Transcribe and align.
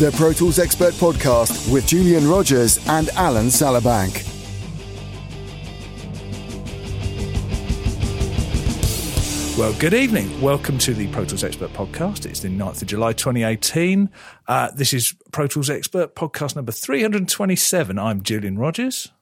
the 0.00 0.10
Pro 0.12 0.32
Tools 0.32 0.58
Expert 0.58 0.94
Podcast 0.94 1.70
with 1.70 1.86
Julian 1.86 2.26
Rodgers 2.26 2.78
and 2.88 3.10
Alan 3.10 3.48
Sallabank. 3.48 4.26
Well, 9.58 9.74
good 9.74 9.92
evening. 9.92 10.40
Welcome 10.40 10.78
to 10.78 10.94
the 10.94 11.06
Pro 11.08 11.26
Tools 11.26 11.44
Expert 11.44 11.74
Podcast. 11.74 12.24
It's 12.24 12.40
the 12.40 12.48
9th 12.48 12.80
of 12.80 12.88
July 12.88 13.12
2018. 13.12 14.08
Uh, 14.48 14.70
this 14.74 14.94
is 14.94 15.14
Pro 15.32 15.46
Tools 15.46 15.68
Expert 15.68 16.14
Podcast 16.14 16.56
number 16.56 16.72
327. 16.72 17.98
I'm 17.98 18.22
Julian 18.22 18.58
Rodgers. 18.58 19.12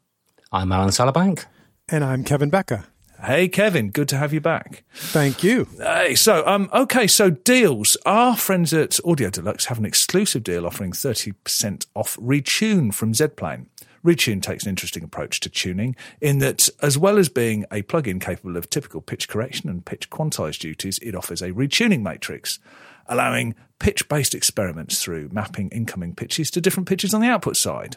I'm 0.52 0.70
Alan 0.70 0.90
Sallabank. 0.90 1.46
And 1.88 2.04
I'm 2.04 2.22
Kevin 2.22 2.52
Becka. 2.52 2.84
Hey, 3.24 3.48
Kevin, 3.48 3.90
good 3.90 4.08
to 4.08 4.16
have 4.16 4.32
you 4.32 4.40
back. 4.40 4.84
Thank 4.94 5.42
you. 5.42 5.66
Hey, 5.76 6.14
so, 6.14 6.46
um, 6.46 6.70
okay, 6.72 7.08
so 7.08 7.30
deals. 7.30 7.96
Our 8.06 8.36
friends 8.36 8.72
at 8.72 9.00
Audio 9.04 9.28
Deluxe 9.28 9.66
have 9.66 9.78
an 9.78 9.84
exclusive 9.84 10.44
deal 10.44 10.64
offering 10.64 10.92
30% 10.92 11.86
off 11.94 12.16
Retune 12.16 12.94
from 12.94 13.12
Zplane. 13.12 13.66
Retune 14.04 14.40
takes 14.40 14.62
an 14.62 14.70
interesting 14.70 15.02
approach 15.02 15.40
to 15.40 15.50
tuning 15.50 15.96
in 16.20 16.38
that, 16.38 16.68
as 16.80 16.96
well 16.96 17.18
as 17.18 17.28
being 17.28 17.64
a 17.72 17.82
plugin 17.82 18.20
capable 18.20 18.56
of 18.56 18.70
typical 18.70 19.00
pitch 19.00 19.28
correction 19.28 19.68
and 19.68 19.84
pitch 19.84 20.10
quantize 20.10 20.56
duties, 20.56 21.00
it 21.00 21.16
offers 21.16 21.42
a 21.42 21.50
retuning 21.50 22.02
matrix, 22.02 22.60
allowing 23.06 23.56
pitch 23.80 24.08
based 24.08 24.34
experiments 24.34 25.02
through 25.02 25.28
mapping 25.32 25.68
incoming 25.70 26.14
pitches 26.14 26.52
to 26.52 26.60
different 26.60 26.88
pitches 26.88 27.12
on 27.12 27.20
the 27.20 27.28
output 27.28 27.56
side. 27.56 27.96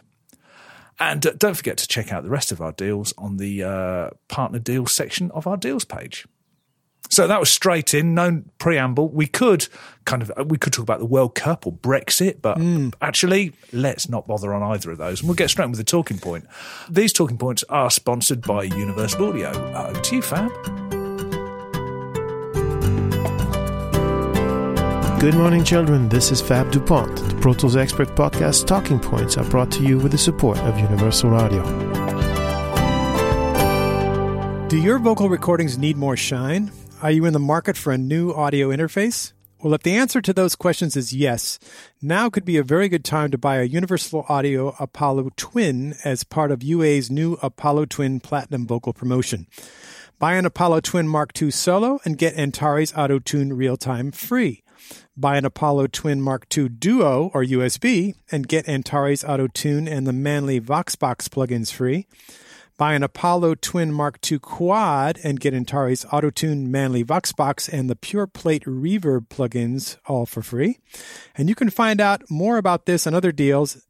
And 1.02 1.26
uh, 1.26 1.32
don't 1.38 1.55
forget 1.55 1.78
to 1.78 1.88
check 1.88 2.14
out 2.14 2.23
the 2.23 2.30
rest 2.30 2.52
of 2.52 2.62
our 2.62 2.72
deals 2.72 3.14
on 3.18 3.38
the 3.38 3.64
uh, 3.64 4.10
partner 4.30 4.60
deals 4.60 4.94
section 4.94 5.32
of 5.32 5.48
our 5.48 5.58
deals 5.58 5.84
page. 5.84 6.27
So 7.10 7.27
that 7.27 7.40
was 7.40 7.50
straight 7.50 7.94
in, 7.94 8.14
no 8.14 8.44
preamble. 8.58 9.10
We 9.10 9.26
could 9.26 9.68
kind 10.05 10.22
of 10.22 10.32
we 10.50 10.58
could 10.58 10.72
talk 10.72 10.84
about 10.84 11.00
the 11.00 11.05
World 11.05 11.36
Cup 11.36 11.68
or 11.68 11.74
Brexit, 11.74 12.41
but 12.41 12.58
mm. 12.58 12.93
actually, 13.02 13.52
let's 13.74 14.08
not 14.08 14.27
bother 14.27 14.54
on 14.54 14.63
either 14.63 14.91
of 14.91 14.98
those, 14.98 15.20
and 15.20 15.27
we'll 15.27 15.35
get 15.35 15.49
straight 15.49 15.68
with 15.68 15.77
the 15.77 15.84
talking 15.84 16.20
point. 16.20 16.46
These 16.90 17.12
talking 17.12 17.38
points 17.38 17.65
are 17.68 17.91
sponsored 17.91 18.43
by 18.43 18.63
Universal 18.63 19.27
Audio. 19.27 19.49
Uh, 19.49 19.88
over 19.90 19.99
to 19.99 20.15
you, 20.15 20.21
Fab. 20.21 20.90
Good 25.22 25.36
morning, 25.36 25.64
children. 25.64 26.10
This 26.10 26.32
is 26.32 26.41
Fab 26.41 26.72
Dupont. 26.72 27.16
The 27.16 27.36
Pro 27.36 27.54
Tools 27.54 27.76
Expert 27.76 28.08
Podcast 28.16 28.66
Talking 28.66 29.00
Points 29.00 29.38
are 29.38 29.48
brought 29.52 29.70
to 29.74 29.84
you 29.84 30.00
with 30.00 30.14
the 30.14 30.18
support 30.18 30.58
of 30.58 30.80
Universal 30.80 31.36
Audio. 31.36 31.62
Do 34.68 34.82
your 34.82 34.98
vocal 34.98 35.30
recordings 35.30 35.77
need 35.77 35.96
more 35.96 36.18
shine? 36.18 36.72
Are 37.04 37.12
you 37.12 37.26
in 37.26 37.34
the 37.34 37.40
market 37.40 37.77
for 37.77 37.94
a 37.94 37.99
new 37.99 38.32
audio 38.32 38.70
interface? 38.70 39.34
Well, 39.60 39.76
if 39.76 39.84
the 39.84 39.94
answer 39.94 40.22
to 40.22 40.34
those 40.34 40.55
questions 40.55 40.98
is 40.98 41.14
yes, 41.14 41.60
now 42.02 42.32
could 42.32 42.44
be 42.44 42.58
a 42.58 42.64
very 42.64 42.90
good 42.90 43.05
time 43.05 43.30
to 43.30 43.38
buy 43.38 43.58
a 43.58 43.66
Universal 43.66 44.26
Audio 44.27 44.76
Apollo 44.80 45.30
Twin 45.36 45.94
as 46.04 46.24
part 46.24 46.49
of 46.49 46.64
UA's 46.64 47.12
new 47.12 47.34
Apollo 47.44 47.86
Twin 47.86 48.22
Platinum 48.22 48.66
vocal 48.66 48.92
promotion. 48.92 49.46
Buy 50.18 50.34
an 50.34 50.48
Apollo 50.48 50.80
Twin 50.80 51.08
Mark 51.08 51.40
II 51.40 51.52
Solo 51.52 51.99
and 52.05 52.18
get 52.18 52.36
Antares 52.40 52.92
Auto 52.98 53.20
Tune 53.20 53.54
Real 53.54 53.77
Time 53.77 54.12
free. 54.12 54.64
Buy 55.15 55.37
an 55.37 55.46
Apollo 55.46 55.87
Twin 55.87 56.21
Mark 56.21 56.46
II 56.55 56.70
Duo 56.70 57.32
or 57.34 57.43
USB 57.43 58.15
and 58.32 58.48
get 58.48 58.68
Antares 58.68 59.24
Auto 59.24 59.48
Tune 59.48 59.87
and 59.87 60.07
the 60.07 60.13
Manley 60.13 60.60
Voxbox 60.60 61.29
plugins 61.29 61.71
free. 61.71 62.07
Buy 62.77 62.96
an 62.96 63.04
Apollo 63.04 63.55
Twin 63.55 63.91
Mark 63.91 64.18
II 64.31 64.40
Quad 64.40 65.19
and 65.24 65.40
get 65.40 65.53
Antares 65.53 66.03
AutoTune 66.06 66.66
Manley 66.66 67.03
Voxbox 67.03 67.72
and 67.72 67.88
the 67.88 67.96
Pure 67.96 68.25
Plate 68.28 68.63
Reverb 68.63 69.28
plugins 69.28 69.97
all 70.07 70.25
for 70.25 70.41
free. 70.41 70.79
And 71.35 71.47
you 71.47 71.53
can 71.53 71.69
find 71.69 72.02
out 72.02 72.24
more 72.28 72.57
about 72.57 72.88
this 72.88 73.06
and 73.06 73.16
other 73.16 73.31
deals 73.31 73.85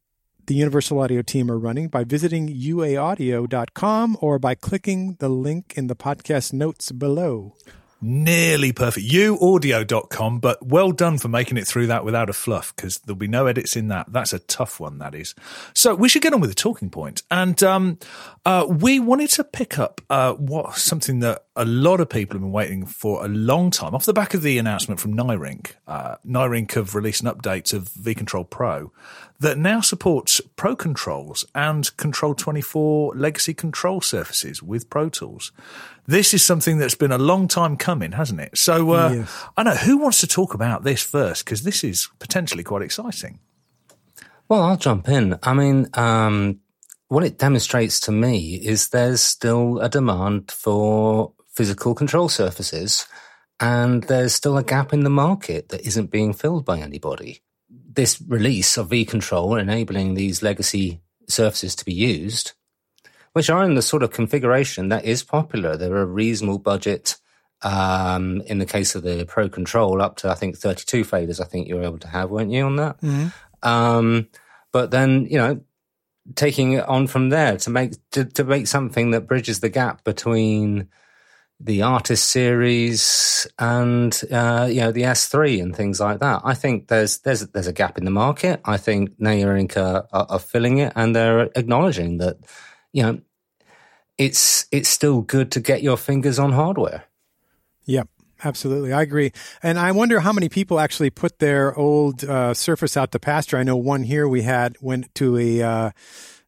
the 0.47 0.56
Universal 0.56 1.00
Audio 1.00 1.22
team 1.22 1.50
are 1.50 1.58
running 1.58 1.88
by 1.88 2.03
visiting 2.03 2.50
uaaudio.com 2.50 4.18
or 4.19 4.40
by 4.40 4.56
clicking 4.56 5.16
the 5.19 5.29
link 5.29 5.73
in 5.78 5.88
the 5.88 5.96
podcast 5.96 6.52
notes 6.52 6.91
below 6.91 7.56
nearly 8.01 8.72
perfect. 8.72 9.07
Uaudio.com, 9.07 10.39
but 10.39 10.66
well 10.66 10.91
done 10.91 11.17
for 11.17 11.28
making 11.28 11.57
it 11.57 11.67
through 11.67 11.88
that 11.88 12.03
without 12.03 12.29
a 12.29 12.34
fluff 12.34 12.75
because 12.75 12.97
there'll 13.00 13.16
be 13.16 13.28
no 13.28 13.45
edits 13.45 13.75
in 13.75 13.88
that. 13.89 14.12
That's 14.12 14.34
a 14.34 14.39
tough 14.39 14.79
one, 14.79 14.97
that 15.00 15.16
is. 15.16 15.35
So 15.73 15.95
we 15.95 16.09
should 16.09 16.22
get 16.22 16.34
on 16.34 16.41
with 16.41 16.50
the 16.50 16.56
talking 16.56 16.90
point. 16.90 17.23
And 17.29 17.61
um, 17.63 18.00
uh, 18.45 18.66
we 18.67 19.00
wanted 19.00 19.29
to 19.31 19.44
pick 19.44 19.78
up 19.78 20.01
uh, 20.09 20.34
what 20.34 20.78
something 20.78 21.19
that 21.19 21.45
a 21.56 21.66
lot 21.66 22.00
of 22.00 22.07
people 22.07 22.35
have 22.35 22.41
been 22.41 22.51
waiting 22.51 22.85
for 22.85 23.25
a 23.25 23.28
long 23.28 23.72
time 23.72 23.94
off 23.94 24.06
the 24.06 24.13
back 24.13 24.34
of 24.34 24.41
the 24.41 24.57
announcement 24.57 25.01
from 25.01 25.13
Neyrinck. 25.13 25.73
Uh, 25.85 26.16
Neyrinck 26.25 26.73
have 26.73 26.95
released 26.95 27.22
an 27.22 27.28
update 27.28 27.73
of 27.73 27.89
vControl 27.89 28.50
Pro 28.50 28.94
that 29.39 29.57
now 29.57 29.81
supports 29.81 30.40
Pro 30.56 30.78
Controls 30.78 31.45
and 31.53 31.95
Control 31.97 32.35
24 32.35 33.16
legacy 33.16 33.53
control 33.53 34.00
surfaces 34.00 34.63
with 34.63 34.90
Pro 34.90 35.09
Tools. 35.09 35.51
This 36.07 36.34
is 36.34 36.41
something 36.41 36.78
that's 36.78 36.95
been 36.95 37.11
a 37.11 37.17
long 37.17 37.50
time 37.50 37.75
coming, 37.75 38.13
hasn't 38.13 38.40
it? 38.40 38.57
So 38.57 38.91
uh, 38.91 39.11
yes. 39.11 39.44
I 39.57 39.63
know 39.63 39.75
who 39.75 39.97
wants 39.97 40.22
to 40.22 40.28
talk 40.28 40.53
about 40.53 40.84
this 40.84 41.03
first 41.03 41.44
because 41.44 41.63
this 41.63 41.84
is 41.84 42.07
potentially 42.19 42.63
quite 42.63 42.81
exciting. 42.81 43.40
Well, 44.47 44.63
I'll 44.63 44.78
jump 44.78 45.09
in. 45.09 45.38
I 45.44 45.53
mean, 45.53 45.88
um, 45.95 46.61
what 47.09 47.25
it 47.25 47.38
demonstrates 47.38 48.00
to 48.01 48.11
me 48.13 48.56
is 48.56 48.90
there's 48.90 49.22
still 49.22 49.79
a 49.79 49.90
demand 49.90 50.50
for 50.50 51.34
physical 51.61 51.94
control 51.94 52.27
surfaces, 52.27 53.05
and 53.59 54.03
there's 54.05 54.33
still 54.33 54.57
a 54.57 54.63
gap 54.63 54.94
in 54.94 55.03
the 55.03 55.09
market 55.09 55.69
that 55.69 55.85
isn't 55.85 56.09
being 56.09 56.33
filled 56.33 56.66
by 56.66 56.79
anybody 56.79 57.41
this 57.94 58.22
release 58.27 58.77
of 58.77 58.89
vControl 58.89 59.59
enabling 59.59 60.13
these 60.13 60.41
legacy 60.41 61.01
surfaces 61.27 61.75
to 61.75 61.85
be 61.85 61.94
used, 61.94 62.53
which 63.33 63.49
are 63.49 63.63
in 63.63 63.75
the 63.75 63.81
sort 63.81 64.03
of 64.03 64.11
configuration 64.11 64.89
that 64.89 65.05
is 65.05 65.23
popular. 65.23 65.77
They're 65.77 65.97
a 65.97 66.05
reasonable 66.05 66.59
budget. 66.59 67.17
Um, 67.63 68.41
in 68.47 68.57
the 68.57 68.66
case 68.66 68.95
of 68.95 69.03
the 69.03 69.23
Pro 69.25 69.47
Control, 69.47 70.01
up 70.01 70.16
to 70.17 70.29
I 70.29 70.33
think 70.33 70.57
32 70.57 71.05
faders, 71.05 71.39
I 71.39 71.45
think 71.45 71.67
you 71.67 71.75
were 71.75 71.83
able 71.83 71.99
to 71.99 72.07
have, 72.07 72.31
weren't 72.31 72.51
you, 72.51 72.66
on 72.66 72.78
that? 72.78 72.99
Mm-hmm. 73.01 73.28
Um, 73.69 74.29
but 74.72 74.89
then, 74.89 75.28
you 75.29 75.38
know, 75.38 75.61
taking 76.33 76.73
it 76.73 76.88
on 76.88 77.05
from 77.05 77.29
there 77.29 77.57
to 77.57 77.69
make 77.69 77.93
to, 78.11 78.25
to 78.25 78.43
make 78.43 78.66
something 78.66 79.11
that 79.11 79.28
bridges 79.28 79.59
the 79.59 79.69
gap 79.69 80.03
between 80.03 80.88
the 81.63 81.81
artist 81.83 82.29
series 82.29 83.47
and 83.59 84.19
uh, 84.31 84.67
you 84.69 84.81
know 84.81 84.91
the 84.91 85.03
S3 85.03 85.61
and 85.61 85.75
things 85.75 85.99
like 85.99 86.19
that. 86.19 86.41
I 86.44 86.53
think 86.53 86.88
there's 86.88 87.19
there's 87.19 87.47
there's 87.47 87.67
a 87.67 87.73
gap 87.73 87.97
in 87.97 88.05
the 88.05 88.11
market. 88.11 88.61
I 88.66 88.77
think 88.77 89.17
Neyrinck 89.19 89.77
are, 89.77 90.07
are, 90.11 90.25
are 90.29 90.39
filling 90.39 90.79
it 90.79 90.94
and 90.95 91.16
they're 91.16 91.49
acknowledging 91.55 92.17
that 92.17 92.38
you 92.94 93.03
know 93.03 93.22
it's 94.17 94.66
it's 94.72 94.89
still 94.89 95.22
good 95.22 95.51
to 95.51 95.59
get 95.59 95.81
your 95.81 95.97
fingers 95.97 96.39
on 96.39 96.51
hardware. 96.51 97.05
Yep. 97.85 98.07
Absolutely, 98.43 98.91
I 98.91 99.03
agree, 99.03 99.31
and 99.61 99.78
I 99.78 99.91
wonder 99.91 100.22
how 100.22 100.33
many 100.33 100.49
people 100.49 100.79
actually 100.79 101.11
put 101.11 101.38
their 101.38 101.78
old 101.78 102.23
uh, 102.23 102.55
Surface 102.55 102.97
out 102.97 103.11
to 103.11 103.19
pasture. 103.19 103.55
I 103.55 103.61
know 103.61 103.78
one 103.78 104.01
here 104.01 104.28
we 104.28 104.41
had 104.41 104.78
went 104.81 105.13
to 105.13 105.38
a 105.38 105.61
uh, 105.61 105.91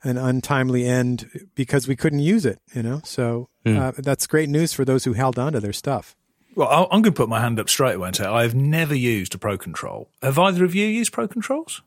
an 0.03 0.17
untimely 0.17 0.85
end 0.87 1.29
because 1.53 1.87
we 1.87 1.95
couldn't 1.95 2.21
use 2.21 2.47
it. 2.47 2.59
You 2.73 2.81
know, 2.81 3.01
so 3.03 3.49
mm. 3.65 3.79
uh, 3.79 3.91
that's 3.97 4.27
great 4.27 4.49
news 4.49 4.73
for 4.73 4.85
those 4.85 5.03
who 5.03 5.13
held 5.13 5.39
on 5.39 5.53
to 5.53 5.59
their 5.59 5.73
stuff. 5.73 6.15
Well, 6.55 6.87
I'm 6.91 7.01
going 7.01 7.13
to 7.13 7.17
put 7.17 7.29
my 7.29 7.39
hand 7.39 7.59
up 7.59 7.67
straight 7.67 7.95
away 7.95 8.09
and 8.09 8.15
say 8.15 8.25
I've 8.25 8.53
never 8.53 8.93
used 8.93 9.33
a 9.33 9.37
Pro 9.37 9.57
Control. 9.57 10.09
Have 10.21 10.37
either 10.37 10.63
of 10.63 10.75
you 10.75 10.85
used 10.85 11.11
Pro 11.11 11.27
Controls? 11.27 11.81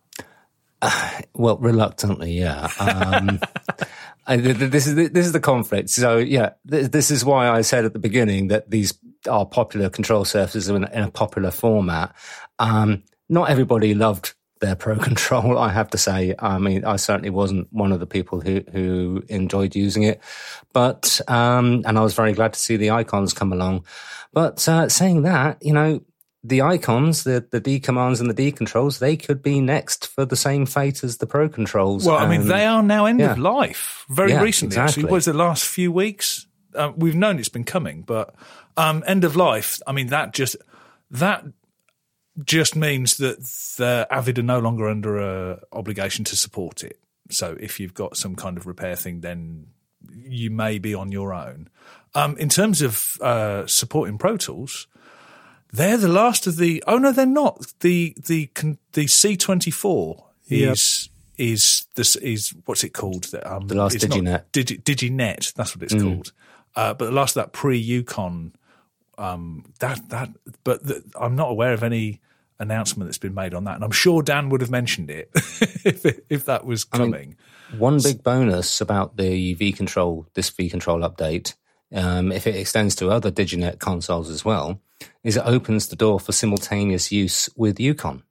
Uh, 0.82 1.20
well, 1.34 1.56
reluctantly, 1.58 2.32
yeah. 2.32 2.68
Um, 2.78 3.40
I, 4.26 4.36
this 4.36 4.86
is 4.86 4.94
the, 4.96 5.06
this 5.08 5.26
is 5.26 5.32
the 5.32 5.40
conflict. 5.40 5.90
So, 5.90 6.18
yeah, 6.18 6.54
this, 6.64 6.88
this, 6.88 7.10
is 7.10 7.24
why 7.24 7.48
I 7.48 7.60
said 7.60 7.84
at 7.84 7.92
the 7.92 8.00
beginning 8.00 8.48
that 8.48 8.70
these 8.70 8.94
are 9.30 9.46
popular 9.46 9.88
control 9.88 10.24
surfaces 10.24 10.68
in, 10.68 10.84
in 10.84 11.02
a 11.02 11.10
popular 11.10 11.52
format. 11.52 12.14
Um, 12.58 13.04
not 13.28 13.50
everybody 13.50 13.94
loved 13.94 14.34
their 14.60 14.76
pro 14.76 14.96
control. 15.08 15.58
I 15.58 15.70
have 15.70 15.90
to 15.90 15.98
say, 15.98 16.34
I 16.38 16.58
mean, 16.58 16.84
I 16.84 16.96
certainly 16.96 17.30
wasn't 17.30 17.72
one 17.72 17.92
of 17.92 18.00
the 18.00 18.06
people 18.06 18.40
who 18.40 18.62
who 18.72 19.22
enjoyed 19.28 19.74
using 19.74 20.02
it, 20.02 20.20
but 20.72 21.20
um, 21.28 21.82
and 21.86 21.98
I 21.98 22.02
was 22.02 22.14
very 22.14 22.32
glad 22.32 22.52
to 22.54 22.58
see 22.58 22.76
the 22.76 22.90
icons 22.90 23.32
come 23.32 23.52
along. 23.52 23.84
But 24.32 24.66
uh, 24.68 24.88
saying 24.88 25.22
that, 25.22 25.58
you 25.62 25.72
know, 25.72 26.02
the 26.44 26.62
icons, 26.62 27.24
the 27.24 27.46
the 27.50 27.60
D 27.60 27.80
commands 27.80 28.20
and 28.20 28.30
the 28.30 28.34
D 28.34 28.52
controls, 28.52 28.98
they 28.98 29.16
could 29.16 29.42
be 29.42 29.60
next 29.60 30.06
for 30.06 30.24
the 30.24 30.36
same 30.36 30.66
fate 30.66 31.02
as 31.02 31.18
the 31.18 31.26
pro 31.26 31.48
controls. 31.48 32.06
Well, 32.06 32.18
I 32.18 32.28
mean, 32.28 32.48
they 32.48 32.64
are 32.64 32.82
now 32.82 33.06
end 33.06 33.20
yeah. 33.20 33.32
of 33.32 33.38
life. 33.38 34.04
Very 34.08 34.32
yeah, 34.32 34.42
recently, 34.42 34.74
exactly. 34.74 35.02
actually, 35.02 35.12
was 35.12 35.24
the 35.24 35.32
last 35.32 35.64
few 35.64 35.90
weeks. 35.90 36.46
Uh, 36.74 36.92
we've 36.94 37.14
known 37.14 37.38
it's 37.38 37.48
been 37.48 37.64
coming, 37.64 38.02
but 38.02 38.34
um, 38.76 39.02
end 39.06 39.24
of 39.24 39.34
life. 39.34 39.80
I 39.86 39.92
mean, 39.92 40.08
that 40.08 40.34
just 40.34 40.56
that 41.10 41.44
just 42.44 42.76
means 42.76 43.16
that 43.16 43.40
the 43.76 44.06
Avid 44.10 44.38
are 44.38 44.42
no 44.42 44.58
longer 44.58 44.88
under 44.88 45.18
a 45.18 45.60
obligation 45.72 46.24
to 46.26 46.36
support 46.36 46.84
it. 46.84 46.98
So 47.30 47.56
if 47.58 47.80
you've 47.80 47.94
got 47.94 48.16
some 48.16 48.36
kind 48.36 48.56
of 48.56 48.66
repair 48.66 48.96
thing, 48.96 49.20
then 49.20 49.68
you 50.12 50.50
may 50.50 50.78
be 50.78 50.94
on 50.94 51.10
your 51.10 51.32
own. 51.34 51.68
Um, 52.14 52.36
in 52.38 52.48
terms 52.48 52.82
of 52.82 53.16
uh, 53.20 53.66
supporting 53.66 54.18
Pro 54.18 54.36
Tools, 54.36 54.86
they're 55.72 55.98
the 55.98 56.08
last 56.08 56.46
of 56.46 56.56
the. 56.56 56.82
Oh 56.86 56.98
no, 56.98 57.12
they're 57.12 57.26
not. 57.26 57.66
The 57.80 58.16
the 58.26 58.48
the 58.92 59.06
C 59.06 59.36
twenty 59.36 59.70
four 59.70 60.26
Yep. 60.48 60.72
is 60.72 61.08
is 61.36 61.86
this 61.96 62.16
is 62.16 62.54
what's 62.64 62.84
it 62.84 62.90
called? 62.90 63.28
Um, 63.44 63.66
The 63.66 63.74
last 63.74 63.96
DigiNet. 63.96 64.44
Digi, 64.52 64.82
DigiNet, 64.82 65.52
that's 65.54 65.76
what 65.76 65.82
it's 65.82 65.94
called. 65.94 66.32
Uh, 66.74 66.94
but 66.94 67.06
the 67.06 67.12
last 67.12 67.36
of 67.36 67.44
that 67.44 67.52
pre 67.52 67.82
EUCON, 67.82 68.52
um, 69.18 69.64
that 69.80 70.08
that. 70.10 70.30
But 70.62 70.84
the, 70.84 71.02
I'm 71.18 71.34
not 71.34 71.50
aware 71.50 71.72
of 71.72 71.82
any 71.82 72.20
announcement 72.58 73.08
that's 73.08 73.18
been 73.18 73.34
made 73.34 73.54
on 73.54 73.64
that, 73.64 73.76
and 73.76 73.84
I'm 73.84 73.90
sure 73.90 74.22
Dan 74.22 74.48
would 74.50 74.60
have 74.60 74.70
mentioned 74.70 75.10
it 75.10 75.30
if 75.34 76.04
it, 76.04 76.26
if 76.28 76.44
that 76.46 76.64
was 76.64 76.86
mean, 76.92 77.00
coming. 77.00 77.36
One 77.78 78.00
big 78.02 78.22
bonus 78.22 78.80
about 78.80 79.16
the 79.16 79.54
V 79.54 79.72
Control, 79.72 80.26
this 80.34 80.50
V 80.50 80.70
Control 80.70 81.00
update, 81.00 81.54
um, 81.92 82.32
if 82.32 82.46
it 82.46 82.56
extends 82.56 82.94
to 82.96 83.10
other 83.10 83.30
DigiNet 83.30 83.78
consoles 83.78 84.30
as 84.30 84.44
well, 84.44 84.80
is 85.22 85.36
it 85.36 85.44
opens 85.44 85.88
the 85.88 85.96
door 85.96 86.18
for 86.20 86.32
simultaneous 86.32 87.12
use 87.12 87.48
with 87.56 87.78
EUCON, 87.78 88.22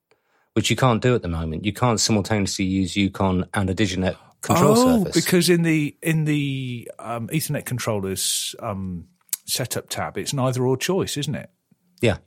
which 0.53 0.69
you 0.69 0.75
can't 0.75 1.01
do 1.01 1.15
at 1.15 1.21
the 1.21 1.27
moment. 1.27 1.65
You 1.65 1.73
can't 1.73 1.99
simultaneously 1.99 2.65
use 2.65 2.93
EUCON 2.93 3.47
and 3.53 3.69
a 3.69 3.75
DigiNet 3.75 4.17
control 4.41 4.77
oh, 4.77 5.03
surface. 5.03 5.25
because 5.25 5.49
in 5.49 5.63
the 5.63 5.95
in 6.01 6.25
the 6.25 6.89
um, 6.99 7.27
Ethernet 7.29 7.65
controllers 7.65 8.55
um, 8.59 9.07
setup 9.45 9.89
tab, 9.89 10.17
it's 10.17 10.33
neither 10.33 10.65
or 10.65 10.77
choice, 10.77 11.17
isn't 11.17 11.35
it? 11.35 11.49
yeah, 12.01 12.17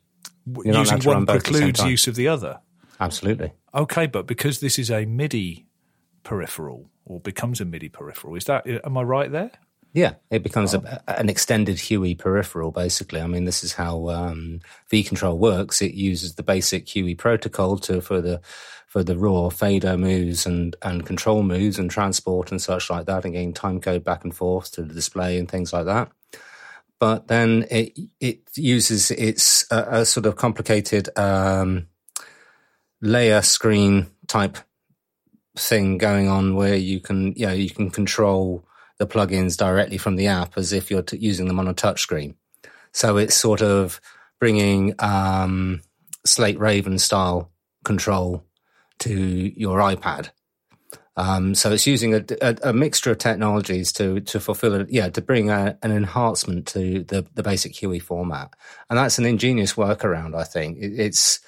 You're 0.65 0.77
Using 0.77 0.95
allowed 0.95 1.01
to 1.03 1.09
run 1.09 1.17
one 1.17 1.25
both 1.25 1.37
at 1.37 1.45
the 1.45 1.53
same 1.55 1.63
precludes 1.73 1.91
use 1.91 2.07
of 2.09 2.15
the 2.15 2.29
other. 2.29 2.61
absolutely. 3.01 3.53
Okay, 3.75 4.07
but 4.07 4.27
because 4.27 4.61
this 4.61 4.79
is 4.79 4.91
a 4.91 5.05
MIDI 5.05 5.67
peripheral 6.25 6.91
or 7.05 7.21
becomes 7.21 7.61
a 7.61 7.65
MIDI 7.65 7.89
peripheral, 7.89 8.35
is 8.35 8.45
that 8.45 8.67
am 8.67 8.97
I 8.97 9.03
right 9.03 9.31
there? 9.31 9.51
Yeah, 9.95 10.15
it 10.31 10.43
becomes 10.43 10.75
a, 10.75 11.03
an 11.09 11.31
extended 11.31 11.81
HUI 11.81 12.15
peripheral, 12.15 12.71
basically. 12.71 13.21
I 13.23 13.27
mean, 13.27 13.45
this 13.45 13.65
is 13.65 13.73
how 13.73 14.09
um, 14.11 14.61
Control 14.91 15.39
works. 15.39 15.81
It 15.81 15.95
uses 15.95 16.35
the 16.35 16.43
basic 16.43 16.87
HUI 16.89 17.15
protocol 17.15 17.79
to 17.79 18.01
for 18.01 18.21
the 18.21 18.41
for 18.87 19.03
the 19.03 19.17
raw 19.19 19.49
fader 19.49 19.97
moves 19.97 20.47
and 20.47 20.77
and 20.83 21.07
control 21.07 21.43
moves 21.43 21.79
and 21.79 21.91
transport 21.91 22.51
and 22.51 22.61
such 22.61 22.91
like 22.91 23.07
that, 23.07 23.25
and 23.25 23.33
getting 23.33 23.55
time 23.55 23.81
code 23.81 24.05
back 24.05 24.25
and 24.25 24.35
forth 24.35 24.71
to 24.73 24.83
the 24.83 24.95
display 24.95 25.39
and 25.39 25.51
things 25.51 25.73
like 25.73 25.87
that. 25.87 26.11
But 27.01 27.29
then 27.29 27.67
it 27.71 27.99
it 28.21 28.41
uses 28.57 29.11
its 29.13 29.67
a, 29.71 30.01
a 30.01 30.07
sort 30.07 30.27
of 30.27 30.37
complicated 30.37 31.09
um, 31.17 31.87
layer 33.01 33.43
screen 33.43 34.09
type 34.27 34.59
thing 35.57 35.99
going 35.99 36.29
on 36.29 36.55
where 36.55 36.77
you 36.77 37.01
can 37.01 37.33
you 37.35 37.47
know 37.47 37.53
you 37.53 37.71
can 37.71 37.91
control 37.91 38.65
the 38.99 39.07
plugins 39.07 39.57
directly 39.57 39.99
from 39.99 40.17
the 40.17 40.27
app 40.27 40.59
as 40.59 40.73
if 40.73 40.91
you're 40.91 41.03
t- 41.03 41.17
using 41.17 41.47
them 41.47 41.61
on 41.61 41.69
a 41.69 41.75
touchscreen. 41.75 42.35
So 42.93 43.17
it's 43.17 43.35
sort 43.35 43.63
of 43.63 44.01
bringing 44.41 44.95
um, 44.99 45.83
Slate 46.27 46.59
Raven 46.59 46.99
style 46.99 47.51
control 47.85 48.45
to 49.01 49.13
your 49.13 49.79
iPad. 49.79 50.31
Um, 51.19 51.57
so 51.57 51.73
it's 51.73 51.87
using 51.87 52.15
a, 52.15 52.25
a, 52.41 52.57
a 52.63 52.73
mixture 52.73 53.11
of 53.11 53.19
technologies 53.19 53.91
to 53.95 54.21
to 54.21 54.39
fulfill 54.39 54.75
it, 54.75 54.89
yeah, 54.89 55.09
to 55.09 55.21
bring 55.21 55.51
a, 55.51 55.77
an 55.83 55.91
enhancement 55.91 56.69
to 56.69 57.03
the 57.03 57.27
the 57.35 57.43
basic 57.43 57.77
HUI 57.77 57.99
format, 57.99 58.55
and 58.89 58.97
that's 58.97 59.19
an 59.19 59.27
ingenious 59.27 59.75
workaround. 59.75 60.37
I 60.37 60.45
think 60.45 60.79
it, 60.79 60.93
it's 60.99 61.41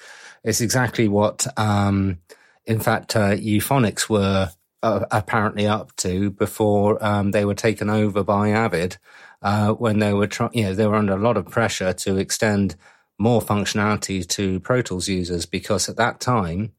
it's 0.43 0.59
exactly 0.59 1.07
what, 1.07 1.47
um, 1.57 2.19
in 2.65 2.79
fact, 2.79 3.15
uh, 3.15 3.31
Euphonix 3.31 4.09
were 4.09 4.49
uh, 4.83 5.05
apparently 5.09 5.67
up 5.67 5.95
to 5.97 6.31
before 6.31 7.03
um, 7.03 7.31
they 7.31 7.45
were 7.45 7.55
taken 7.55 7.89
over 7.89 8.23
by 8.23 8.49
Avid, 8.49 8.97
uh, 9.41 9.71
when 9.71 9.99
they 9.99 10.13
were 10.13 10.27
trying, 10.27 10.51
you 10.53 10.63
know, 10.63 10.73
they 10.73 10.87
were 10.87 10.95
under 10.95 11.13
a 11.13 11.21
lot 11.21 11.37
of 11.37 11.45
pressure 11.45 11.93
to 11.93 12.17
extend 12.17 12.75
more 13.17 13.41
functionality 13.41 14.27
to 14.27 14.59
Pro 14.59 14.81
Tools 14.81 15.07
users 15.07 15.45
because 15.45 15.87
at 15.87 15.95
that 15.95 16.19
time, 16.19 16.73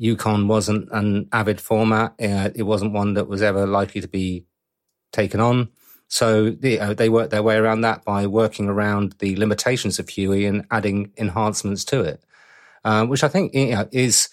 EUCON 0.00 0.46
wasn't 0.46 0.88
an 0.92 1.28
Avid 1.32 1.60
format. 1.60 2.14
Uh, 2.20 2.50
it 2.54 2.64
wasn't 2.64 2.92
one 2.92 3.14
that 3.14 3.28
was 3.28 3.42
ever 3.42 3.66
likely 3.66 4.00
to 4.00 4.08
be 4.08 4.44
taken 5.12 5.40
on. 5.40 5.68
So 6.08 6.50
they, 6.50 6.78
uh, 6.78 6.94
they 6.94 7.08
worked 7.08 7.30
their 7.30 7.42
way 7.42 7.56
around 7.56 7.82
that 7.82 8.04
by 8.04 8.26
working 8.26 8.68
around 8.68 9.16
the 9.18 9.36
limitations 9.36 9.98
of 9.98 10.08
HUI 10.08 10.46
and 10.46 10.66
adding 10.70 11.12
enhancements 11.16 11.84
to 11.86 12.02
it, 12.02 12.22
uh, 12.84 13.06
which 13.06 13.24
I 13.24 13.28
think 13.28 13.54
you 13.54 13.70
know, 13.70 13.88
is 13.90 14.28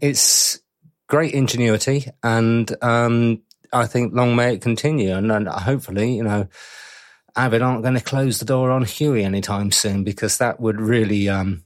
it's 0.00 0.60
great 1.06 1.34
ingenuity, 1.34 2.06
and 2.22 2.74
um, 2.82 3.42
I 3.72 3.86
think 3.86 4.14
long 4.14 4.34
may 4.36 4.54
it 4.54 4.62
continue. 4.62 5.14
And, 5.14 5.30
and 5.30 5.48
hopefully, 5.48 6.16
you 6.16 6.22
know, 6.22 6.48
Avid 7.36 7.62
aren't 7.62 7.82
going 7.82 7.94
to 7.94 8.00
close 8.00 8.38
the 8.38 8.44
door 8.44 8.70
on 8.70 8.84
HUI 8.84 9.24
anytime 9.24 9.70
soon 9.70 10.02
because 10.04 10.38
that 10.38 10.60
would 10.60 10.80
really 10.80 11.28
um, 11.28 11.64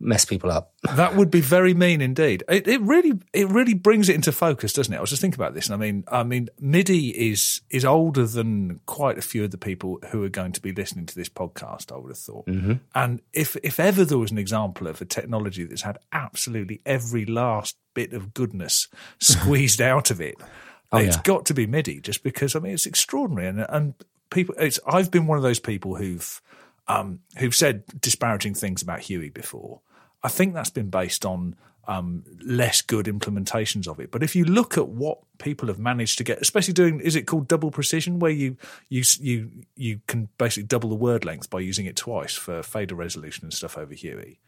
mess 0.00 0.24
people 0.24 0.50
up. 0.50 0.72
That 0.96 1.16
would 1.16 1.30
be 1.30 1.40
very 1.40 1.74
mean 1.74 2.00
indeed. 2.00 2.44
It, 2.48 2.66
it 2.66 2.80
really, 2.80 3.12
it 3.32 3.48
really 3.48 3.74
brings 3.74 4.08
it 4.08 4.14
into 4.14 4.32
focus, 4.32 4.72
doesn't 4.72 4.92
it? 4.92 4.96
I 4.96 5.00
was 5.00 5.10
just 5.10 5.20
thinking 5.22 5.38
about 5.40 5.54
this, 5.54 5.66
and 5.66 5.74
I 5.74 5.76
mean, 5.76 6.04
I 6.08 6.22
mean, 6.22 6.48
MIDI 6.60 7.30
is 7.30 7.60
is 7.70 7.84
older 7.84 8.26
than 8.26 8.80
quite 8.86 9.18
a 9.18 9.22
few 9.22 9.44
of 9.44 9.50
the 9.50 9.58
people 9.58 9.98
who 10.10 10.24
are 10.24 10.28
going 10.28 10.52
to 10.52 10.60
be 10.62 10.72
listening 10.72 11.06
to 11.06 11.14
this 11.14 11.28
podcast. 11.28 11.92
I 11.92 11.98
would 11.98 12.10
have 12.10 12.18
thought. 12.18 12.46
Mm-hmm. 12.46 12.74
And 12.94 13.20
if 13.32 13.56
if 13.62 13.78
ever 13.80 14.04
there 14.04 14.18
was 14.18 14.30
an 14.30 14.38
example 14.38 14.86
of 14.86 15.00
a 15.00 15.04
technology 15.04 15.64
that's 15.64 15.82
had 15.82 15.98
absolutely 16.12 16.80
every 16.86 17.24
last 17.26 17.76
bit 17.94 18.12
of 18.12 18.32
goodness 18.34 18.88
squeezed 19.18 19.80
out 19.80 20.10
of 20.10 20.20
it, 20.20 20.36
Oh, 20.90 20.98
it's 20.98 21.16
yeah. 21.16 21.22
got 21.22 21.44
to 21.46 21.54
be 21.54 21.66
MIDI. 21.66 22.00
Just 22.00 22.22
because 22.22 22.56
I 22.56 22.60
mean, 22.60 22.72
it's 22.72 22.86
extraordinary, 22.86 23.46
and 23.48 23.66
and 23.68 23.94
people, 24.30 24.54
it's 24.58 24.80
I've 24.86 25.10
been 25.10 25.26
one 25.26 25.36
of 25.36 25.42
those 25.42 25.60
people 25.60 25.96
who've 25.96 26.40
um, 26.86 27.20
who've 27.38 27.54
said 27.54 27.84
disparaging 28.00 28.54
things 28.54 28.80
about 28.80 29.02
HUI 29.02 29.28
before. 29.28 29.80
I 30.22 30.28
think 30.28 30.54
that's 30.54 30.70
been 30.70 30.90
based 30.90 31.24
on 31.24 31.56
um, 31.86 32.22
less 32.44 32.82
good 32.82 33.06
implementations 33.06 33.88
of 33.88 33.98
it. 33.98 34.10
But 34.10 34.22
if 34.22 34.36
you 34.36 34.44
look 34.44 34.76
at 34.76 34.88
what 34.88 35.18
people 35.38 35.68
have 35.68 35.78
managed 35.78 36.18
to 36.18 36.24
get, 36.24 36.40
especially 36.40 36.74
doing, 36.74 37.00
is 37.00 37.16
it 37.16 37.22
called 37.22 37.48
double 37.48 37.70
precision, 37.70 38.18
where 38.18 38.30
you 38.30 38.56
you 38.88 39.02
you 39.20 39.50
you 39.74 40.00
can 40.06 40.28
basically 40.36 40.66
double 40.66 40.90
the 40.90 40.94
word 40.94 41.24
length 41.24 41.48
by 41.48 41.60
using 41.60 41.86
it 41.86 41.96
twice 41.96 42.34
for 42.34 42.62
fader 42.62 42.94
resolution 42.94 43.46
and 43.46 43.54
stuff 43.54 43.78
over 43.78 43.94
HUI? 43.94 44.38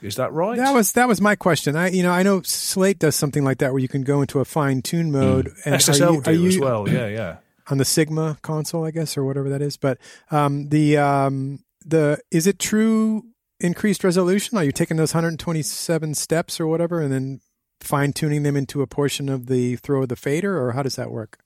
Is 0.00 0.14
that 0.14 0.32
right? 0.32 0.56
That 0.56 0.72
was 0.72 0.92
that 0.92 1.08
was 1.08 1.20
my 1.20 1.34
question. 1.34 1.74
I 1.74 1.88
you 1.88 2.04
know 2.04 2.12
I 2.12 2.22
know 2.22 2.42
Slate 2.42 3.00
does 3.00 3.16
something 3.16 3.42
like 3.42 3.58
that 3.58 3.72
where 3.72 3.80
you 3.82 3.88
can 3.88 4.02
go 4.02 4.20
into 4.20 4.38
a 4.38 4.44
fine 4.44 4.80
tune 4.80 5.10
mode 5.10 5.52
and 5.64 5.74
are 5.74 5.78
SSL 5.78 6.14
you- 6.14 6.22
do 6.22 6.46
as 6.46 6.58
well. 6.58 6.88
Yeah, 6.88 7.08
yeah. 7.08 7.36
on 7.70 7.78
the 7.78 7.84
Sigma 7.84 8.38
console, 8.42 8.84
I 8.84 8.92
guess, 8.92 9.16
or 9.16 9.24
whatever 9.24 9.48
that 9.50 9.60
is. 9.62 9.76
But 9.76 9.98
um, 10.30 10.68
the 10.68 10.98
um, 10.98 11.64
the 11.84 12.20
is 12.30 12.46
it 12.46 12.60
true 12.60 13.24
increased 13.60 14.04
resolution? 14.04 14.56
Are 14.58 14.64
you 14.64 14.72
taking 14.72 14.96
those 14.96 15.14
127 15.14 16.14
steps 16.14 16.60
or 16.60 16.66
whatever, 16.66 17.00
and 17.00 17.12
then 17.12 17.40
fine 17.80 18.12
tuning 18.12 18.42
them 18.42 18.56
into 18.56 18.82
a 18.82 18.86
portion 18.86 19.28
of 19.28 19.46
the 19.46 19.76
throw 19.76 20.02
of 20.02 20.08
the 20.08 20.16
fader, 20.16 20.60
or 20.60 20.72
how 20.72 20.82
does 20.82 20.96
that 20.96 21.10
work? 21.10 21.38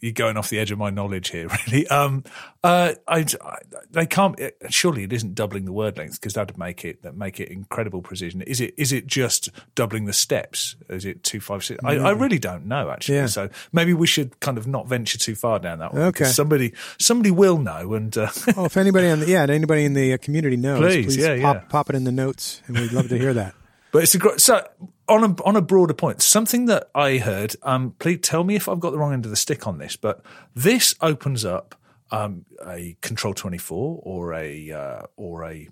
You're 0.00 0.12
going 0.12 0.36
off 0.36 0.50
the 0.50 0.58
edge 0.58 0.70
of 0.70 0.78
my 0.78 0.90
knowledge 0.90 1.30
here, 1.30 1.48
really. 1.66 1.86
Um, 1.88 2.24
uh, 2.62 2.94
I, 3.08 3.18
I, 3.18 3.58
they 3.90 4.06
can't. 4.06 4.38
It, 4.38 4.56
surely 4.70 5.04
it 5.04 5.12
isn't 5.12 5.34
doubling 5.34 5.64
the 5.64 5.72
word 5.72 5.98
length 5.98 6.20
because 6.20 6.34
that'd 6.34 6.58
make 6.58 6.84
it 6.84 7.02
that 7.02 7.16
make 7.16 7.40
it 7.40 7.48
incredible 7.48 8.02
precision. 8.02 8.42
Is 8.42 8.60
it? 8.60 8.74
Is 8.76 8.92
it 8.92 9.06
just 9.06 9.50
doubling 9.74 10.06
the 10.06 10.12
steps? 10.12 10.76
Is 10.88 11.04
it 11.04 11.22
two 11.22 11.40
five 11.40 11.64
six? 11.64 11.82
I, 11.84 11.96
I 11.96 12.10
really 12.10 12.38
don't 12.38 12.66
know 12.66 12.90
actually. 12.90 13.16
Yeah. 13.16 13.26
So 13.26 13.48
maybe 13.72 13.94
we 13.94 14.06
should 14.06 14.38
kind 14.40 14.58
of 14.58 14.66
not 14.66 14.86
venture 14.86 15.18
too 15.18 15.34
far 15.34 15.58
down 15.58 15.78
that 15.78 15.92
one. 15.92 16.02
Okay. 16.02 16.24
Somebody 16.24 16.72
somebody 16.98 17.30
will 17.30 17.58
know, 17.58 17.94
and 17.94 18.16
uh, 18.16 18.30
Oh, 18.56 18.66
if 18.66 18.76
anybody 18.76 19.08
on 19.08 19.20
the 19.20 19.26
yeah, 19.26 19.42
anybody 19.42 19.84
in 19.84 19.94
the 19.94 20.14
uh, 20.14 20.18
community 20.18 20.56
knows, 20.56 20.80
Please, 20.80 21.16
yeah, 21.16 21.40
pop, 21.40 21.56
yeah. 21.56 21.62
pop 21.68 21.90
it 21.90 21.96
in 21.96 22.04
the 22.04 22.12
notes, 22.12 22.62
and 22.66 22.78
we'd 22.78 22.92
love 22.92 23.08
to 23.08 23.18
hear 23.18 23.34
that. 23.34 23.54
But 23.94 24.02
it's 24.02 24.14
a 24.16 24.18
great. 24.18 24.40
So 24.40 24.66
on 25.08 25.22
a 25.24 25.42
on 25.44 25.56
a 25.56 25.60
broader 25.62 25.94
point, 25.94 26.22
something 26.22 26.66
that 26.66 26.88
I 26.94 27.18
heard. 27.18 27.56
Um, 27.62 27.94
please 27.98 28.20
tell 28.22 28.44
me 28.44 28.54
if 28.56 28.68
I've 28.68 28.80
got 28.80 28.90
the 28.90 28.98
wrong 28.98 29.12
end 29.12 29.24
of 29.24 29.30
the 29.30 29.36
stick 29.36 29.66
on 29.66 29.78
this. 29.78 29.96
But 29.96 30.22
this 30.54 30.94
opens 31.00 31.44
up 31.44 31.74
um, 32.10 32.44
a 32.66 32.96
Control 33.00 33.34
Twenty 33.34 33.58
Four 33.58 34.00
or 34.02 34.34
a 34.34 34.70
uh, 34.70 35.02
or 35.16 35.44
a 35.44 35.68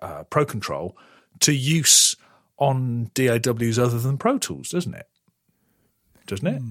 uh, 0.00 0.22
Pro 0.24 0.44
Control 0.44 0.96
to 1.40 1.52
use 1.52 2.16
on 2.58 3.10
DAWs 3.14 3.78
other 3.78 3.98
than 3.98 4.18
Pro 4.18 4.38
Tools, 4.38 4.68
doesn't 4.70 4.94
it? 4.94 5.06
Doesn't 6.26 6.46
it? 6.46 6.62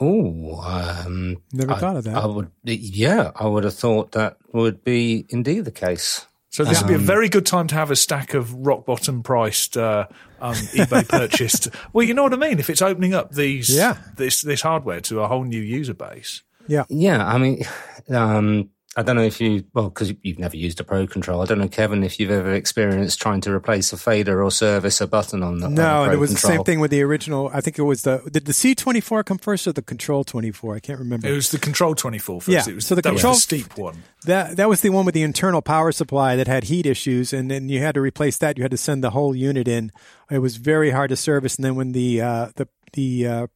Oh, 0.00 0.60
um, 0.62 1.36
Never 1.52 1.72
I- 1.74 1.78
thought 1.78 1.96
of 1.96 2.04
that. 2.04 2.16
I 2.16 2.26
would, 2.26 2.50
yeah, 2.64 3.30
I 3.36 3.46
would 3.46 3.64
have 3.64 3.74
thought 3.74 4.12
that 4.12 4.38
would 4.52 4.82
be 4.82 5.24
indeed 5.28 5.64
the 5.66 5.70
case. 5.70 6.26
So 6.54 6.64
this 6.64 6.80
would 6.80 6.86
be 6.86 6.94
a 6.94 6.98
Um, 6.98 7.02
very 7.02 7.28
good 7.28 7.46
time 7.46 7.66
to 7.66 7.74
have 7.74 7.90
a 7.90 7.96
stack 7.96 8.32
of 8.32 8.54
rock 8.54 8.86
bottom 8.86 9.24
priced 9.24 9.76
uh, 9.76 10.06
um, 10.40 10.54
eBay 10.54 11.08
purchased. 11.08 11.68
well, 11.92 12.06
you 12.06 12.14
know 12.14 12.22
what 12.22 12.32
I 12.32 12.36
mean. 12.36 12.60
If 12.60 12.70
it's 12.70 12.80
opening 12.80 13.12
up 13.12 13.32
these 13.32 13.68
Yeah. 13.68 13.96
this 14.14 14.42
this 14.42 14.60
hardware 14.62 15.00
to 15.00 15.18
a 15.20 15.26
whole 15.26 15.42
new 15.42 15.60
user 15.60 15.94
base. 15.94 16.44
Yeah, 16.68 16.84
Yeah, 16.88 17.26
I 17.26 17.38
mean, 17.38 17.64
um, 18.08 18.70
I 18.96 19.02
don't 19.02 19.16
know 19.16 19.22
if 19.22 19.40
you, 19.40 19.64
well, 19.74 19.88
because 19.88 20.12
you've 20.22 20.38
never 20.38 20.56
used 20.56 20.78
a 20.78 20.84
Pro 20.84 21.06
Control. 21.06 21.42
I 21.42 21.46
don't 21.46 21.58
know, 21.58 21.66
Kevin, 21.68 22.04
if 22.04 22.20
you've 22.20 22.30
ever 22.30 22.52
experienced 22.54 23.20
trying 23.20 23.40
to 23.40 23.52
replace 23.52 23.92
a 23.92 23.96
fader 23.96 24.42
or 24.42 24.50
service 24.52 25.00
a 25.00 25.06
button 25.08 25.42
on 25.42 25.58
the. 25.58 25.68
No, 25.68 26.02
on 26.02 26.04
and 26.04 26.14
it 26.14 26.18
was 26.18 26.30
control. 26.30 26.50
the 26.52 26.56
same 26.58 26.64
thing 26.64 26.80
with 26.80 26.92
the 26.92 27.02
original. 27.02 27.50
I 27.52 27.60
think 27.60 27.78
it 27.78 27.82
was 27.82 28.02
the 28.02 28.22
did 28.30 28.44
the 28.46 28.52
C24 28.52 29.24
come 29.24 29.38
first 29.38 29.66
or 29.66 29.72
the 29.72 29.82
Control 29.82 30.22
24? 30.22 30.76
I 30.76 30.80
can't 30.80 30.98
remember. 31.00 31.26
It 31.26 31.32
was 31.32 31.50
the 31.50 31.58
Control 31.58 31.94
24 31.94 32.40
first. 32.42 32.48
Yeah, 32.48 32.72
It 32.72 32.76
was, 32.76 32.86
so 32.86 32.94
the 32.94 33.02
that 33.02 33.08
Control- 33.10 33.32
was 33.32 33.46
the 33.46 33.58
steep 33.60 33.76
one. 33.76 34.04
That 34.26 34.56
that 34.56 34.68
was 34.68 34.80
the 34.80 34.90
one 34.90 35.04
with 35.04 35.14
the 35.14 35.22
internal 35.22 35.60
power 35.60 35.90
supply 35.90 36.36
that 36.36 36.46
had 36.46 36.64
heat 36.64 36.86
issues, 36.86 37.32
and 37.32 37.50
then 37.50 37.68
you 37.68 37.80
had 37.80 37.94
to 37.96 38.00
replace 38.00 38.38
that. 38.38 38.56
You 38.58 38.62
had 38.64 38.70
to 38.70 38.76
send 38.76 39.02
the 39.02 39.10
whole 39.10 39.34
unit 39.34 39.66
in. 39.66 39.90
It 40.30 40.38
was 40.38 40.56
very 40.56 40.90
hard 40.90 41.10
to 41.10 41.16
service. 41.16 41.56
And 41.56 41.64
then 41.64 41.74
when 41.74 41.92
the 41.92 42.20
uh, 42.20 42.48
the 42.54 42.68
the 42.94 43.26
uh, 43.26 43.46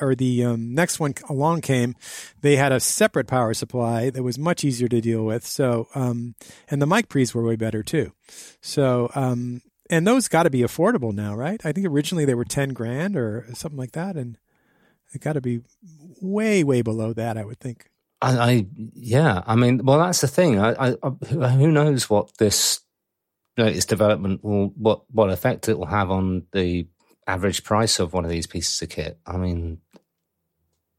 or 0.00 0.14
the 0.14 0.44
um, 0.44 0.74
next 0.74 1.00
one 1.00 1.14
along 1.28 1.62
came, 1.62 1.94
they 2.40 2.56
had 2.56 2.72
a 2.72 2.80
separate 2.80 3.26
power 3.26 3.54
supply 3.54 4.10
that 4.10 4.22
was 4.22 4.38
much 4.38 4.64
easier 4.64 4.88
to 4.88 5.00
deal 5.00 5.24
with. 5.24 5.46
So 5.46 5.88
um, 5.94 6.34
and 6.70 6.80
the 6.80 6.86
mic 6.86 7.08
pre's 7.08 7.34
were 7.34 7.42
way 7.42 7.56
better 7.56 7.82
too. 7.82 8.12
So 8.60 9.10
um, 9.14 9.62
and 9.90 10.06
those 10.06 10.28
got 10.28 10.44
to 10.44 10.50
be 10.50 10.60
affordable 10.60 11.12
now, 11.12 11.34
right? 11.34 11.60
I 11.64 11.72
think 11.72 11.86
originally 11.86 12.24
they 12.24 12.34
were 12.34 12.44
ten 12.44 12.70
grand 12.70 13.16
or 13.16 13.46
something 13.54 13.78
like 13.78 13.92
that, 13.92 14.16
and 14.16 14.38
it 15.14 15.20
got 15.20 15.34
to 15.34 15.40
be 15.40 15.60
way 16.20 16.62
way 16.62 16.82
below 16.82 17.12
that. 17.14 17.36
I 17.36 17.44
would 17.44 17.60
think. 17.60 17.90
I, 18.20 18.38
I 18.38 18.66
yeah, 18.94 19.42
I 19.46 19.54
mean, 19.54 19.84
well, 19.84 19.98
that's 19.98 20.20
the 20.20 20.28
thing. 20.28 20.60
I, 20.60 20.96
I, 21.02 21.08
who 21.28 21.70
knows 21.70 22.10
what 22.10 22.36
this 22.38 22.80
latest 23.56 23.88
development 23.88 24.42
will, 24.42 24.68
what 24.76 25.02
what 25.10 25.30
effect 25.30 25.68
it 25.68 25.78
will 25.78 25.86
have 25.86 26.10
on 26.10 26.44
the 26.52 26.86
average 27.28 27.62
price 27.62 28.00
of 28.00 28.12
one 28.12 28.24
of 28.24 28.30
these 28.30 28.46
pieces 28.48 28.82
of 28.82 28.88
kit. 28.88 29.18
I 29.26 29.36
mean, 29.36 29.80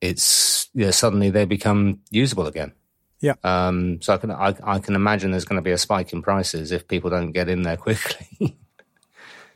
it's 0.02 0.70
yeah, 0.74 0.92
suddenly 0.92 1.30
they 1.30 1.46
become 1.46 2.00
usable 2.10 2.48
again. 2.48 2.72
Yeah. 3.20 3.34
Um. 3.44 4.02
So 4.02 4.14
I 4.14 4.18
can 4.18 4.32
I, 4.32 4.56
I 4.64 4.80
can 4.80 4.96
imagine 4.96 5.32
there's 5.32 5.44
going 5.46 5.58
to 5.58 5.62
be 5.64 5.72
a 5.72 5.78
spike 5.78 6.14
in 6.14 6.22
prices 6.22 6.72
if 6.72 6.88
people 6.88 7.10
don't 7.10 7.32
get 7.34 7.50
in 7.50 7.64
there 7.64 7.78
quickly. 7.88 8.56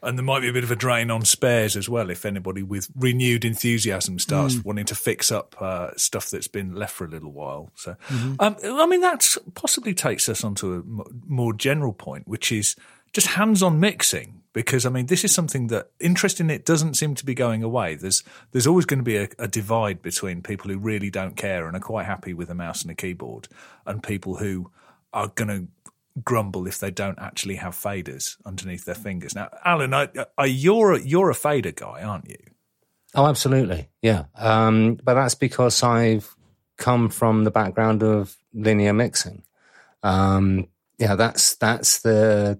And 0.01 0.17
there 0.17 0.25
might 0.25 0.41
be 0.41 0.49
a 0.49 0.53
bit 0.53 0.65
of 0.65 0.71
a 0.71 0.75
drain 0.75 1.09
on 1.09 1.23
spares 1.23 1.77
as 1.77 1.87
well 1.87 2.09
if 2.09 2.25
anybody 2.25 2.61
with 2.61 2.89
renewed 2.93 3.45
enthusiasm 3.45 4.19
starts 4.19 4.55
Mm. 4.55 4.65
wanting 4.65 4.85
to 4.87 4.95
fix 4.95 5.31
up 5.31 5.55
uh, 5.61 5.91
stuff 5.95 6.29
that's 6.29 6.49
been 6.49 6.75
left 6.75 6.93
for 6.93 7.05
a 7.05 7.07
little 7.07 7.31
while. 7.31 7.71
So, 7.75 7.95
Mm-hmm. 8.09 8.33
um, 8.41 8.57
I 8.81 8.85
mean, 8.85 8.99
that 8.99 9.25
possibly 9.53 9.93
takes 9.93 10.27
us 10.27 10.43
onto 10.43 10.73
a 10.73 10.77
m- 10.79 11.21
more 11.25 11.53
general 11.53 11.93
point, 11.93 12.27
which 12.27 12.51
is 12.51 12.75
just 13.13 13.27
hands-on 13.27 13.79
mixing. 13.79 14.41
Because 14.53 14.85
I 14.85 14.89
mean, 14.89 15.07
this 15.07 15.23
is 15.23 15.33
something 15.33 15.67
that 15.67 15.89
interest 15.99 16.39
in 16.39 16.49
it 16.49 16.65
doesn't 16.65 16.93
seem 16.93 17.15
to 17.15 17.25
be 17.25 17.33
going 17.33 17.63
away. 17.63 17.95
There's 17.95 18.23
there's 18.51 18.67
always 18.67 18.85
going 18.85 18.99
to 18.99 19.03
be 19.03 19.17
a, 19.17 19.27
a 19.39 19.47
divide 19.47 20.01
between 20.01 20.41
people 20.41 20.71
who 20.71 20.77
really 20.77 21.09
don't 21.09 21.35
care 21.35 21.67
and 21.67 21.75
are 21.75 21.79
quite 21.79 22.05
happy 22.05 22.33
with 22.33 22.49
a 22.49 22.55
mouse 22.55 22.83
and 22.83 22.91
a 22.91 22.95
keyboard, 22.95 23.47
and 23.85 24.03
people 24.03 24.35
who 24.35 24.71
are 25.11 25.27
going 25.27 25.47
to 25.47 25.67
grumble 26.23 26.67
if 26.67 26.79
they 26.79 26.91
don't 26.91 27.17
actually 27.19 27.55
have 27.55 27.73
faders 27.73 28.37
underneath 28.45 28.85
their 28.85 28.95
fingers. 28.95 29.35
Now, 29.35 29.49
Alan, 29.65 29.93
I, 29.93 30.09
I, 30.37 30.45
you're 30.45 30.93
a, 30.93 31.01
you're 31.01 31.29
a 31.29 31.35
fader 31.35 31.71
guy, 31.71 32.03
aren't 32.03 32.29
you? 32.29 32.37
Oh, 33.15 33.25
absolutely. 33.25 33.89
Yeah. 34.01 34.25
Um, 34.35 34.99
but 35.03 35.15
that's 35.15 35.35
because 35.35 35.81
I've 35.81 36.35
come 36.77 37.09
from 37.09 37.43
the 37.43 37.51
background 37.51 38.03
of 38.03 38.35
linear 38.53 38.93
mixing. 38.93 39.43
Um, 40.03 40.67
yeah, 40.97 41.15
that's, 41.15 41.55
that's 41.55 42.01
the, 42.01 42.59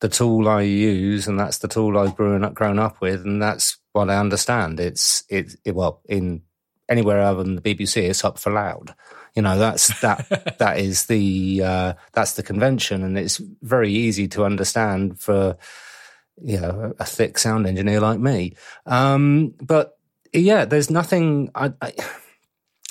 the 0.00 0.08
tool 0.08 0.48
I 0.48 0.62
use 0.62 1.26
and 1.26 1.38
that's 1.38 1.58
the 1.58 1.68
tool 1.68 1.98
I've 1.98 2.16
grown 2.16 2.44
up, 2.44 2.54
grown 2.54 2.78
up 2.78 3.00
with. 3.00 3.22
And 3.22 3.40
that's 3.40 3.78
what 3.92 4.10
I 4.10 4.18
understand. 4.18 4.78
It's, 4.80 5.24
it, 5.28 5.56
it 5.64 5.74
well, 5.74 6.02
in 6.08 6.42
anywhere 6.88 7.22
other 7.22 7.42
than 7.42 7.56
the 7.56 7.62
BBC, 7.62 8.02
it's 8.02 8.24
up 8.24 8.38
for 8.38 8.52
loud. 8.52 8.94
You 9.34 9.42
know, 9.42 9.58
that's, 9.58 10.00
that, 10.00 10.56
that 10.58 10.78
is 10.78 11.06
the, 11.06 11.62
uh, 11.64 11.92
that's 12.12 12.34
the 12.34 12.42
convention 12.42 13.02
and 13.02 13.18
it's 13.18 13.40
very 13.62 13.92
easy 13.92 14.28
to 14.28 14.44
understand 14.44 15.18
for, 15.18 15.56
you 16.42 16.60
know, 16.60 16.94
a 16.98 17.04
thick 17.04 17.38
sound 17.38 17.66
engineer 17.66 18.00
like 18.00 18.20
me. 18.20 18.54
Um, 18.84 19.54
but 19.60 19.96
yeah, 20.32 20.64
there's 20.64 20.90
nothing. 20.90 21.50
I, 21.54 21.72
I, 21.80 21.92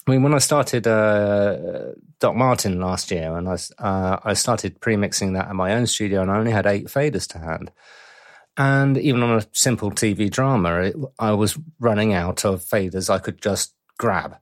I 0.08 0.12
mean, 0.12 0.22
when 0.22 0.36
I 0.36 0.38
started 0.38 0.86
uh, 0.86 1.94
Doc 2.20 2.36
Martin 2.36 2.80
last 2.80 3.10
year, 3.10 3.36
and 3.36 3.50
I 3.50 3.58
uh, 3.80 4.20
I 4.24 4.34
started 4.34 4.80
pre-mixing 4.80 5.34
that 5.34 5.50
in 5.50 5.56
my 5.56 5.74
own 5.74 5.88
studio, 5.88 6.22
and 6.22 6.30
I 6.30 6.38
only 6.38 6.52
had 6.52 6.68
eight 6.68 6.86
faders 6.86 7.28
to 7.30 7.40
hand. 7.40 7.72
And 8.58 8.98
even 8.98 9.24
on 9.24 9.38
a 9.38 9.48
simple 9.52 9.92
TV 9.92 10.30
drama, 10.30 10.82
it, 10.82 10.96
I 11.20 11.32
was 11.32 11.58
running 11.80 12.14
out 12.14 12.46
of 12.46 12.62
faders 12.64 13.10
I 13.10 13.20
could 13.20 13.42
just 13.42 13.74
grab, 13.98 14.38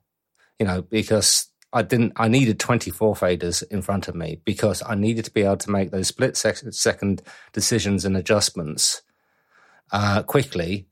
you 0.58 0.66
know, 0.66 0.82
because 0.82 1.48
I 1.72 1.82
didn't. 1.82 2.12
I 2.16 2.28
needed 2.28 2.60
24 2.60 3.14
faders 3.14 3.62
in 3.70 3.80
front 3.80 4.06
of 4.06 4.14
me 4.14 4.40
because 4.44 4.82
I 4.86 4.94
needed 4.94 5.24
to 5.24 5.30
be 5.32 5.42
able 5.42 5.56
to 5.56 5.70
make 5.70 5.90
those 5.90 6.08
split 6.08 6.36
sec- 6.36 6.72
second 6.72 7.22
decisions 7.54 8.04
and 8.04 8.18
adjustments 8.18 9.00
uh, 9.92 10.22
quickly 10.24 10.88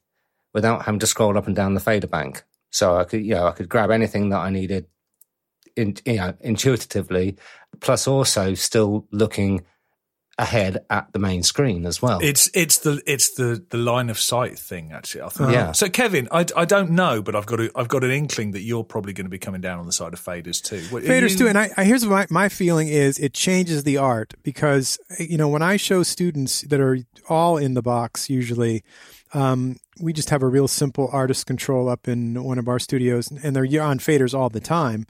without 0.55 0.87
having 0.87 1.01
to 1.01 1.07
scroll 1.07 1.37
up 1.37 1.47
and 1.47 1.55
down 1.55 1.75
the 1.75 1.81
fader 1.81 2.07
bank. 2.07 2.43
So 2.73 2.97
I 2.97 3.05
could, 3.05 3.25
you 3.25 3.35
know, 3.35 3.47
I 3.47 3.53
could 3.53 3.69
grab 3.69 3.91
anything 3.91 4.31
that 4.31 4.39
I 4.39 4.51
needed, 4.51 4.87
in, 5.77 5.95
you 6.05 6.17
know, 6.17 6.35
intuitively, 6.41 7.37
plus 7.81 8.09
also 8.09 8.55
still 8.55 9.07
looking 9.13 9.65
ahead 10.39 10.79
at 10.89 11.13
the 11.13 11.19
main 11.19 11.43
screen 11.43 11.85
as 11.85 12.01
well. 12.01 12.19
It's 12.23 12.51
it's 12.55 12.79
the 12.79 13.03
it's 13.07 13.35
the 13.35 13.63
the 13.69 13.77
line 13.77 14.09
of 14.09 14.19
sight 14.19 14.59
thing 14.59 14.91
actually. 14.91 15.21
I 15.21 15.29
think. 15.29 15.53
Yeah. 15.53 15.73
So 15.73 15.91
Kevin, 15.91 16.27
I, 16.33 16.47
I 16.57 16.65
don't 16.65 16.93
know, 16.93 17.21
but 17.21 17.37
I've 17.37 17.45
got 17.45 17.61
a, 17.61 17.71
I've 17.77 17.89
got 17.89 18.03
an 18.03 18.11
inkling 18.11 18.53
that 18.53 18.63
you're 18.63 18.83
probably 18.83 19.13
going 19.13 19.27
to 19.27 19.31
be 19.31 19.39
coming 19.39 19.61
down 19.61 19.79
on 19.79 19.85
the 19.85 19.93
side 19.93 20.15
of 20.15 20.21
faders 20.21 20.63
too. 20.63 20.81
What- 20.91 21.05
faders 21.05 21.33
you- 21.33 21.39
too 21.39 21.49
and 21.49 21.59
I, 21.59 21.71
I 21.77 21.85
here's 21.85 22.07
my, 22.07 22.27
my 22.31 22.49
feeling 22.49 22.89
is 22.89 23.19
it 23.19 23.35
changes 23.35 23.85
the 23.85 23.99
art 23.99 24.33
because 24.43 24.99
you 25.19 25.37
know 25.37 25.49
when 25.49 25.63
i 25.63 25.77
show 25.77 26.03
students 26.03 26.63
that 26.63 26.81
are 26.81 26.99
all 27.29 27.59
in 27.59 27.75
the 27.75 27.83
box 27.83 28.31
usually 28.31 28.83
um, 29.35 29.77
we 30.03 30.13
just 30.13 30.31
have 30.31 30.43
a 30.43 30.49
real 30.49 30.69
simple 30.69 31.09
artist 31.13 31.47
control 31.47 31.89
up 31.89 32.09
in 32.09 32.43
one 32.43 32.59
of 32.59 32.69
our 32.69 32.79
studios 32.79 33.31
and 33.31 33.57
they're 33.57 33.83
on 33.83 33.99
faders 33.99 34.37
all 34.37 34.49
the 34.49 34.61
time. 34.61 35.07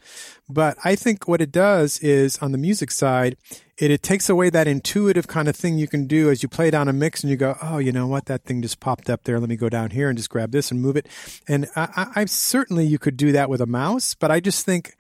But 0.49 0.77
i 0.85 0.95
think 0.95 1.27
what 1.27 1.41
it 1.41 1.51
does 1.51 1.99
is 2.01 2.39
on 2.39 2.53
the 2.53 2.59
music 2.59 2.91
side 2.91 3.37
it, 3.79 3.91
it 3.91 4.03
takes 4.03 4.29
away 4.29 4.51
that 4.51 4.69
intuitive 4.69 5.27
kind 5.27 5.49
of 5.49 5.57
thing 5.57 5.79
you 5.79 5.89
can 5.89 6.07
do 6.07 6.31
as 6.31 6.43
you 6.43 6.49
play 6.49 6.71
down 6.71 6.89
a 6.89 6.93
mix 6.93 7.23
and 7.23 7.31
you 7.31 7.37
go 7.37 7.57
oh 7.63 7.79
you 7.79 7.91
know 7.91 8.07
what? 8.07 8.27
That 8.27 8.45
thing 8.45 8.63
just 8.63 8.79
popped 8.81 9.09
up 9.09 9.25
there. 9.25 9.41
Let 9.41 9.49
me 9.49 9.57
go 9.57 9.69
down 9.69 9.91
here 9.91 10.09
and 10.09 10.17
just 10.17 10.31
grab 10.31 10.53
this 10.53 10.71
and 10.71 10.81
move 10.81 10.97
it. 10.97 11.09
And 11.49 11.67
i, 11.75 11.89
I, 11.97 12.21
I 12.21 12.25
certainly 12.27 12.87
you 12.87 12.99
could 12.99 13.17
do 13.17 13.33
that 13.33 13.49
with 13.49 13.61
a 13.61 13.67
mouse 13.67 14.15
but 14.15 14.31
i 14.31 14.41
just 14.41 14.65
think 14.65 14.95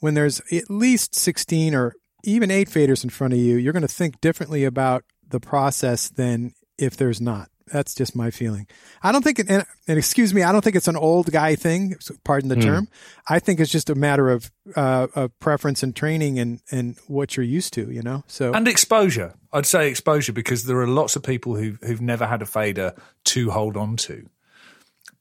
when 0.00 0.14
there's 0.14 0.40
at 0.52 0.68
least 0.68 1.14
16 1.14 1.74
or 1.74 1.94
even 2.24 2.50
eight 2.50 2.68
faders 2.68 3.04
in 3.04 3.10
front 3.10 3.32
of 3.32 3.38
you, 3.38 3.56
you're 3.56 3.72
going 3.72 3.82
to 3.82 3.88
think 3.88 4.20
differently 4.20 4.64
about 4.64 5.04
the 5.26 5.40
process 5.40 6.08
than 6.08 6.52
if 6.78 6.96
there's 6.96 7.20
not. 7.20 7.48
That's 7.66 7.94
just 7.94 8.14
my 8.14 8.30
feeling. 8.30 8.66
I 9.02 9.10
don't 9.10 9.22
think, 9.22 9.38
and, 9.38 9.64
and 9.88 9.98
excuse 9.98 10.34
me, 10.34 10.42
I 10.42 10.52
don't 10.52 10.62
think 10.62 10.76
it's 10.76 10.88
an 10.88 10.96
old 10.96 11.32
guy 11.32 11.54
thing. 11.54 11.96
Pardon 12.22 12.48
the 12.48 12.56
term. 12.56 12.88
I 13.28 13.38
think 13.38 13.58
it's 13.58 13.72
just 13.72 13.88
a 13.88 13.94
matter 13.94 14.28
of, 14.30 14.50
uh, 14.76 15.06
of 15.14 15.38
preference 15.38 15.82
and 15.82 15.96
training 15.96 16.38
and, 16.38 16.60
and 16.70 16.96
what 17.06 17.36
you're 17.36 17.44
used 17.44 17.72
to, 17.74 17.90
you 17.90 18.02
know? 18.02 18.22
So, 18.26 18.52
and 18.52 18.68
exposure. 18.68 19.34
I'd 19.52 19.66
say 19.66 19.88
exposure 19.88 20.32
because 20.32 20.64
there 20.64 20.78
are 20.80 20.86
lots 20.86 21.16
of 21.16 21.22
people 21.22 21.54
who 21.54 21.78
who've 21.82 22.00
never 22.00 22.26
had 22.26 22.42
a 22.42 22.46
fader 22.46 22.94
to 23.24 23.50
hold 23.50 23.76
on 23.76 23.96
to. 23.98 24.28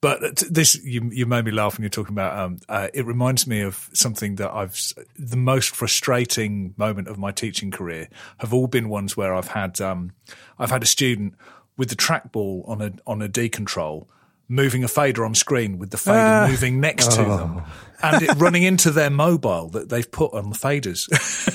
But 0.02 0.44
this 0.50 0.76
you 0.84 1.10
you 1.14 1.26
made 1.26 1.46
me 1.46 1.52
laugh 1.52 1.78
when 1.78 1.84
you're 1.84 1.90
talking 1.90 2.14
about. 2.14 2.38
Um, 2.38 2.60
uh, 2.68 2.90
it 2.94 3.06
reminds 3.06 3.48
me 3.48 3.62
of 3.62 3.90
something 3.94 4.36
that 4.36 4.52
I've 4.52 4.78
the 5.18 5.38
most 5.38 5.74
frustrating 5.74 6.74
moment 6.76 7.08
of 7.08 7.18
my 7.18 7.32
teaching 7.32 7.72
career 7.72 8.10
have 8.40 8.54
all 8.54 8.68
been 8.68 8.90
ones 8.90 9.16
where 9.16 9.34
I've 9.34 9.48
had 9.48 9.80
um, 9.80 10.12
I've 10.60 10.72
had 10.72 10.84
a 10.84 10.88
student 10.88 11.36
with 11.78 11.90
the 11.90 11.96
trackball 11.96 12.68
on 12.68 12.82
a 12.82 12.94
on 13.06 13.22
a 13.22 13.28
D 13.28 13.50
control 13.50 14.10
moving 14.50 14.84
a 14.84 14.88
fader 14.88 15.26
on 15.26 15.34
screen 15.34 15.80
with 15.80 15.90
the 15.90 15.98
fader 15.98 16.48
moving 16.50 16.80
next 16.80 17.12
to 17.14 17.24
them 17.24 17.64
and 18.04 18.22
it 18.22 18.36
running 18.36 18.64
into 18.64 18.92
their 18.92 19.10
mobile 19.10 19.70
that 19.70 19.88
they've 19.90 20.12
put 20.12 20.34
on 20.34 20.50
the 20.50 20.56
faders. 20.56 21.08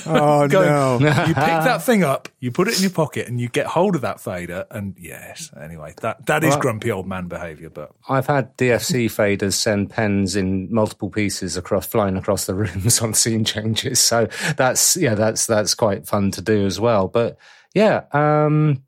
oh 0.07 0.47
Going, 0.49 1.03
no. 1.03 1.09
you 1.27 1.33
pick 1.33 1.35
that 1.35 1.83
thing 1.83 2.03
up, 2.03 2.27
you 2.39 2.51
put 2.51 2.67
it 2.67 2.75
in 2.77 2.81
your 2.81 2.91
pocket, 2.91 3.27
and 3.27 3.39
you 3.39 3.47
get 3.47 3.67
hold 3.67 3.95
of 3.95 4.01
that 4.01 4.19
fader. 4.19 4.65
And 4.71 4.95
yes, 4.97 5.51
anyway, 5.61 5.93
that 6.01 6.25
that 6.25 6.43
is 6.43 6.51
Well- 6.51 6.59
grumpy 6.59 6.91
old 6.91 7.07
man 7.07 7.27
behaviour. 7.27 7.69
But 7.69 7.91
I've 8.09 8.25
had 8.27 8.57
DFC 8.57 9.05
faders 9.05 9.53
send 9.53 9.91
pens 9.91 10.35
in 10.35 10.73
multiple 10.73 11.09
pieces 11.09 11.55
across, 11.55 11.85
flying 11.85 12.17
across 12.17 12.45
the 12.45 12.55
rooms 12.55 12.99
on 13.03 13.13
scene 13.13 13.45
changes. 13.45 13.99
So 13.99 14.27
that's 14.57 14.97
yeah, 14.97 15.13
that's 15.13 15.45
that's 15.45 15.75
quite 15.75 16.07
fun 16.07 16.31
to 16.31 16.41
do 16.41 16.65
as 16.65 16.79
well. 16.79 17.07
But 17.07 17.37
yeah, 17.75 18.05
um, 18.11 18.83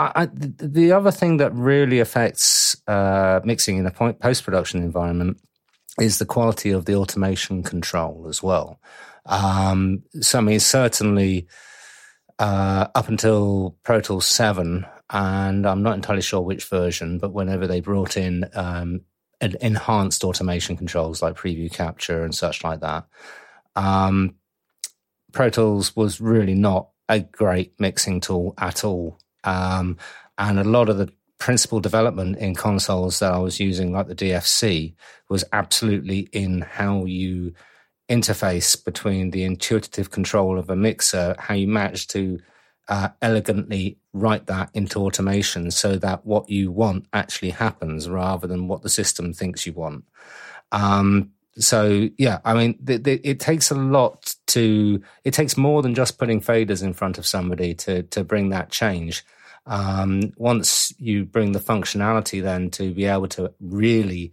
I, 0.00 0.28
the 0.32 0.92
other 0.92 1.10
thing 1.10 1.38
that 1.38 1.52
really 1.54 2.00
affects 2.00 2.76
uh, 2.86 3.40
mixing 3.44 3.78
in 3.78 3.86
a 3.86 3.90
post 3.90 4.44
production 4.44 4.82
environment 4.82 5.40
is 6.00 6.18
the 6.18 6.26
quality 6.26 6.70
of 6.70 6.84
the 6.84 6.94
automation 6.94 7.62
control 7.62 8.26
as 8.28 8.42
well. 8.42 8.80
Um, 9.26 10.02
so 10.20 10.38
I 10.38 10.42
mean, 10.42 10.60
certainly 10.60 11.46
uh, 12.38 12.86
up 12.94 13.08
until 13.08 13.76
Pro 13.82 14.00
Tools 14.00 14.26
7, 14.26 14.86
and 15.10 15.66
I'm 15.66 15.82
not 15.82 15.96
entirely 15.96 16.22
sure 16.22 16.40
which 16.40 16.64
version, 16.64 17.18
but 17.18 17.32
whenever 17.32 17.66
they 17.66 17.80
brought 17.80 18.16
in 18.16 18.48
um, 18.54 19.02
enhanced 19.40 20.24
automation 20.24 20.76
controls 20.76 21.22
like 21.22 21.36
preview 21.36 21.70
capture 21.70 22.24
and 22.24 22.34
such 22.34 22.64
like 22.64 22.80
that, 22.80 23.06
um, 23.76 24.36
Pro 25.32 25.50
Tools 25.50 25.94
was 25.94 26.20
really 26.20 26.54
not 26.54 26.88
a 27.08 27.20
great 27.20 27.74
mixing 27.78 28.20
tool 28.20 28.54
at 28.56 28.84
all. 28.84 29.18
Um, 29.44 29.96
and 30.38 30.58
a 30.58 30.64
lot 30.64 30.88
of 30.88 30.98
the 30.98 31.12
principal 31.38 31.80
development 31.80 32.38
in 32.38 32.54
consoles 32.54 33.18
that 33.18 33.32
I 33.32 33.38
was 33.38 33.58
using, 33.58 33.92
like 33.92 34.08
the 34.08 34.14
DFC, 34.14 34.94
was 35.28 35.44
absolutely 35.52 36.28
in 36.32 36.60
how 36.60 37.04
you 37.06 37.54
interface 38.08 38.82
between 38.84 39.30
the 39.30 39.44
intuitive 39.44 40.10
control 40.10 40.58
of 40.58 40.68
a 40.68 40.76
mixer, 40.76 41.34
how 41.38 41.54
you 41.54 41.68
manage 41.68 42.08
to 42.08 42.40
uh, 42.88 43.08
elegantly 43.22 43.98
write 44.12 44.46
that 44.46 44.68
into 44.74 44.98
automation 44.98 45.70
so 45.70 45.96
that 45.96 46.26
what 46.26 46.50
you 46.50 46.72
want 46.72 47.06
actually 47.12 47.50
happens 47.50 48.08
rather 48.08 48.48
than 48.48 48.66
what 48.66 48.82
the 48.82 48.88
system 48.88 49.32
thinks 49.32 49.64
you 49.64 49.72
want. 49.72 50.04
Um, 50.72 51.30
so 51.58 52.08
yeah, 52.16 52.38
I 52.44 52.54
mean, 52.54 52.78
it 52.86 53.40
takes 53.40 53.70
a 53.70 53.74
lot 53.74 54.34
to. 54.48 55.02
It 55.24 55.34
takes 55.34 55.56
more 55.56 55.82
than 55.82 55.94
just 55.94 56.18
putting 56.18 56.40
faders 56.40 56.82
in 56.82 56.92
front 56.92 57.18
of 57.18 57.26
somebody 57.26 57.74
to 57.74 58.04
to 58.04 58.24
bring 58.24 58.50
that 58.50 58.70
change. 58.70 59.24
Um, 59.66 60.32
once 60.36 60.92
you 60.98 61.24
bring 61.24 61.52
the 61.52 61.58
functionality, 61.58 62.42
then 62.42 62.70
to 62.70 62.94
be 62.94 63.04
able 63.04 63.28
to 63.28 63.52
really 63.60 64.32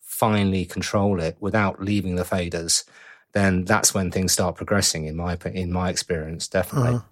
finely 0.00 0.64
control 0.64 1.20
it 1.20 1.36
without 1.40 1.82
leaving 1.82 2.14
the 2.14 2.22
faders, 2.22 2.84
then 3.32 3.64
that's 3.64 3.92
when 3.92 4.10
things 4.10 4.32
start 4.32 4.54
progressing. 4.54 5.06
In 5.06 5.16
my 5.16 5.36
in 5.52 5.72
my 5.72 5.90
experience, 5.90 6.48
definitely. 6.48 6.94
Uh-huh. 6.94 7.04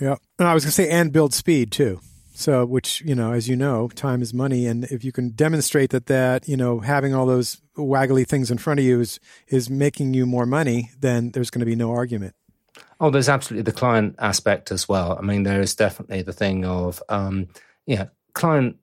Yeah, 0.00 0.16
and 0.38 0.46
I 0.46 0.54
was 0.54 0.64
going 0.64 0.70
to 0.70 0.74
say 0.74 0.90
and 0.90 1.12
build 1.12 1.34
speed 1.34 1.72
too. 1.72 2.00
So, 2.34 2.66
which 2.66 3.00
you 3.00 3.14
know, 3.14 3.32
as 3.32 3.48
you 3.48 3.56
know, 3.56 3.88
time 3.88 4.22
is 4.22 4.32
money, 4.32 4.66
and 4.66 4.84
if 4.84 5.04
you 5.04 5.10
can 5.10 5.30
demonstrate 5.30 5.90
that 5.90 6.06
that 6.06 6.46
you 6.46 6.56
know 6.56 6.80
having 6.80 7.14
all 7.14 7.26
those 7.26 7.60
waggly 7.76 8.26
things 8.26 8.50
in 8.50 8.58
front 8.58 8.80
of 8.80 8.86
you 8.86 9.00
is 9.00 9.20
is 9.48 9.70
making 9.70 10.14
you 10.14 10.26
more 10.26 10.46
money, 10.46 10.90
then 10.98 11.30
there's 11.32 11.50
going 11.50 11.60
to 11.60 11.66
be 11.66 11.76
no 11.76 11.92
argument. 11.92 12.34
Oh, 12.98 13.10
there's 13.10 13.28
absolutely 13.28 13.70
the 13.70 13.76
client 13.76 14.14
aspect 14.18 14.72
as 14.72 14.88
well. 14.88 15.16
I 15.18 15.22
mean, 15.22 15.42
there 15.42 15.60
is 15.60 15.74
definitely 15.74 16.22
the 16.22 16.32
thing 16.32 16.64
of, 16.64 17.02
um, 17.08 17.48
yeah, 17.86 18.06
client. 18.32 18.76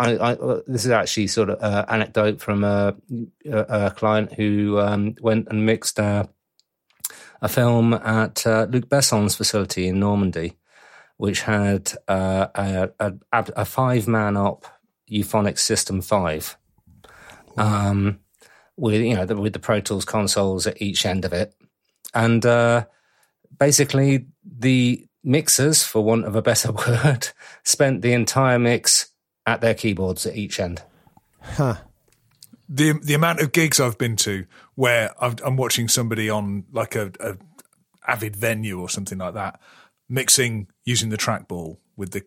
I, 0.00 0.16
I, 0.16 0.32
uh, 0.32 0.60
this 0.66 0.84
is 0.84 0.90
actually 0.90 1.28
sort 1.28 1.50
of 1.50 1.58
an 1.60 1.84
anecdote 1.88 2.40
from 2.40 2.64
a, 2.64 2.96
a, 3.46 3.58
a 3.86 3.90
client 3.90 4.32
who 4.32 4.78
um, 4.78 5.16
went 5.20 5.48
and 5.48 5.66
mixed 5.66 5.98
a, 5.98 6.28
a 7.40 7.48
film 7.48 7.94
at 7.94 8.46
uh, 8.46 8.66
Luc 8.70 8.88
Besson's 8.88 9.34
facility 9.36 9.88
in 9.88 10.00
Normandy, 10.00 10.56
which 11.16 11.42
had 11.42 11.92
uh, 12.06 12.46
a, 12.54 12.90
a, 13.00 13.14
a 13.32 13.64
five 13.64 14.06
man 14.06 14.36
op 14.36 14.66
Euphonix 15.10 15.60
System 15.60 16.00
5. 16.00 16.57
Um, 17.58 18.20
with 18.76 19.00
you 19.00 19.14
know 19.14 19.26
the, 19.26 19.36
with 19.36 19.52
the 19.52 19.58
Pro 19.58 19.80
Tools 19.80 20.04
consoles 20.04 20.66
at 20.66 20.80
each 20.80 21.04
end 21.04 21.24
of 21.24 21.32
it, 21.32 21.54
and 22.14 22.44
uh, 22.46 22.86
basically 23.58 24.26
the 24.44 25.06
mixers, 25.24 25.82
for 25.82 26.02
want 26.02 26.24
of 26.24 26.36
a 26.36 26.42
better 26.42 26.72
word, 26.88 27.28
spent 27.64 28.02
the 28.02 28.12
entire 28.12 28.58
mix 28.58 29.12
at 29.46 29.60
their 29.60 29.74
keyboards 29.74 30.26
at 30.26 30.36
each 30.36 30.60
end. 30.60 30.82
Huh. 31.40 31.76
The 32.68 32.92
the 33.02 33.14
amount 33.14 33.40
of 33.40 33.52
gigs 33.52 33.80
I've 33.80 33.98
been 33.98 34.16
to 34.16 34.44
where 34.74 35.10
i 35.22 35.34
am 35.44 35.56
watching 35.56 35.88
somebody 35.88 36.28
on 36.28 36.64
like 36.70 36.94
a, 36.94 37.10
a, 37.18 37.36
avid 38.06 38.36
venue 38.36 38.78
or 38.78 38.88
something 38.88 39.18
like 39.18 39.34
that 39.34 39.58
mixing 40.08 40.68
using 40.84 41.08
the 41.08 41.16
trackball 41.16 41.78
with 41.98 42.12
the 42.12 42.22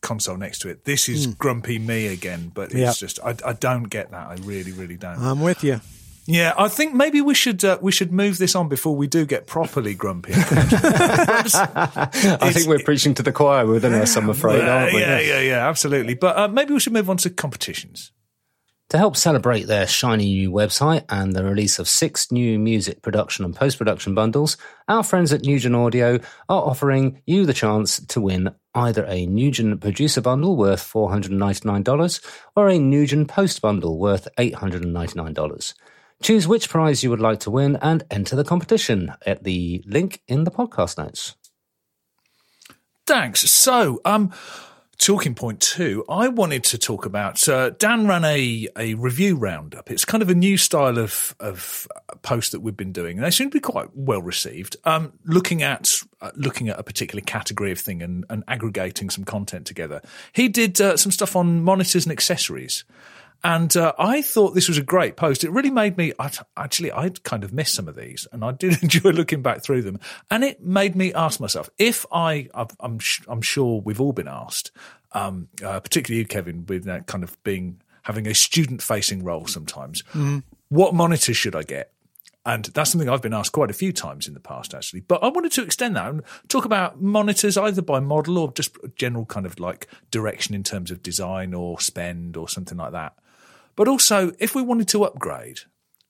console 0.00 0.36
next 0.36 0.60
to 0.60 0.68
it. 0.68 0.84
This 0.84 1.08
is 1.08 1.26
mm. 1.26 1.36
grumpy 1.36 1.78
me 1.78 2.06
again, 2.06 2.52
but 2.54 2.70
it's 2.70 2.74
yep. 2.74 2.96
just 2.96 3.18
I, 3.22 3.34
I 3.44 3.52
don't 3.52 3.84
get 3.84 4.12
that. 4.12 4.28
I 4.28 4.36
really 4.42 4.72
really 4.72 4.96
don't. 4.96 5.18
I'm 5.18 5.40
with 5.40 5.64
you. 5.64 5.80
Yeah, 6.30 6.52
I 6.58 6.68
think 6.68 6.94
maybe 6.94 7.22
we 7.22 7.32
should 7.32 7.64
uh, 7.64 7.78
we 7.80 7.90
should 7.90 8.12
move 8.12 8.36
this 8.36 8.54
on 8.54 8.68
before 8.68 8.94
we 8.94 9.06
do 9.06 9.24
get 9.24 9.46
properly 9.46 9.94
grumpy. 9.94 10.32
I 10.36 11.42
think 12.52 12.68
we're 12.68 12.84
preaching 12.84 13.14
to 13.14 13.22
the 13.22 13.32
choir 13.32 13.66
within 13.66 13.94
us. 13.94 14.14
I'm 14.14 14.28
afraid, 14.28 14.62
aren't 14.62 14.92
we? 14.92 15.00
Yeah, 15.00 15.20
yeah, 15.20 15.40
yeah, 15.40 15.66
absolutely. 15.66 16.12
But 16.14 16.36
uh, 16.36 16.48
maybe 16.48 16.74
we 16.74 16.80
should 16.80 16.92
move 16.92 17.08
on 17.08 17.16
to 17.18 17.30
competitions. 17.30 18.12
To 18.90 18.96
help 18.96 19.18
celebrate 19.18 19.66
their 19.66 19.86
shiny 19.86 20.24
new 20.24 20.50
website 20.50 21.04
and 21.10 21.34
the 21.34 21.44
release 21.44 21.78
of 21.78 21.86
six 21.86 22.32
new 22.32 22.58
music 22.58 23.02
production 23.02 23.44
and 23.44 23.54
post 23.54 23.76
production 23.76 24.14
bundles, 24.14 24.56
our 24.88 25.02
friends 25.02 25.30
at 25.30 25.42
Nugen 25.42 25.74
Audio 25.74 26.18
are 26.48 26.62
offering 26.62 27.20
you 27.26 27.44
the 27.44 27.52
chance 27.52 28.00
to 28.06 28.20
win 28.22 28.54
either 28.74 29.04
a 29.04 29.26
Nugen 29.26 29.78
producer 29.78 30.22
bundle 30.22 30.56
worth 30.56 30.90
$499 30.90 32.24
or 32.56 32.70
a 32.70 32.78
Nugen 32.78 33.28
post 33.28 33.60
bundle 33.60 33.98
worth 33.98 34.26
$899. 34.38 35.74
Choose 36.22 36.48
which 36.48 36.70
prize 36.70 37.04
you 37.04 37.10
would 37.10 37.20
like 37.20 37.40
to 37.40 37.50
win 37.50 37.76
and 37.82 38.04
enter 38.10 38.36
the 38.36 38.44
competition 38.44 39.12
at 39.26 39.44
the 39.44 39.84
link 39.86 40.22
in 40.26 40.44
the 40.44 40.50
podcast 40.50 40.96
notes. 40.96 41.36
Thanks. 43.06 43.50
So, 43.50 44.00
um, 44.06 44.32
talking 44.98 45.34
point 45.34 45.60
two, 45.60 46.04
I 46.08 46.28
wanted 46.28 46.64
to 46.64 46.78
talk 46.78 47.06
about. 47.06 47.48
Uh, 47.48 47.70
Dan 47.70 48.06
ran 48.06 48.24
a 48.24 48.68
a 48.76 48.94
review 48.94 49.36
roundup. 49.36 49.90
It's 49.90 50.04
kind 50.04 50.22
of 50.22 50.28
a 50.28 50.34
new 50.34 50.56
style 50.56 50.98
of 50.98 51.34
of 51.40 51.88
post 52.22 52.52
that 52.52 52.60
we've 52.60 52.76
been 52.76 52.92
doing, 52.92 53.16
and 53.16 53.24
they 53.24 53.30
seem 53.30 53.48
to 53.50 53.54
be 53.54 53.60
quite 53.60 53.88
well 53.94 54.20
received. 54.20 54.76
Um, 54.84 55.12
looking 55.24 55.62
at 55.62 56.02
uh, 56.20 56.32
looking 56.34 56.68
at 56.68 56.78
a 56.78 56.82
particular 56.82 57.22
category 57.22 57.72
of 57.72 57.78
thing 57.78 58.02
and, 58.02 58.24
and 58.28 58.44
aggregating 58.48 59.08
some 59.10 59.24
content 59.24 59.66
together. 59.66 60.02
He 60.32 60.48
did 60.48 60.80
uh, 60.80 60.96
some 60.96 61.12
stuff 61.12 61.36
on 61.36 61.62
monitors 61.62 62.04
and 62.04 62.12
accessories. 62.12 62.84
And 63.44 63.76
uh, 63.76 63.92
I 63.98 64.20
thought 64.20 64.54
this 64.54 64.68
was 64.68 64.78
a 64.78 64.82
great 64.82 65.16
post. 65.16 65.44
It 65.44 65.50
really 65.50 65.70
made 65.70 65.96
me 65.96 66.12
I'd, 66.18 66.36
actually 66.56 66.90
I'd 66.90 67.22
kind 67.22 67.44
of 67.44 67.52
missed 67.52 67.74
some 67.74 67.88
of 67.88 67.96
these, 67.96 68.26
and 68.32 68.44
I 68.44 68.52
did 68.58 68.82
enjoy 68.82 69.10
looking 69.10 69.42
back 69.42 69.62
through 69.62 69.82
them. 69.82 70.00
And 70.30 70.44
it 70.44 70.62
made 70.62 70.96
me 70.96 71.12
ask 71.14 71.40
myself 71.40 71.70
if 71.78 72.04
I 72.12 72.48
I'm 72.80 72.98
I'm 73.28 73.42
sure 73.42 73.80
we've 73.80 74.00
all 74.00 74.12
been 74.12 74.28
asked, 74.28 74.72
um, 75.12 75.48
uh, 75.64 75.80
particularly 75.80 76.20
you, 76.20 76.26
Kevin, 76.26 76.66
with 76.66 76.84
that 76.84 77.06
kind 77.06 77.22
of 77.22 77.42
being 77.44 77.80
having 78.02 78.26
a 78.26 78.34
student 78.34 78.82
facing 78.82 79.22
role 79.22 79.46
sometimes. 79.46 80.02
Mm. 80.14 80.42
What 80.68 80.94
monitors 80.94 81.36
should 81.36 81.54
I 81.54 81.62
get? 81.62 81.92
And 82.46 82.64
that's 82.64 82.90
something 82.90 83.10
I've 83.10 83.20
been 83.20 83.34
asked 83.34 83.52
quite 83.52 83.68
a 83.68 83.74
few 83.74 83.92
times 83.92 84.26
in 84.26 84.32
the 84.32 84.40
past, 84.40 84.72
actually. 84.72 85.00
But 85.00 85.22
I 85.22 85.28
wanted 85.28 85.52
to 85.52 85.62
extend 85.62 85.96
that 85.96 86.08
and 86.08 86.22
talk 86.48 86.64
about 86.64 87.02
monitors 87.02 87.58
either 87.58 87.82
by 87.82 88.00
model 88.00 88.38
or 88.38 88.52
just 88.52 88.74
general 88.96 89.26
kind 89.26 89.44
of 89.44 89.60
like 89.60 89.86
direction 90.10 90.54
in 90.54 90.62
terms 90.62 90.90
of 90.90 91.02
design 91.02 91.52
or 91.52 91.78
spend 91.78 92.38
or 92.38 92.48
something 92.48 92.78
like 92.78 92.92
that. 92.92 93.14
But 93.78 93.86
also, 93.86 94.32
if 94.40 94.56
we 94.56 94.62
wanted 94.62 94.88
to 94.88 95.04
upgrade, 95.04 95.60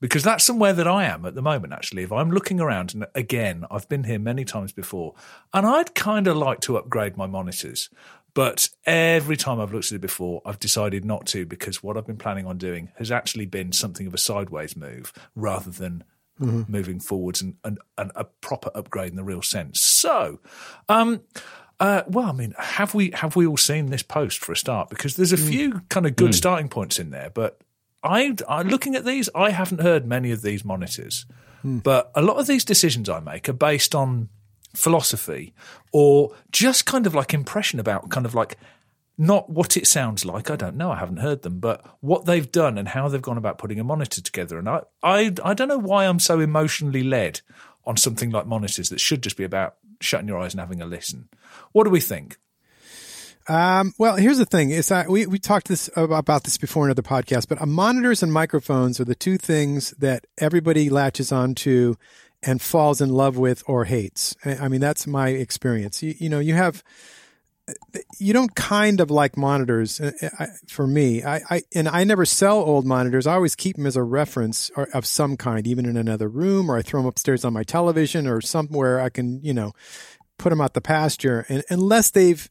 because 0.01 0.23
that's 0.23 0.43
somewhere 0.43 0.73
that 0.73 0.87
I 0.87 1.03
am 1.03 1.23
at 1.23 1.35
the 1.35 1.41
moment, 1.43 1.71
actually. 1.71 2.01
If 2.01 2.11
I'm 2.11 2.31
looking 2.31 2.59
around, 2.59 2.95
and 2.95 3.05
again, 3.13 3.63
I've 3.69 3.87
been 3.87 4.05
here 4.05 4.17
many 4.17 4.43
times 4.43 4.71
before, 4.71 5.13
and 5.53 5.67
I'd 5.67 5.93
kind 5.93 6.25
of 6.25 6.35
like 6.35 6.61
to 6.61 6.77
upgrade 6.77 7.15
my 7.15 7.27
monitors. 7.27 7.91
But 8.33 8.69
every 8.87 9.37
time 9.37 9.59
I've 9.59 9.71
looked 9.71 9.91
at 9.91 9.97
it 9.97 10.01
before, 10.01 10.41
I've 10.47 10.57
decided 10.57 11.05
not 11.05 11.27
to 11.27 11.45
because 11.45 11.83
what 11.83 11.95
I've 11.95 12.07
been 12.07 12.17
planning 12.17 12.47
on 12.47 12.57
doing 12.57 12.91
has 12.95 13.11
actually 13.11 13.45
been 13.45 13.71
something 13.71 14.07
of 14.07 14.15
a 14.15 14.19
sideways 14.19 14.75
move 14.75 15.13
rather 15.35 15.69
than 15.69 16.03
mm-hmm. 16.41 16.71
moving 16.71 16.99
forwards 16.99 17.39
and, 17.39 17.55
and, 17.63 17.77
and, 17.99 18.11
a 18.15 18.23
proper 18.23 18.71
upgrade 18.73 19.11
in 19.11 19.15
the 19.15 19.23
real 19.23 19.43
sense. 19.43 19.81
So, 19.81 20.39
um, 20.87 21.21
uh, 21.79 22.03
well, 22.07 22.27
I 22.27 22.31
mean, 22.33 22.53
have 22.57 22.93
we 22.93 23.11
have 23.11 23.35
we 23.35 23.47
all 23.47 23.57
seen 23.57 23.87
this 23.89 24.03
post 24.03 24.39
for 24.39 24.51
a 24.51 24.57
start? 24.57 24.89
Because 24.89 25.15
there's 25.15 25.33
a 25.33 25.37
mm. 25.37 25.47
few 25.47 25.81
kind 25.89 26.05
of 26.05 26.15
good 26.15 26.31
mm. 26.31 26.35
starting 26.35 26.69
points 26.69 26.99
in 26.99 27.09
there, 27.11 27.29
but 27.29 27.61
I, 28.03 28.35
I 28.47 28.61
looking 28.61 28.95
at 28.95 29.05
these, 29.05 29.29
I 29.35 29.51
haven't 29.51 29.81
heard 29.81 30.05
many 30.05 30.31
of 30.31 30.41
these 30.41 30.63
monitors, 30.63 31.25
mm. 31.63 31.83
but 31.83 32.11
a 32.15 32.21
lot 32.21 32.37
of 32.37 32.47
these 32.47 32.65
decisions 32.65 33.09
I 33.09 33.19
make 33.19 33.49
are 33.49 33.53
based 33.53 33.93
on 33.93 34.29
philosophy 34.75 35.53
or 35.91 36.35
just 36.51 36.85
kind 36.85 37.07
of 37.07 37.15
like 37.15 37.33
impression 37.33 37.79
about 37.79 38.09
kind 38.09 38.25
of 38.25 38.35
like 38.35 38.57
not 39.17 39.49
what 39.49 39.75
it 39.75 39.85
sounds 39.85 40.23
like. 40.23 40.49
I 40.49 40.55
don't 40.55 40.77
know. 40.77 40.91
I 40.91 40.97
haven't 40.97 41.17
heard 41.17 41.41
them, 41.41 41.59
but 41.59 41.85
what 41.99 42.25
they've 42.25 42.49
done 42.49 42.77
and 42.77 42.87
how 42.87 43.09
they've 43.09 43.21
gone 43.21 43.37
about 43.37 43.57
putting 43.57 43.79
a 43.79 43.83
monitor 43.83 44.21
together. 44.21 44.57
And 44.57 44.69
I, 44.69 44.81
I, 45.03 45.33
I 45.43 45.53
don't 45.53 45.67
know 45.67 45.77
why 45.77 46.05
I'm 46.05 46.19
so 46.19 46.39
emotionally 46.39 47.03
led 47.03 47.41
on 47.89 47.97
something 47.97 48.29
like 48.29 48.45
monitors 48.45 48.89
that 48.89 48.99
should 48.99 49.23
just 49.23 49.35
be 49.35 49.43
about 49.43 49.77
shutting 49.99 50.27
your 50.27 50.37
eyes 50.37 50.53
and 50.53 50.61
having 50.61 50.79
a 50.79 50.85
listen. 50.85 51.27
What 51.71 51.85
do 51.85 51.89
we 51.89 51.99
think? 51.99 52.37
Um, 53.47 53.93
well, 53.97 54.15
here's 54.15 54.37
the 54.37 54.45
thing: 54.45 54.69
is 54.69 54.89
that 54.89 55.09
we 55.09 55.25
we 55.25 55.39
talked 55.39 55.67
this 55.67 55.89
about 55.95 56.43
this 56.43 56.59
before 56.59 56.85
in 56.85 56.91
other 56.91 57.01
podcasts, 57.01 57.47
but 57.47 57.59
uh, 57.59 57.65
monitors 57.65 58.21
and 58.21 58.31
microphones 58.31 58.99
are 58.99 59.05
the 59.05 59.15
two 59.15 59.39
things 59.39 59.89
that 59.97 60.27
everybody 60.37 60.87
latches 60.87 61.31
onto 61.31 61.95
and 62.43 62.61
falls 62.61 63.01
in 63.01 63.09
love 63.09 63.37
with 63.37 63.63
or 63.65 63.85
hates. 63.85 64.35
I 64.45 64.67
mean, 64.67 64.79
that's 64.79 65.07
my 65.07 65.29
experience. 65.29 66.03
You, 66.03 66.13
you 66.19 66.29
know, 66.29 66.39
you 66.39 66.53
have 66.53 66.83
you 68.19 68.33
don't 68.33 68.53
kind 68.55 68.99
of 68.99 69.11
like 69.11 69.37
monitors 69.37 69.99
uh, 69.99 70.11
uh, 70.39 70.45
for 70.67 70.87
me. 70.87 71.23
I, 71.23 71.41
I, 71.49 71.61
and 71.73 71.87
I 71.87 72.03
never 72.03 72.25
sell 72.25 72.57
old 72.57 72.85
monitors. 72.85 73.27
I 73.27 73.33
always 73.33 73.55
keep 73.55 73.75
them 73.75 73.85
as 73.85 73.95
a 73.95 74.03
reference 74.03 74.71
or, 74.75 74.87
of 74.93 75.05
some 75.05 75.37
kind, 75.37 75.65
even 75.67 75.85
in 75.85 75.97
another 75.97 76.27
room, 76.27 76.69
or 76.69 76.77
I 76.77 76.81
throw 76.81 77.01
them 77.01 77.07
upstairs 77.07 77.45
on 77.45 77.53
my 77.53 77.63
television 77.63 78.27
or 78.27 78.41
somewhere 78.41 78.99
I 78.99 79.09
can, 79.09 79.43
you 79.43 79.53
know, 79.53 79.73
put 80.37 80.49
them 80.49 80.61
out 80.61 80.73
the 80.73 80.81
pasture. 80.81 81.45
And 81.49 81.63
unless 81.69 82.11
they've 82.11 82.49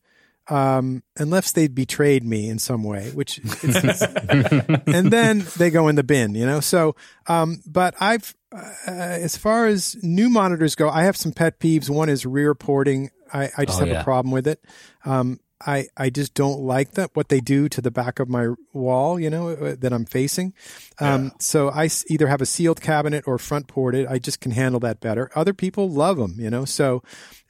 um, 0.50 1.02
unless 1.16 1.52
they 1.52 1.68
betrayed 1.68 2.24
me 2.24 2.48
in 2.48 2.58
some 2.58 2.82
way, 2.82 3.10
which, 3.10 3.38
and 3.62 5.10
then 5.10 5.44
they 5.58 5.70
go 5.70 5.88
in 5.88 5.96
the 5.96 6.04
bin, 6.04 6.34
you 6.34 6.46
know. 6.46 6.60
So, 6.60 6.96
um, 7.26 7.62
but 7.66 7.94
I've, 8.00 8.34
uh, 8.52 8.72
as 8.86 9.36
far 9.36 9.66
as 9.66 9.96
new 10.02 10.28
monitors 10.28 10.74
go, 10.74 10.88
I 10.88 11.04
have 11.04 11.16
some 11.16 11.32
pet 11.32 11.58
peeves. 11.60 11.90
One 11.90 12.08
is 12.08 12.24
rear 12.26 12.54
porting. 12.54 13.10
I, 13.32 13.50
I 13.56 13.64
just 13.64 13.78
Oh, 13.78 13.84
have 13.84 13.88
yeah. 13.88 14.00
a 14.00 14.04
problem 14.04 14.32
with 14.32 14.46
it. 14.46 14.64
Um, 15.04 15.40
I, 15.60 15.88
I 15.96 16.08
just 16.10 16.34
don't 16.34 16.60
like 16.60 16.92
that 16.92 17.10
what 17.14 17.30
they 17.30 17.40
do 17.40 17.68
to 17.70 17.80
the 17.80 17.90
back 17.90 18.20
of 18.20 18.28
my 18.28 18.50
wall, 18.72 19.18
you 19.18 19.28
know, 19.28 19.48
uh, 19.50 19.74
that 19.80 19.92
I'm 19.92 20.04
facing. 20.04 20.54
Um, 21.00 21.32
So 21.40 21.68
I 21.70 21.90
either 22.06 22.28
have 22.28 22.40
a 22.40 22.46
sealed 22.46 22.80
cabinet 22.80 23.24
or 23.26 23.38
front 23.38 23.66
ported. 23.66 24.06
I 24.06 24.18
just 24.18 24.40
can 24.40 24.52
handle 24.52 24.78
that 24.80 25.00
better. 25.00 25.30
Other 25.34 25.52
people 25.52 25.90
love 25.90 26.16
them, 26.16 26.36
you 26.38 26.48
know. 26.48 26.64
So, 26.64 27.02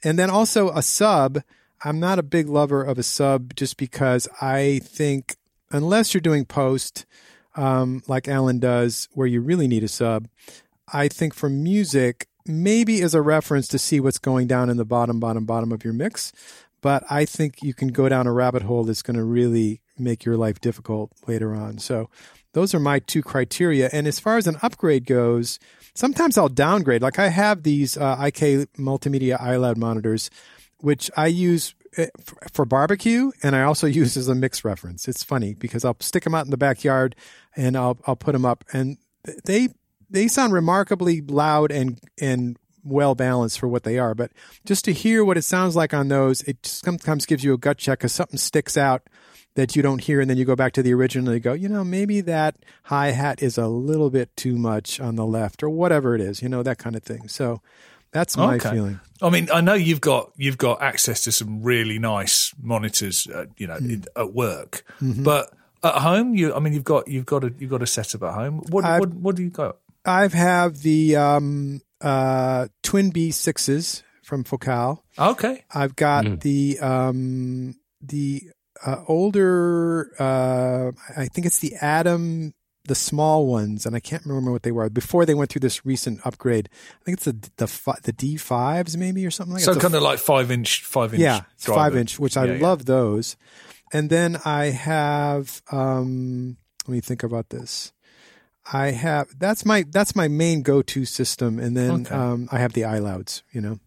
and 0.03 0.17
then 0.17 0.29
also 0.31 0.69
a 0.69 0.81
sub. 0.81 1.43
I'm 1.83 1.99
not 1.99 2.17
a 2.19 2.23
big 2.23 2.49
lover 2.49 2.83
of 2.83 2.97
a 2.97 3.03
sub 3.03 3.55
just 3.55 3.77
because 3.77 4.27
I 4.41 4.81
think 4.83 5.37
unless 5.71 6.13
you're 6.13 6.19
doing 6.21 6.45
post, 6.45 7.05
um, 7.55 8.01
like 8.07 8.27
Alan 8.27 8.59
does, 8.59 9.07
where 9.13 9.27
you 9.27 9.39
really 9.39 9.67
need 9.67 9.83
a 9.83 9.87
sub, 9.87 10.27
I 10.93 11.07
think 11.07 11.33
for 11.33 11.49
music, 11.49 12.27
maybe 12.45 13.01
as 13.01 13.13
a 13.13 13.21
reference 13.21 13.67
to 13.69 13.79
see 13.79 13.99
what's 13.99 14.17
going 14.17 14.47
down 14.47 14.69
in 14.69 14.77
the 14.77 14.85
bottom, 14.85 15.19
bottom, 15.19 15.45
bottom 15.45 15.71
of 15.71 15.83
your 15.83 15.93
mix. 15.93 16.31
But 16.81 17.03
I 17.09 17.25
think 17.25 17.61
you 17.61 17.73
can 17.73 17.89
go 17.89 18.07
down 18.07 18.27
a 18.27 18.33
rabbit 18.33 18.63
hole 18.63 18.83
that's 18.83 19.01
going 19.01 19.17
to 19.17 19.23
really 19.23 19.81
make 19.97 20.23
your 20.23 20.37
life 20.37 20.61
difficult 20.61 21.11
later 21.27 21.53
on. 21.53 21.77
So 21.77 22.09
those 22.53 22.73
are 22.73 22.79
my 22.79 22.99
two 22.99 23.21
criteria. 23.21 23.89
And 23.91 24.07
as 24.07 24.19
far 24.19 24.37
as 24.37 24.47
an 24.47 24.57
upgrade 24.61 25.05
goes, 25.05 25.59
sometimes 25.93 26.37
I'll 26.37 26.49
downgrade. 26.49 27.01
Like 27.01 27.19
I 27.19 27.27
have 27.27 27.63
these 27.63 27.97
uh, 27.97 28.15
IK 28.19 28.69
multimedia 28.77 29.39
iLoud 29.39 29.77
monitors, 29.77 30.29
which 30.79 31.11
I 31.17 31.27
use 31.27 31.75
uh, 31.97 32.05
for 32.51 32.65
barbecue, 32.65 33.31
and 33.43 33.55
I 33.55 33.63
also 33.63 33.87
use 34.01 34.15
as 34.15 34.27
a 34.27 34.35
mix 34.35 34.63
reference. 34.63 35.07
It's 35.07 35.23
funny 35.23 35.53
because 35.53 35.83
I'll 35.83 35.97
stick 35.99 36.23
them 36.23 36.35
out 36.35 36.45
in 36.45 36.51
the 36.51 36.57
backyard, 36.57 37.15
and 37.55 37.75
I'll 37.75 37.99
I'll 38.05 38.15
put 38.15 38.31
them 38.33 38.45
up, 38.45 38.63
and 38.73 38.97
they 39.45 39.69
they 40.09 40.27
sound 40.27 40.53
remarkably 40.53 41.21
loud 41.21 41.71
and 41.71 41.99
and 42.19 42.57
well 42.83 43.13
balanced 43.15 43.59
for 43.59 43.67
what 43.67 43.83
they 43.83 43.99
are. 43.99 44.15
But 44.15 44.31
just 44.65 44.85
to 44.85 44.93
hear 44.93 45.23
what 45.25 45.37
it 45.37 45.43
sounds 45.43 45.75
like 45.75 45.93
on 45.93 46.07
those, 46.07 46.41
it 46.43 46.65
sometimes 46.65 47.25
gives 47.25 47.43
you 47.43 47.53
a 47.53 47.57
gut 47.57 47.77
check 47.77 47.99
because 47.99 48.13
something 48.13 48.37
sticks 48.37 48.77
out 48.77 49.03
that 49.55 49.75
you 49.75 49.81
don't 49.81 49.99
hear, 50.01 50.21
and 50.21 50.29
then 50.29 50.37
you 50.37 50.45
go 50.45 50.55
back 50.55 50.71
to 50.73 50.83
the 50.83 50.93
original 50.93 51.27
and 51.29 51.35
you 51.35 51.39
go, 51.41 51.53
you 51.53 51.67
know, 51.67 51.83
maybe 51.83 52.21
that 52.21 52.55
hi 52.83 53.11
hat 53.11 53.41
is 53.43 53.57
a 53.57 53.67
little 53.67 54.09
bit 54.09 54.35
too 54.37 54.55
much 54.55 54.99
on 54.99 55.15
the 55.15 55.25
left, 55.25 55.61
or 55.63 55.69
whatever 55.69 56.15
it 56.15 56.21
is, 56.21 56.41
you 56.41 56.47
know, 56.49 56.63
that 56.63 56.77
kind 56.77 56.95
of 56.95 57.03
thing. 57.03 57.27
So 57.27 57.61
that's 58.11 58.37
my 58.37 58.55
Okay. 58.55 58.71
feeling. 58.71 58.99
I 59.21 59.29
mean, 59.29 59.49
I 59.53 59.59
know 59.61 59.73
you've 59.73 60.01
got 60.01 60.31
you've 60.37 60.57
got 60.57 60.81
access 60.81 61.21
to 61.21 61.31
some 61.31 61.61
really 61.61 61.99
nice 61.99 62.53
monitors, 62.61 63.27
uh, 63.27 63.45
you 63.57 63.67
know, 63.67 63.75
Hmm. 63.75 63.89
in, 63.91 64.05
at 64.15 64.33
work, 64.33 64.83
Mm-hmm. 65.01 65.23
but 65.23 65.51
at 65.83 65.95
home, 65.95 66.33
you 66.35 66.53
I 66.53 66.59
mean, 66.59 66.73
you've 66.73 66.83
got 66.85 67.07
you've 67.07 67.25
got 67.25 67.43
a 67.43 67.53
you've 67.59 67.69
got 67.71 67.81
a 67.83 67.87
setup 67.87 68.23
at 68.23 68.33
home. 68.35 68.59
What 68.69 68.85
I've- 68.85 68.99
what 69.01 69.13
what 69.15 69.35
do 69.35 69.43
you 69.43 69.49
got? 69.49 69.77
I 70.09 70.21
have 70.23 70.33
have 70.33 70.81
the 70.81 71.15
um, 71.15 71.81
uh, 72.01 72.67
Twin 72.83 73.09
B 73.11 73.31
sixes 73.31 74.03
from 74.23 74.43
Focal. 74.43 75.03
Okay, 75.17 75.63
I've 75.73 75.95
got 75.95 76.25
Mm. 76.25 76.41
the 76.41 76.79
um, 76.79 77.75
the 78.01 78.43
uh, 78.85 79.03
older. 79.07 80.11
Uh, 80.19 80.91
I 81.17 81.25
think 81.27 81.45
it's 81.47 81.59
the 81.59 81.75
Atom, 81.81 82.53
the 82.85 82.95
small 82.95 83.45
ones, 83.47 83.85
and 83.85 83.95
I 83.95 83.99
can't 83.99 84.25
remember 84.25 84.51
what 84.51 84.63
they 84.63 84.71
were 84.71 84.89
before 84.89 85.25
they 85.25 85.33
went 85.33 85.51
through 85.51 85.61
this 85.61 85.85
recent 85.85 86.19
upgrade. 86.25 86.69
I 87.01 87.03
think 87.03 87.17
it's 87.17 87.25
the 87.25 87.37
the 87.57 87.99
the 88.03 88.13
D 88.13 88.37
fives 88.37 88.95
maybe 88.97 89.25
or 89.25 89.31
something 89.31 89.53
like 89.55 89.63
so 89.63 89.73
that. 89.73 89.79
So 89.79 89.87
kind 89.87 89.95
of 89.95 90.01
like 90.03 90.19
five 90.19 90.49
inch 90.51 90.83
five 90.83 91.13
inch. 91.13 91.21
yeah, 91.21 91.41
it's 91.55 91.65
five 91.65 91.95
inch, 91.95 92.19
which 92.19 92.37
I 92.37 92.45
Yeah, 92.45 92.53
yeah. 92.55 92.67
love 92.67 92.85
those. 92.85 93.35
And 93.91 94.09
then 94.09 94.37
I 94.45 94.65
have. 94.65 95.61
Um, 95.71 96.57
let 96.87 96.93
me 96.93 97.01
think 97.01 97.21
about 97.23 97.49
this. 97.49 97.91
I 98.71 98.91
have 98.91 99.27
that's 99.39 99.65
my 99.65 99.83
that's 99.89 100.15
my 100.15 100.27
main 100.27 100.61
go 100.61 100.81
to 100.81 101.05
system, 101.05 101.59
and 101.59 101.75
then 101.75 101.91
Okay. 102.01 102.15
um, 102.15 102.47
I 102.51 102.59
have 102.59 102.73
the 102.73 102.81
iLouds. 102.81 103.41
You 103.51 103.61
know, 103.61 103.79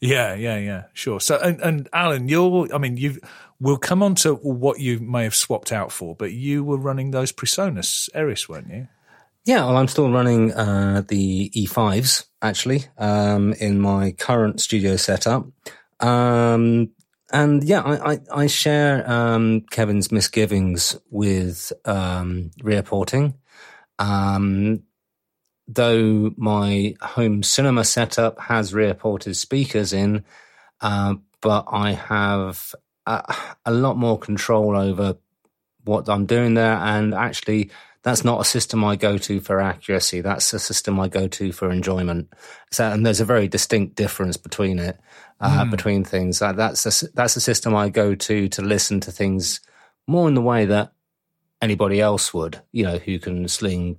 Yeah, 0.00 0.34
yeah, 0.34 0.58
yeah, 0.58 0.84
sure. 0.94 1.20
So, 1.20 1.38
and, 1.38 1.60
and 1.60 1.88
Alan, 1.92 2.28
you're, 2.28 2.68
I 2.74 2.78
mean, 2.78 2.96
you 2.96 3.18
we'll 3.60 3.76
come 3.78 4.02
on 4.02 4.14
to 4.16 4.34
what 4.34 4.80
you 4.80 4.98
may 5.00 5.24
have 5.24 5.34
swapped 5.34 5.72
out 5.72 5.92
for, 5.92 6.14
but 6.16 6.32
you 6.32 6.64
were 6.64 6.78
running 6.78 7.10
those 7.10 7.32
Presonus 7.32 8.08
Eris, 8.14 8.48
weren't 8.48 8.70
you? 8.70 8.88
Yeah, 9.44 9.64
well, 9.66 9.76
I'm 9.76 9.88
still 9.88 10.10
running 10.10 10.52
uh, 10.52 11.02
the 11.08 11.50
E5s 11.50 12.26
actually 12.42 12.84
um, 12.98 13.52
in 13.54 13.80
my 13.80 14.12
current 14.12 14.60
studio 14.60 14.96
setup, 14.96 15.46
um, 16.00 16.90
and 17.32 17.62
yeah, 17.64 17.80
I, 17.82 18.12
I, 18.12 18.18
I 18.32 18.46
share 18.46 19.08
um, 19.10 19.62
Kevin's 19.70 20.10
misgivings 20.12 20.96
with 21.10 21.72
um, 21.84 22.50
rear 22.62 22.82
porting. 22.82 23.34
Um, 24.00 24.82
though 25.68 26.32
my 26.36 26.96
home 27.00 27.42
cinema 27.44 27.84
setup 27.84 28.40
has 28.40 28.74
rear 28.74 28.94
ported 28.94 29.36
speakers 29.36 29.92
in, 29.92 30.24
uh, 30.80 31.14
but 31.40 31.66
I 31.70 31.92
have 31.92 32.74
a, 33.06 33.34
a 33.64 33.72
lot 33.72 33.96
more 33.96 34.18
control 34.18 34.76
over 34.76 35.16
what 35.84 36.08
I'm 36.08 36.26
doing 36.26 36.54
there, 36.54 36.74
and 36.74 37.14
actually 37.14 37.70
that's 38.02 38.24
not 38.24 38.40
a 38.40 38.44
system 38.44 38.82
I 38.84 38.96
go 38.96 39.18
to 39.18 39.40
for 39.40 39.60
accuracy. 39.60 40.22
That's 40.22 40.52
a 40.54 40.58
system 40.58 40.98
I 40.98 41.08
go 41.08 41.28
to 41.28 41.52
for 41.52 41.70
enjoyment. 41.70 42.32
So, 42.70 42.90
and 42.90 43.04
there's 43.04 43.20
a 43.20 43.26
very 43.26 43.46
distinct 43.46 43.94
difference 43.94 44.38
between 44.38 44.78
it, 44.78 44.98
uh, 45.40 45.66
between 45.66 46.04
things. 46.04 46.40
Uh, 46.40 46.52
that's 46.52 47.02
a, 47.02 47.10
that's 47.12 47.36
a 47.36 47.40
system 47.40 47.76
I 47.76 47.90
go 47.90 48.14
to 48.14 48.48
to 48.48 48.62
listen 48.62 49.00
to 49.00 49.12
things 49.12 49.60
more 50.06 50.28
in 50.28 50.34
the 50.34 50.40
way 50.40 50.64
that 50.64 50.92
anybody 51.62 52.00
else 52.00 52.32
would, 52.32 52.60
you 52.72 52.84
know, 52.84 52.98
who 52.98 53.18
can 53.18 53.48
sling 53.48 53.98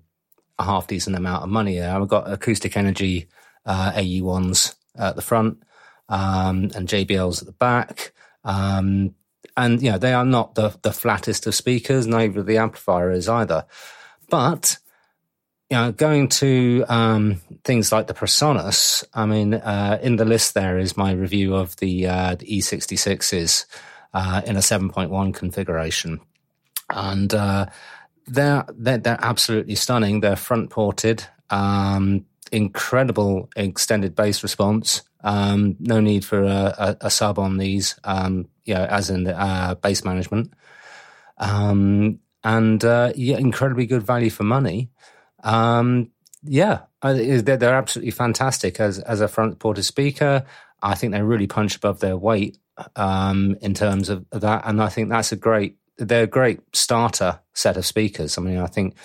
a 0.57 0.63
half 0.63 0.87
decent 0.87 1.15
amount 1.15 1.43
of 1.43 1.49
money 1.49 1.77
there. 1.77 1.95
I've 1.95 2.07
got 2.07 2.31
acoustic 2.31 2.77
energy, 2.77 3.27
uh, 3.65 3.91
AU1s 3.93 4.75
at 4.97 5.15
the 5.15 5.21
front, 5.21 5.63
um, 6.09 6.71
and 6.75 6.87
JBLs 6.87 7.41
at 7.41 7.45
the 7.47 7.53
back. 7.53 8.13
Um, 8.43 9.15
and 9.57 9.81
you 9.81 9.91
know 9.91 9.97
they 9.97 10.13
are 10.13 10.25
not 10.25 10.55
the 10.55 10.77
the 10.81 10.93
flattest 10.93 11.45
of 11.45 11.53
speakers, 11.53 12.07
neither 12.07 12.41
the 12.41 12.57
amplifier 12.57 13.11
is 13.11 13.27
either. 13.27 13.65
But 14.29 14.77
you 15.71 15.77
know, 15.77 15.93
going 15.93 16.27
to 16.27 16.83
um, 16.89 17.41
things 17.63 17.93
like 17.93 18.07
the 18.07 18.13
Presonus, 18.13 19.05
I 19.13 19.25
mean, 19.25 19.53
uh, 19.53 19.99
in 20.03 20.17
the 20.17 20.25
list 20.25 20.53
there 20.53 20.77
is 20.77 20.97
my 20.97 21.13
review 21.13 21.55
of 21.55 21.77
the, 21.77 22.07
uh, 22.07 22.35
the 22.35 22.45
E66s 22.45 23.65
uh, 24.13 24.41
in 24.45 24.57
a 24.57 24.59
7.1 24.59 25.33
configuration, 25.33 26.19
and 26.91 27.33
uh, 27.33 27.65
they're, 28.27 28.65
they're 28.69 28.97
they're 28.97 29.19
absolutely 29.21 29.75
stunning. 29.75 30.19
They're 30.19 30.35
front 30.35 30.69
ported, 30.69 31.23
um, 31.49 32.25
incredible 32.51 33.49
extended 33.55 34.15
bass 34.15 34.43
response. 34.43 35.01
Um, 35.23 35.75
no 35.79 35.99
need 35.99 36.25
for 36.25 36.43
a, 36.43 36.75
a, 36.77 36.97
a 37.01 37.09
sub 37.11 37.37
on 37.37 37.57
these, 37.57 37.99
um, 38.03 38.47
you 38.65 38.73
know, 38.73 38.85
as 38.85 39.09
in 39.09 39.23
the 39.23 39.39
uh, 39.39 39.75
bass 39.75 40.03
management. 40.03 40.53
Um, 41.37 42.19
and 42.43 42.83
uh, 42.83 43.13
yeah, 43.15 43.37
incredibly 43.37 43.85
good 43.85 44.03
value 44.03 44.29
for 44.29 44.43
money. 44.43 44.89
Um, 45.43 46.11
yeah, 46.43 46.81
they're, 47.03 47.41
they're 47.41 47.75
absolutely 47.75 48.11
fantastic 48.11 48.79
as 48.79 48.99
as 48.99 49.21
a 49.21 49.27
front 49.27 49.59
ported 49.59 49.85
speaker. 49.85 50.45
I 50.81 50.95
think 50.95 51.13
they 51.13 51.21
really 51.21 51.47
punch 51.47 51.75
above 51.75 51.99
their 51.99 52.17
weight 52.17 52.57
um, 52.95 53.57
in 53.61 53.73
terms 53.73 54.09
of 54.09 54.25
that, 54.31 54.63
and 54.65 54.81
I 54.81 54.89
think 54.89 55.09
that's 55.09 55.31
a 55.31 55.35
great. 55.35 55.77
They're 55.97 56.23
a 56.23 56.27
great 56.27 56.59
starter 56.75 57.39
set 57.53 57.77
of 57.77 57.85
speakers. 57.85 58.37
I 58.37 58.41
mean, 58.41 58.57
I 58.57 58.67
think 58.67 58.95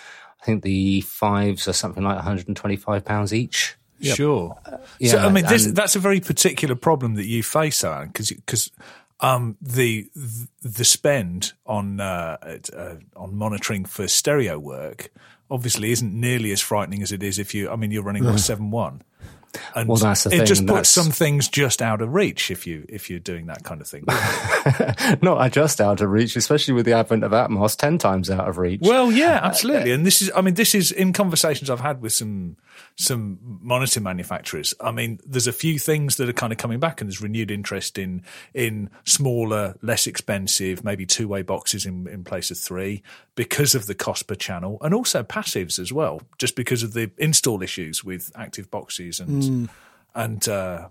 I 0.41 0.45
think 0.45 0.63
the 0.63 1.01
fives 1.03 1.69
are 1.69 1.73
something 1.73 2.03
like 2.05 2.17
125 2.17 3.05
pounds 3.05 3.35
each. 3.35 3.77
Sure. 4.01 4.57
so, 4.67 4.79
yeah, 5.01 5.27
I 5.27 5.31
mean, 5.31 5.47
this, 5.47 5.67
and- 5.67 5.75
that's 5.77 5.97
a 5.97 5.99
very 5.99 6.21
particular 6.21 6.75
problem 6.75 7.15
that 7.15 7.25
you 7.27 7.43
face, 7.43 7.83
Alan, 7.83 8.09
because 8.09 8.71
um, 9.21 9.57
the 9.61 10.09
the 10.63 10.85
spend 10.85 11.55
on 11.65 12.01
uh, 12.01 12.37
uh, 12.77 12.97
on 13.17 13.35
monitoring 13.35 13.85
for 13.85 14.07
stereo 14.07 14.59
work 14.59 15.11
obviously 15.51 15.93
isn't 15.93 16.13
nearly 16.13 16.53
as 16.53 16.61
frightening 16.61 17.03
as 17.03 17.13
it 17.13 17.23
is 17.23 17.39
if 17.39 17.55
you. 17.55 17.71
I 17.71 17.77
mean, 17.77 17.91
you're 17.91 18.03
running 18.03 18.25
what 18.25 18.39
seven 18.41 18.71
one. 18.71 19.03
And 19.75 19.89
Well, 19.89 19.99
that's 19.99 20.25
the 20.25 20.31
it 20.31 20.39
thing, 20.39 20.47
just 20.47 20.63
puts 20.67 20.73
that's- 20.73 20.89
some 20.91 21.11
things 21.11 21.49
just 21.49 21.83
out 21.83 22.01
of 22.03 22.13
reach 22.15 22.51
if 22.51 22.67
you 22.67 22.85
if 22.89 23.09
you're 23.11 23.19
doing 23.19 23.47
that 23.47 23.63
kind 23.65 23.81
of 23.81 23.87
thing. 23.89 24.05
Not 25.23 25.53
just 25.53 25.81
out 25.81 26.01
of 26.01 26.11
reach, 26.11 26.37
especially 26.37 26.75
with 26.75 26.87
the 26.87 26.93
advent 26.93 27.25
of 27.25 27.33
Atmos, 27.33 27.77
ten 27.77 27.99
times 27.99 28.31
out 28.31 28.49
of 28.49 28.59
reach. 28.59 28.81
Well, 28.83 29.11
yeah, 29.13 29.41
absolutely. 29.43 29.93
And 29.93 30.05
this 30.07 30.23
is, 30.23 30.31
I 30.35 30.41
mean, 30.41 30.55
this 30.55 30.75
is 30.75 30.91
in 30.93 31.13
conversations 31.13 31.71
I've 31.71 31.81
had 31.81 32.01
with 32.01 32.13
some 32.13 32.57
some 32.97 33.39
monitor 33.63 34.01
manufacturers. 34.01 34.75
I 34.81 34.91
mean, 34.91 35.21
there's 35.25 35.47
a 35.47 35.53
few 35.53 35.79
things 35.79 36.17
that 36.17 36.29
are 36.29 36.35
kind 36.35 36.53
of 36.53 36.59
coming 36.59 36.81
back, 36.81 37.01
and 37.01 37.09
there's 37.09 37.21
renewed 37.21 37.51
interest 37.51 37.99
in 37.99 38.23
in 38.55 38.91
smaller, 39.05 39.77
less 39.83 40.07
expensive, 40.07 40.83
maybe 40.83 41.07
two 41.07 41.29
way 41.29 41.43
boxes 41.43 41.85
in 41.85 42.07
in 42.09 42.25
place 42.25 42.51
of 42.51 42.59
three 42.59 43.03
because 43.35 43.75
of 43.75 43.87
the 43.87 43.95
cost 43.95 44.27
per 44.27 44.35
channel, 44.35 44.79
and 44.81 44.95
also 44.95 45.23
passives 45.23 45.79
as 45.79 45.93
well, 45.93 46.23
just 46.39 46.57
because 46.57 46.83
of 46.83 46.95
the 46.95 47.11
install 47.19 47.63
issues 47.63 48.03
with 48.03 48.33
active 48.35 48.71
boxes 48.71 49.21
and 49.21 49.69
and. 50.15 50.49
Uh, 50.49 50.89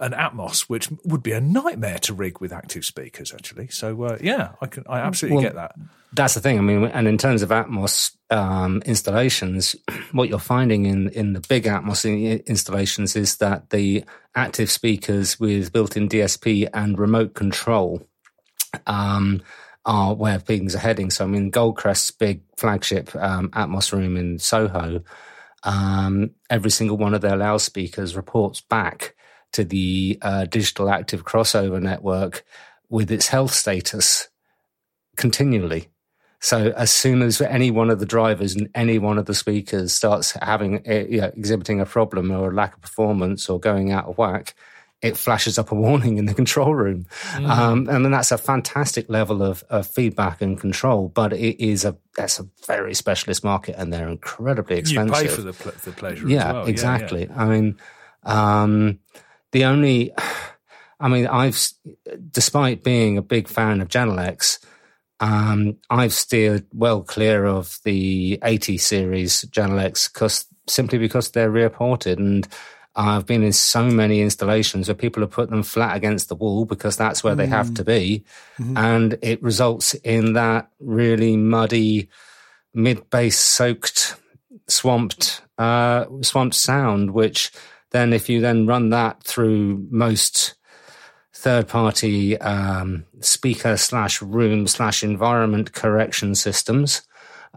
an 0.00 0.12
Atmos, 0.12 0.62
which 0.62 0.88
would 1.04 1.22
be 1.22 1.32
a 1.32 1.40
nightmare 1.40 1.98
to 1.98 2.14
rig 2.14 2.40
with 2.40 2.52
active 2.52 2.84
speakers. 2.84 3.32
Actually, 3.32 3.68
so 3.68 4.02
uh, 4.04 4.18
yeah, 4.20 4.52
I 4.60 4.66
can 4.66 4.84
I 4.88 5.00
absolutely 5.00 5.36
Well, 5.36 5.44
get 5.44 5.54
that. 5.54 5.74
That's 6.12 6.34
the 6.34 6.40
thing. 6.40 6.58
I 6.58 6.62
mean, 6.62 6.84
and 6.84 7.06
in 7.06 7.18
terms 7.18 7.42
of 7.42 7.50
Atmos 7.50 8.16
um, 8.30 8.82
installations, 8.86 9.76
what 10.12 10.28
you're 10.28 10.38
finding 10.38 10.86
in, 10.86 11.10
in 11.10 11.34
the 11.34 11.40
big 11.40 11.64
Atmos 11.64 12.46
installations 12.46 13.14
is 13.14 13.36
that 13.38 13.70
the 13.70 14.04
active 14.34 14.70
speakers 14.70 15.38
with 15.38 15.72
built-in 15.72 16.08
DSP 16.08 16.68
and 16.72 16.98
remote 16.98 17.34
control 17.34 18.02
um, 18.86 19.42
are 19.84 20.14
where 20.14 20.38
things 20.38 20.74
are 20.74 20.80
heading. 20.80 21.10
So, 21.10 21.24
I 21.24 21.28
mean, 21.28 21.50
Goldcrest's 21.50 22.10
big 22.10 22.42
flagship 22.56 23.14
um, 23.14 23.50
Atmos 23.50 23.92
room 23.92 24.16
in 24.16 24.38
Soho, 24.38 25.02
um, 25.62 26.30
every 26.48 26.70
single 26.70 26.96
one 26.96 27.14
of 27.14 27.20
their 27.20 27.36
loudspeakers 27.36 28.16
reports 28.16 28.60
back 28.60 29.14
to 29.52 29.64
the 29.64 30.18
uh, 30.22 30.44
digital 30.46 30.90
active 30.90 31.24
crossover 31.24 31.80
network 31.80 32.44
with 32.88 33.10
its 33.10 33.28
health 33.28 33.52
status 33.52 34.28
continually. 35.16 35.88
So 36.40 36.72
as 36.76 36.90
soon 36.90 37.22
as 37.22 37.40
any 37.40 37.70
one 37.70 37.90
of 37.90 37.98
the 37.98 38.06
drivers 38.06 38.54
and 38.54 38.68
any 38.74 38.98
one 38.98 39.18
of 39.18 39.26
the 39.26 39.34
speakers 39.34 39.92
starts 39.92 40.32
having 40.32 40.88
uh, 40.88 41.04
you 41.08 41.20
know, 41.20 41.32
exhibiting 41.36 41.80
a 41.80 41.86
problem 41.86 42.30
or 42.30 42.50
a 42.50 42.54
lack 42.54 42.74
of 42.74 42.80
performance 42.80 43.48
or 43.48 43.58
going 43.58 43.90
out 43.90 44.06
of 44.06 44.18
whack, 44.18 44.54
it 45.00 45.16
flashes 45.16 45.58
up 45.58 45.72
a 45.72 45.74
warning 45.74 46.18
in 46.18 46.26
the 46.26 46.34
control 46.42 46.74
room, 46.74 47.06
um, 47.44 47.88
and 47.88 48.04
then 48.04 48.10
that's 48.10 48.32
a 48.32 48.38
fantastic 48.38 49.08
level 49.08 49.42
of, 49.42 49.62
of 49.70 49.86
feedback 49.86 50.42
and 50.42 50.58
control. 50.58 51.08
But 51.08 51.32
it 51.32 51.64
is 51.64 51.84
a 51.84 51.96
that's 52.16 52.40
a 52.40 52.48
very 52.66 52.94
specialist 52.94 53.44
market, 53.44 53.76
and 53.78 53.92
they're 53.92 54.08
incredibly 54.08 54.76
expensive. 54.76 55.22
You 55.22 55.28
pay 55.28 55.34
for 55.34 55.42
the 55.42 55.52
pl- 55.52 55.72
the 55.84 55.92
pleasure. 55.92 56.28
Yeah, 56.28 56.48
as 56.48 56.54
well. 56.54 56.66
exactly. 56.66 57.30
I 57.30 57.44
mean, 57.46 57.78
um, 58.24 58.98
the 59.52 59.64
only, 59.64 60.12
I 61.00 61.08
mean, 61.08 61.26
I've, 61.26 61.58
despite 62.30 62.82
being 62.82 63.18
a 63.18 63.22
big 63.22 63.48
fan 63.48 63.80
of 63.80 63.88
Genelecs, 63.88 64.58
um, 65.20 65.76
I've 65.90 66.12
steered 66.12 66.66
well 66.72 67.02
clear 67.02 67.44
of 67.44 67.78
the 67.84 68.38
80 68.42 68.78
series 68.78 69.44
Genelecs 69.44 70.12
because 70.12 70.46
simply 70.68 70.98
because 70.98 71.30
they're 71.30 71.50
rear 71.50 71.70
ported 71.70 72.18
and 72.18 72.46
I've 72.94 73.26
been 73.26 73.44
in 73.44 73.52
so 73.52 73.84
many 73.84 74.20
installations 74.20 74.88
where 74.88 74.94
people 74.94 75.22
have 75.22 75.30
put 75.30 75.50
them 75.50 75.62
flat 75.62 75.96
against 75.96 76.28
the 76.28 76.34
wall 76.34 76.64
because 76.64 76.96
that's 76.96 77.22
where 77.22 77.36
they 77.36 77.46
have 77.46 77.72
to 77.74 77.84
be. 77.84 78.24
And 78.76 79.18
it 79.22 79.40
results 79.40 79.94
in 79.94 80.32
that 80.32 80.68
really 80.80 81.36
muddy, 81.36 82.08
mid 82.74 83.08
bass 83.08 83.38
soaked, 83.38 84.16
swamped, 84.66 85.42
uh, 85.58 86.06
swamped 86.22 86.56
sound, 86.56 87.12
which 87.12 87.52
then 87.90 88.12
if 88.12 88.28
you 88.28 88.40
then 88.40 88.66
run 88.66 88.90
that 88.90 89.22
through 89.22 89.86
most 89.90 90.54
third 91.34 91.68
party 91.68 92.38
um, 92.40 93.04
speaker 93.20 93.76
slash 93.76 94.20
room 94.20 94.66
slash 94.66 95.02
environment 95.04 95.72
correction 95.72 96.34
systems, 96.34 97.02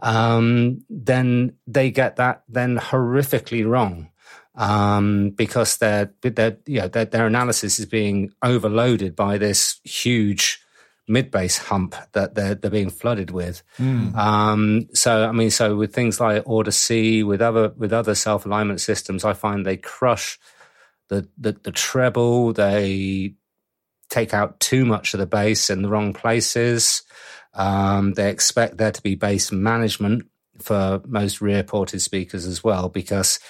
um, 0.02 0.82
then 0.88 1.54
they 1.66 1.90
get 1.90 2.16
that 2.16 2.42
then 2.48 2.78
horrifically 2.78 3.66
wrong 3.68 4.08
um, 4.54 5.30
because 5.30 5.78
you 5.80 6.80
know 6.80 6.88
their, 6.88 7.04
their 7.04 7.26
analysis 7.26 7.78
is 7.78 7.86
being 7.86 8.32
overloaded 8.42 9.16
by 9.16 9.38
this 9.38 9.80
huge 9.84 10.61
mid 11.08 11.30
bass 11.30 11.58
hump 11.58 11.94
that 12.12 12.34
they're 12.34 12.54
they're 12.54 12.70
being 12.70 12.90
flooded 12.90 13.30
with. 13.30 13.62
Um, 14.16 14.88
so 14.94 15.28
I 15.28 15.32
mean, 15.32 15.50
so 15.50 15.76
with 15.76 15.94
things 15.94 16.20
like 16.20 16.42
Order 16.46 16.70
C, 16.70 17.22
with 17.22 17.42
other 17.42 17.70
with 17.76 17.92
other 17.92 18.14
self 18.14 18.46
alignment 18.46 18.80
systems, 18.80 19.24
I 19.24 19.32
find 19.32 19.64
they 19.64 19.76
crush 19.76 20.38
the, 21.08 21.28
the 21.38 21.52
the 21.52 21.72
treble. 21.72 22.52
They 22.52 23.34
take 24.08 24.34
out 24.34 24.60
too 24.60 24.84
much 24.84 25.14
of 25.14 25.20
the 25.20 25.26
bass 25.26 25.70
in 25.70 25.82
the 25.82 25.88
wrong 25.88 26.12
places. 26.12 27.02
Um, 27.54 28.14
they 28.14 28.30
expect 28.30 28.78
there 28.78 28.92
to 28.92 29.02
be 29.02 29.14
bass 29.14 29.52
management 29.52 30.26
for 30.58 31.02
most 31.06 31.40
rear 31.40 31.62
ported 31.62 32.00
speakers 32.00 32.46
as 32.46 32.62
well, 32.62 32.88
because 32.88 33.40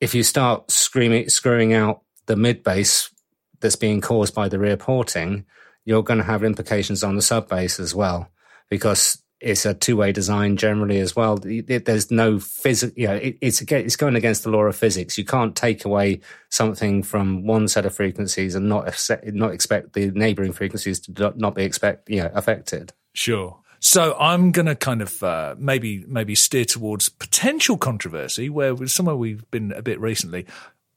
if 0.00 0.14
you 0.14 0.22
start 0.22 0.70
screaming, 0.70 1.28
screwing 1.28 1.74
out 1.74 2.02
the 2.26 2.36
mid 2.36 2.64
bass 2.64 3.10
that's 3.60 3.76
being 3.76 4.00
caused 4.00 4.34
by 4.34 4.48
the 4.48 4.58
rear 4.58 4.76
porting, 4.76 5.44
you're 5.84 6.02
going 6.02 6.18
to 6.18 6.24
have 6.24 6.44
implications 6.44 7.02
on 7.02 7.16
the 7.16 7.22
sub 7.22 7.48
bass 7.48 7.80
as 7.80 7.94
well, 7.94 8.28
because 8.68 9.22
it's 9.42 9.66
a 9.66 9.74
two 9.74 9.96
way 9.96 10.12
design 10.12 10.56
generally 10.56 11.00
as 11.00 11.16
well. 11.16 11.38
There's 11.42 12.10
no 12.10 12.38
physics, 12.38 12.94
you 12.96 13.08
know, 13.08 13.16
it, 13.16 13.36
it's 13.40 13.60
it's 13.60 13.96
going 13.96 14.14
against 14.14 14.44
the 14.44 14.50
law 14.50 14.62
of 14.62 14.76
physics. 14.76 15.18
You 15.18 15.24
can't 15.24 15.56
take 15.56 15.84
away 15.84 16.20
something 16.48 17.02
from 17.02 17.44
one 17.44 17.66
set 17.66 17.84
of 17.84 17.94
frequencies 17.94 18.54
and 18.54 18.68
not 18.68 18.84
not 19.26 19.52
expect 19.52 19.94
the 19.94 20.12
neighboring 20.12 20.52
frequencies 20.52 21.00
to 21.00 21.12
not- 21.12 21.38
not 21.38 21.54
be 21.56 21.64
expect 21.64 22.08
you 22.08 22.22
know 22.22 22.30
affected. 22.34 22.92
Sure. 23.14 23.58
So 23.80 24.16
I'm 24.18 24.52
going 24.52 24.66
to 24.66 24.76
kind 24.76 25.02
of 25.02 25.20
uh, 25.24 25.56
maybe 25.58 26.04
maybe 26.06 26.36
steer 26.36 26.64
towards 26.64 27.08
potential 27.08 27.76
controversy, 27.76 28.48
where 28.48 28.86
somewhere 28.86 29.16
we've 29.16 29.50
been 29.50 29.72
a 29.72 29.82
bit 29.82 30.00
recently. 30.00 30.46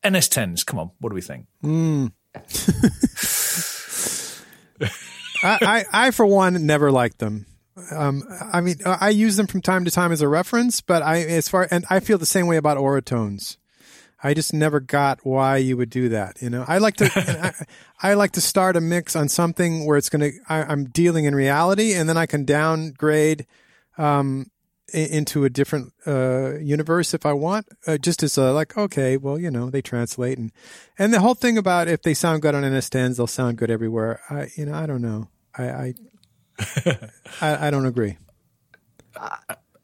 NS10s, 0.04 0.64
come 0.64 0.78
on, 0.78 0.92
what 1.00 1.10
do 1.10 1.16
we 1.16 1.22
think? 1.22 1.48
I, 5.46 5.58
I, 5.62 6.08
I, 6.08 6.12
for 6.12 6.26
one, 6.26 6.66
never 6.66 6.92
liked 6.92 7.20
them. 7.20 7.46
Um, 7.92 8.24
I 8.54 8.62
mean, 8.62 8.78
I 8.86 9.10
use 9.10 9.36
them 9.36 9.48
from 9.48 9.62
time 9.62 9.86
to 9.86 9.92
time 9.92 10.12
as 10.12 10.22
a 10.22 10.28
reference, 10.28 10.82
but 10.82 11.02
I, 11.02 11.22
as 11.22 11.50
far, 11.50 11.68
and 11.70 11.86
I 11.90 12.00
feel 12.00 12.18
the 12.18 12.26
same 12.26 12.48
way 12.48 12.58
about 12.58 12.78
Auratones. 12.78 13.58
I 14.24 14.34
just 14.34 14.54
never 14.54 14.80
got 14.80 15.26
why 15.26 15.58
you 15.58 15.78
would 15.78 15.90
do 15.90 16.10
that. 16.10 16.42
You 16.42 16.50
know, 16.50 16.64
I 16.68 16.78
like 16.78 16.96
to, 16.98 17.12
I, 18.02 18.10
I 18.10 18.14
like 18.14 18.32
to 18.32 18.42
start 18.42 18.78
a 18.78 18.82
mix 18.82 19.16
on 19.16 19.28
something 19.28 19.86
where 19.86 19.98
it's 19.98 20.10
going 20.10 20.32
to, 20.32 20.40
I'm 20.50 20.86
dealing 20.86 21.26
in 21.26 21.36
reality 21.36 21.94
and 21.94 22.08
then 22.08 22.18
I 22.18 22.26
can 22.26 22.46
downgrade, 22.46 23.46
um, 23.98 24.50
into 24.94 25.44
a 25.44 25.50
different, 25.50 25.92
uh, 26.08 26.58
universe 26.60 27.14
if 27.14 27.26
I 27.26 27.34
want, 27.34 27.68
uh, 27.86 27.98
just 27.98 28.24
as 28.24 28.38
a, 28.38 28.54
like, 28.54 28.78
okay, 28.78 29.18
well, 29.18 29.38
you 29.38 29.52
know, 29.52 29.70
they 29.70 29.82
translate 29.82 30.38
and, 30.38 30.52
and 30.98 31.14
the 31.14 31.20
whole 31.20 31.36
thing 31.36 31.58
about 31.58 31.88
if 31.88 32.02
they 32.02 32.14
sound 32.14 32.42
good 32.42 32.56
on 32.56 32.64
NS10s, 32.64 33.18
they'll 33.18 33.28
sound 33.28 33.58
good 33.58 33.70
everywhere. 33.70 34.22
I, 34.30 34.48
you 34.56 34.66
know, 34.66 34.74
I 34.74 34.86
don't 34.86 35.02
know. 35.02 35.28
I, 35.58 35.64
I, 35.64 35.94
I, 37.42 37.68
I 37.68 37.72
don't 37.72 37.86
agree. 37.86 38.18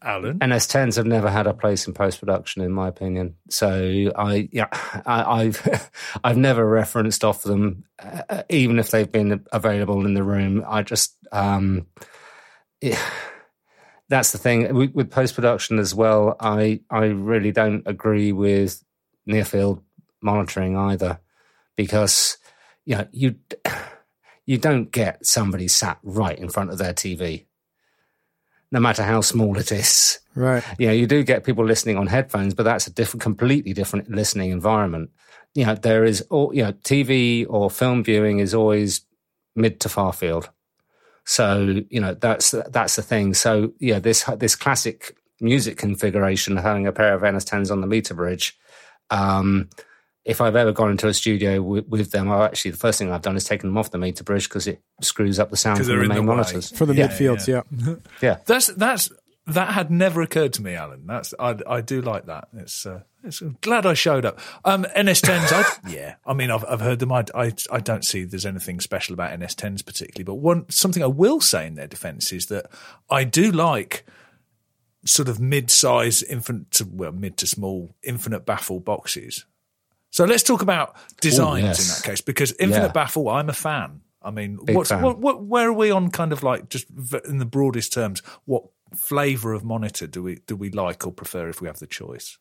Alan? 0.04 0.40
NS10s 0.40 0.96
have 0.96 1.06
never 1.06 1.30
had 1.30 1.46
a 1.46 1.54
place 1.54 1.86
in 1.86 1.94
post 1.94 2.20
production, 2.20 2.64
in 2.64 2.72
my 2.72 2.88
opinion. 2.88 3.36
So 3.50 4.12
I, 4.16 4.50
yeah, 4.52 4.68
I, 5.06 5.44
I've, 5.44 5.90
I've 6.24 6.38
never 6.38 6.68
referenced 6.68 7.24
off 7.24 7.44
them, 7.44 7.84
uh, 8.00 8.44
even 8.50 8.80
if 8.80 8.92
they've 8.92 9.12
been 9.12 9.46
available 9.52 10.06
in 10.06 10.14
the 10.16 10.24
room. 10.24 10.64
I 10.68 10.82
just, 10.82 11.16
um, 11.32 11.86
yeah, 12.82 13.00
that's 14.10 14.32
the 14.32 14.38
thing 14.40 14.74
with, 14.74 14.92
with 14.94 15.12
post 15.12 15.36
production 15.36 15.78
as 15.78 15.94
well. 15.94 16.36
I, 16.40 16.82
I 16.90 17.06
really 17.06 17.52
don't 17.52 17.84
agree 17.86 18.32
with 18.32 18.84
near 19.28 19.46
field 19.46 19.84
monitoring 20.22 20.76
either, 20.78 21.20
because 21.76 22.38
you 22.86 22.98
know 22.98 23.08
you, 23.12 23.36
you 24.46 24.58
don't 24.58 24.92
get 24.92 25.26
somebody 25.26 25.68
sat 25.68 26.00
right 26.04 26.38
in 26.38 26.50
front 26.50 26.72
of 26.72 26.78
their 26.78 26.94
TV 26.94 27.46
no 28.72 28.80
matter 28.80 29.04
how 29.04 29.22
small 29.22 29.58
it 29.58 29.72
is. 29.72 30.20
Right. 30.34 30.64
You 30.80 30.88
know, 30.88 30.94
you 30.94 31.06
do 31.06 31.24
get 31.24 31.44
people 31.44 31.66
listening 31.66 31.98
on 31.98 32.08
headphones, 32.08 32.54
but 32.54 32.64
that's 32.64 32.88
a 32.88 32.92
different, 32.92 33.22
completely 33.22 33.74
different 33.74 34.10
listening 34.10 34.52
environment. 34.52 35.12
You 35.54 35.66
know, 35.66 35.76
there 35.76 36.06
is, 36.06 36.22
all, 36.30 36.56
you 36.56 36.64
know, 36.64 36.72
TV 36.72 37.46
or 37.50 37.70
film 37.70 38.04
viewing 38.04 38.40
is 38.40 38.54
always 38.54 39.02
mid 39.56 39.82
to 39.82 39.90
far 39.90 40.14
field. 40.14 40.50
So, 41.26 41.82
you 41.90 42.00
know, 42.00 42.14
that's, 42.14 42.52
that's 42.70 42.96
the 42.96 43.02
thing. 43.02 43.34
So, 43.34 43.74
yeah, 43.80 44.00
this, 44.00 44.24
this 44.38 44.56
classic 44.56 45.18
music 45.42 45.78
configuration, 45.78 46.56
having 46.56 46.88
a 46.88 46.94
pair 46.94 47.14
of 47.14 47.22
NS10s 47.22 47.72
on 47.72 47.82
the 47.82 47.88
meter 47.88 48.14
bridge, 48.14 48.58
um, 49.10 49.70
if 50.24 50.40
I've 50.42 50.56
ever 50.56 50.72
gone 50.72 50.92
into 50.92 51.08
a 51.08 51.14
studio 51.14 51.62
with, 51.62 51.88
with 51.88 52.12
them, 52.12 52.30
I 52.32 52.46
actually 52.46 52.72
the 52.72 52.78
first 52.78 53.00
thing 53.00 53.12
I've 53.12 53.22
done 53.24 53.36
is 53.36 53.44
taken 53.46 53.70
them 53.70 53.78
off 53.78 53.92
the 53.92 53.98
meter 53.98 54.24
bridge 54.24 54.48
because 54.48 54.68
it 54.68 54.82
screws 55.02 55.40
up 55.40 55.50
the 55.50 55.58
sound 55.58 55.80
from 55.80 55.88
the 55.88 55.94
in 55.94 56.00
the 56.02 56.08
main 56.08 56.20
way. 56.20 56.36
monitors. 56.36 56.72
For 56.72 56.86
the 56.86 56.94
Yeah, 56.94 57.08
midfields, 57.08 57.48
yeah. 57.48 57.96
Yeah, 58.22 58.38
That's 58.46 58.68
that's 58.68 59.12
that 59.48 59.74
had 59.74 59.90
never 59.90 60.22
occurred 60.22 60.54
to 60.54 60.62
me, 60.62 60.76
Alan. 60.76 61.08
That's 61.08 61.34
I, 61.40 61.58
I 61.68 61.82
do 61.82 62.02
like 62.02 62.28
that. 62.28 62.50
It's, 62.56 62.86
uh, 62.86 63.02
it's 63.24 63.40
glad 63.62 63.88
I 63.88 63.96
showed 63.96 64.24
up. 64.24 64.40
Um, 64.64 64.86
NS10s, 64.96 65.52
I, 65.52 65.90
yeah. 65.90 66.16
I 66.26 66.34
mean, 66.36 66.52
I've 66.52 66.64
I've 66.70 66.82
heard 66.82 67.00
them. 67.00 67.12
I, 67.12 67.26
I 67.34 67.52
I 67.72 67.80
don't 67.80 68.06
see 68.06 68.24
there's 68.24 68.46
anything 68.46 68.80
special 68.80 69.14
about 69.16 69.38
NS10s 69.38 69.84
particularly. 69.84 70.24
But 70.26 70.36
one 70.36 70.70
something 70.70 71.02
I 71.02 71.08
will 71.08 71.42
say 71.42 71.66
in 71.66 71.74
their 71.74 71.88
defence 71.88 72.32
is 72.32 72.46
that 72.48 72.68
I 73.10 73.24
do 73.24 73.52
like 73.52 74.06
sort 75.04 75.28
of 75.28 75.40
mid-size 75.40 76.22
infinite, 76.22 76.70
to, 76.70 76.88
well, 76.92 77.12
mid 77.12 77.36
to 77.38 77.48
small 77.48 77.96
infinite 78.04 78.46
baffle 78.46 78.80
boxes. 78.80 79.46
So 80.12 80.26
let's 80.26 80.44
talk 80.44 80.62
about 80.62 80.96
designs 81.22 81.64
yes. 81.64 81.80
in 81.80 81.88
that 81.96 82.04
case, 82.10 82.22
because 82.22 82.52
infinite 82.60 82.88
Yeah. 82.88 82.92
baffle, 82.92 83.30
I'm 83.30 83.50
a 83.50 83.54
fan. 83.54 84.02
I 84.22 84.30
mean, 84.30 84.60
what's, 84.70 84.90
fan. 84.90 85.02
what, 85.02 85.18
what, 85.18 85.44
where 85.44 85.70
are 85.70 85.74
we 85.74 85.90
on 85.90 86.12
kind 86.12 86.32
of 86.32 86.44
like 86.44 86.70
just 86.70 86.86
in 87.28 87.40
the 87.40 87.46
broadest 87.46 87.92
terms? 87.94 88.22
What 88.46 88.64
flavour 88.94 89.54
of 89.54 89.64
monitor 89.64 90.06
do 90.06 90.22
we 90.22 90.36
do 90.46 90.56
we 90.56 90.70
like 90.70 91.08
or 91.08 91.12
prefer 91.12 91.50
if 91.50 91.62
we 91.62 91.68
have 91.68 91.80
the 91.80 91.88
choice? 91.88 92.38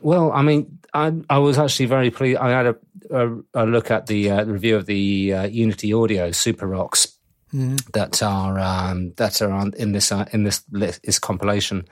Well, 0.00 0.32
I 0.32 0.42
mean, 0.42 0.78
I, 0.94 1.12
I 1.28 1.38
was 1.38 1.58
actually 1.58 1.86
very 1.86 2.10
pleased. 2.10 2.38
I 2.38 2.50
had 2.50 2.66
a, 2.66 2.76
a, 3.10 3.36
a 3.54 3.66
look 3.66 3.90
at 3.90 4.06
the, 4.06 4.30
uh, 4.30 4.44
review 4.46 4.76
of 4.76 4.86
the 4.86 5.32
uh, 5.32 5.42
Unity 5.44 5.92
Audio 5.92 6.32
Super 6.32 6.66
Rocks 6.66 7.18
mm-hmm. 7.54 7.76
that 7.92 8.22
are 8.22 8.58
um, 8.58 9.12
that 9.16 9.40
are 9.42 9.52
on, 9.52 9.74
in 9.76 9.92
this 9.92 10.10
uh, 10.10 10.24
in 10.32 10.44
this 10.44 10.62
list, 10.70 11.02
this 11.04 11.18
compilation, 11.18 11.84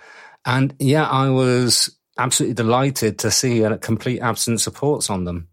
and 0.45 0.75
yeah, 0.79 1.07
I 1.07 1.29
was 1.29 1.97
absolutely 2.21 2.55
delighted 2.55 3.19
to 3.21 3.31
see 3.31 3.63
a 3.63 3.79
complete 3.79 4.21
absence 4.21 4.67
of 4.67 4.75
ports 4.75 5.11
on 5.11 5.25
them. 5.25 5.49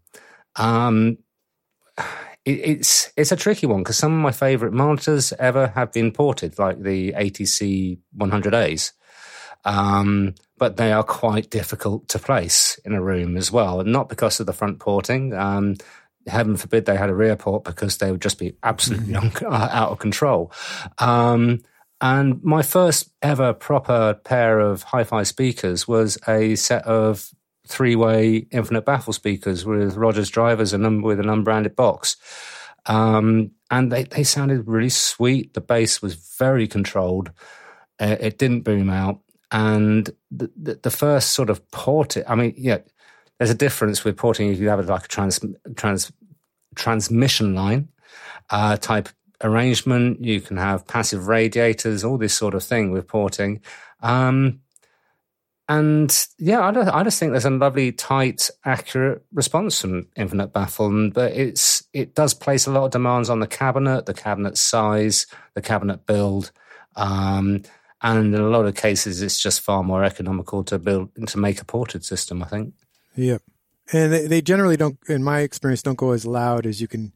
Um, 0.56 1.18
it, 2.44 2.50
it's 2.50 3.12
it's 3.16 3.32
a 3.32 3.36
tricky 3.36 3.66
one 3.66 3.82
because 3.82 3.96
some 3.96 4.12
of 4.12 4.20
my 4.20 4.32
favorite 4.32 4.72
monitors 4.72 5.32
ever 5.38 5.68
have 5.68 5.92
been 5.92 6.12
ported, 6.12 6.58
like 6.58 6.80
the 6.80 7.12
ATC 7.12 7.98
100As. 8.16 8.92
Um, 9.64 10.34
but 10.56 10.76
they 10.76 10.92
are 10.92 11.02
quite 11.02 11.50
difficult 11.50 12.08
to 12.08 12.18
place 12.18 12.78
in 12.84 12.92
a 12.92 13.02
room 13.02 13.36
as 13.36 13.50
well, 13.50 13.80
and 13.80 13.92
not 13.92 14.08
because 14.08 14.38
of 14.38 14.46
the 14.46 14.52
front 14.52 14.78
porting. 14.78 15.32
Um, 15.32 15.76
heaven 16.26 16.56
forbid 16.56 16.84
they 16.84 16.96
had 16.96 17.10
a 17.10 17.14
rear 17.14 17.36
port 17.36 17.64
because 17.64 17.96
they 17.98 18.10
would 18.10 18.20
just 18.20 18.38
be 18.38 18.56
absolutely 18.62 19.14
mm-hmm. 19.14 19.46
out 19.52 19.90
of 19.90 19.98
control. 19.98 20.52
Um, 20.98 21.62
and 22.00 22.42
my 22.42 22.62
first 22.62 23.10
ever 23.22 23.52
proper 23.52 24.14
pair 24.24 24.60
of 24.60 24.82
hi-fi 24.82 25.22
speakers 25.22 25.88
was 25.88 26.18
a 26.28 26.54
set 26.56 26.84
of 26.86 27.30
three-way 27.66 28.46
infinite 28.50 28.84
baffle 28.84 29.12
speakers 29.12 29.64
with 29.64 29.96
Rogers 29.96 30.30
drivers 30.30 30.72
and 30.72 31.02
with 31.02 31.20
an 31.20 31.28
unbranded 31.28 31.76
box. 31.76 32.16
Um, 32.86 33.50
and 33.70 33.92
they, 33.92 34.04
they 34.04 34.24
sounded 34.24 34.66
really 34.66 34.88
sweet. 34.88 35.52
The 35.52 35.60
bass 35.60 36.00
was 36.00 36.14
very 36.14 36.66
controlled. 36.66 37.30
Uh, 38.00 38.16
it 38.20 38.38
didn't 38.38 38.62
boom 38.62 38.88
out 38.88 39.20
and 39.50 40.10
the, 40.30 40.50
the, 40.56 40.80
the 40.82 40.90
first 40.90 41.30
sort 41.30 41.50
of 41.50 41.68
port, 41.70 42.16
I 42.26 42.34
mean, 42.34 42.54
yeah, 42.56 42.78
there's 43.38 43.50
a 43.50 43.54
difference 43.54 44.04
with 44.04 44.16
porting 44.16 44.50
if 44.50 44.58
you 44.58 44.68
have 44.68 44.86
like 44.88 45.04
a 45.04 45.08
trans, 45.08 45.40
trans 45.76 46.12
transmission 46.74 47.54
line 47.54 47.88
uh, 48.50 48.76
type 48.76 49.08
arrangement. 49.42 50.24
You 50.24 50.40
can 50.40 50.56
have 50.56 50.86
passive 50.86 51.28
radiators, 51.28 52.04
all 52.04 52.18
this 52.18 52.34
sort 52.34 52.54
of 52.54 52.64
thing 52.64 52.90
with 52.90 53.06
porting. 53.06 53.60
Um, 54.02 54.60
and 55.68 56.26
yeah, 56.38 56.60
I, 56.60 57.00
I 57.00 57.02
just 57.02 57.18
think 57.18 57.32
there's 57.32 57.44
a 57.44 57.50
lovely, 57.50 57.92
tight, 57.92 58.50
accurate 58.64 59.22
response 59.32 59.80
from 59.80 60.06
Infinite 60.16 60.52
Baffle, 60.52 61.10
but 61.10 61.32
it's 61.32 61.84
it 61.92 62.14
does 62.14 62.32
place 62.32 62.66
a 62.66 62.70
lot 62.70 62.86
of 62.86 62.90
demands 62.90 63.28
on 63.28 63.40
the 63.40 63.46
cabinet, 63.46 64.06
the 64.06 64.14
cabinet 64.14 64.56
size, 64.56 65.26
the 65.54 65.60
cabinet 65.60 66.06
build. 66.06 66.52
Um, 66.96 67.62
and 68.00 68.34
in 68.34 68.40
a 68.40 68.48
lot 68.48 68.64
of 68.64 68.76
cases, 68.76 69.20
it's 69.20 69.38
just 69.38 69.60
far 69.60 69.82
more 69.82 70.04
economical 70.04 70.64
to 70.64 70.78
build 70.78 71.10
to 71.26 71.38
make 71.38 71.60
a 71.60 71.66
ported 71.66 72.02
system. 72.02 72.42
I 72.42 72.46
think. 72.46 72.72
Yep, 73.16 73.42
and 73.92 74.12
they, 74.12 74.26
they 74.26 74.40
generally 74.40 74.76
don't, 74.76 74.98
in 75.08 75.22
my 75.22 75.40
experience, 75.40 75.82
don't 75.82 75.98
go 75.98 76.12
as 76.12 76.24
loud 76.24 76.66
as 76.66 76.80
you 76.80 76.88
can 76.88 77.12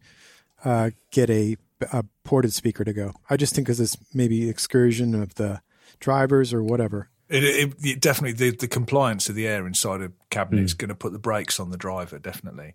uh, 0.64 0.90
get 1.11 1.30
a, 1.30 1.56
a 1.92 2.05
ported 2.25 2.53
speaker 2.53 2.85
to 2.85 2.92
go. 2.92 3.14
I 3.29 3.37
just 3.37 3.55
think 3.55 3.66
because 3.66 3.81
it's 3.81 3.97
maybe 4.14 4.49
excursion 4.49 5.14
of 5.14 5.35
the 5.37 5.61
drivers 6.01 6.53
or 6.53 6.62
whatever. 6.62 7.09
It, 7.29 7.45
it, 7.45 7.75
it, 7.83 8.01
definitely 8.01 8.33
the, 8.33 8.55
the 8.55 8.68
compliance 8.68 9.31
of 9.31 9.35
the 9.35 9.47
air 9.47 9.66
inside 9.66 10.03
a 10.03 10.12
cabinet 10.29 10.61
mm. 10.61 10.64
is 10.64 10.75
going 10.75 10.90
to 10.90 10.95
put 10.95 11.12
the 11.12 11.18
brakes 11.18 11.59
on 11.59 11.71
the 11.71 11.79
driver. 11.79 12.18
Definitely, 12.18 12.75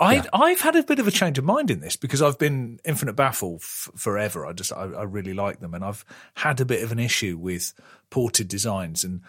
I 0.00 0.14
yeah. 0.14 0.24
I've 0.32 0.62
had 0.62 0.76
a 0.76 0.82
bit 0.82 0.98
of 0.98 1.06
a 1.06 1.10
change 1.10 1.36
of 1.36 1.44
mind 1.44 1.70
in 1.70 1.80
this 1.80 1.94
because 1.94 2.22
I've 2.22 2.38
been 2.38 2.80
Infinite 2.86 3.16
Baffle 3.16 3.56
f- 3.56 3.90
forever. 3.96 4.46
I 4.46 4.54
just 4.54 4.72
I, 4.72 4.84
I 4.84 5.02
really 5.02 5.34
like 5.34 5.60
them, 5.60 5.74
and 5.74 5.84
I've 5.84 6.06
had 6.36 6.58
a 6.58 6.64
bit 6.64 6.82
of 6.82 6.90
an 6.90 6.98
issue 6.98 7.36
with 7.36 7.74
ported 8.08 8.48
designs, 8.48 9.04
and 9.04 9.20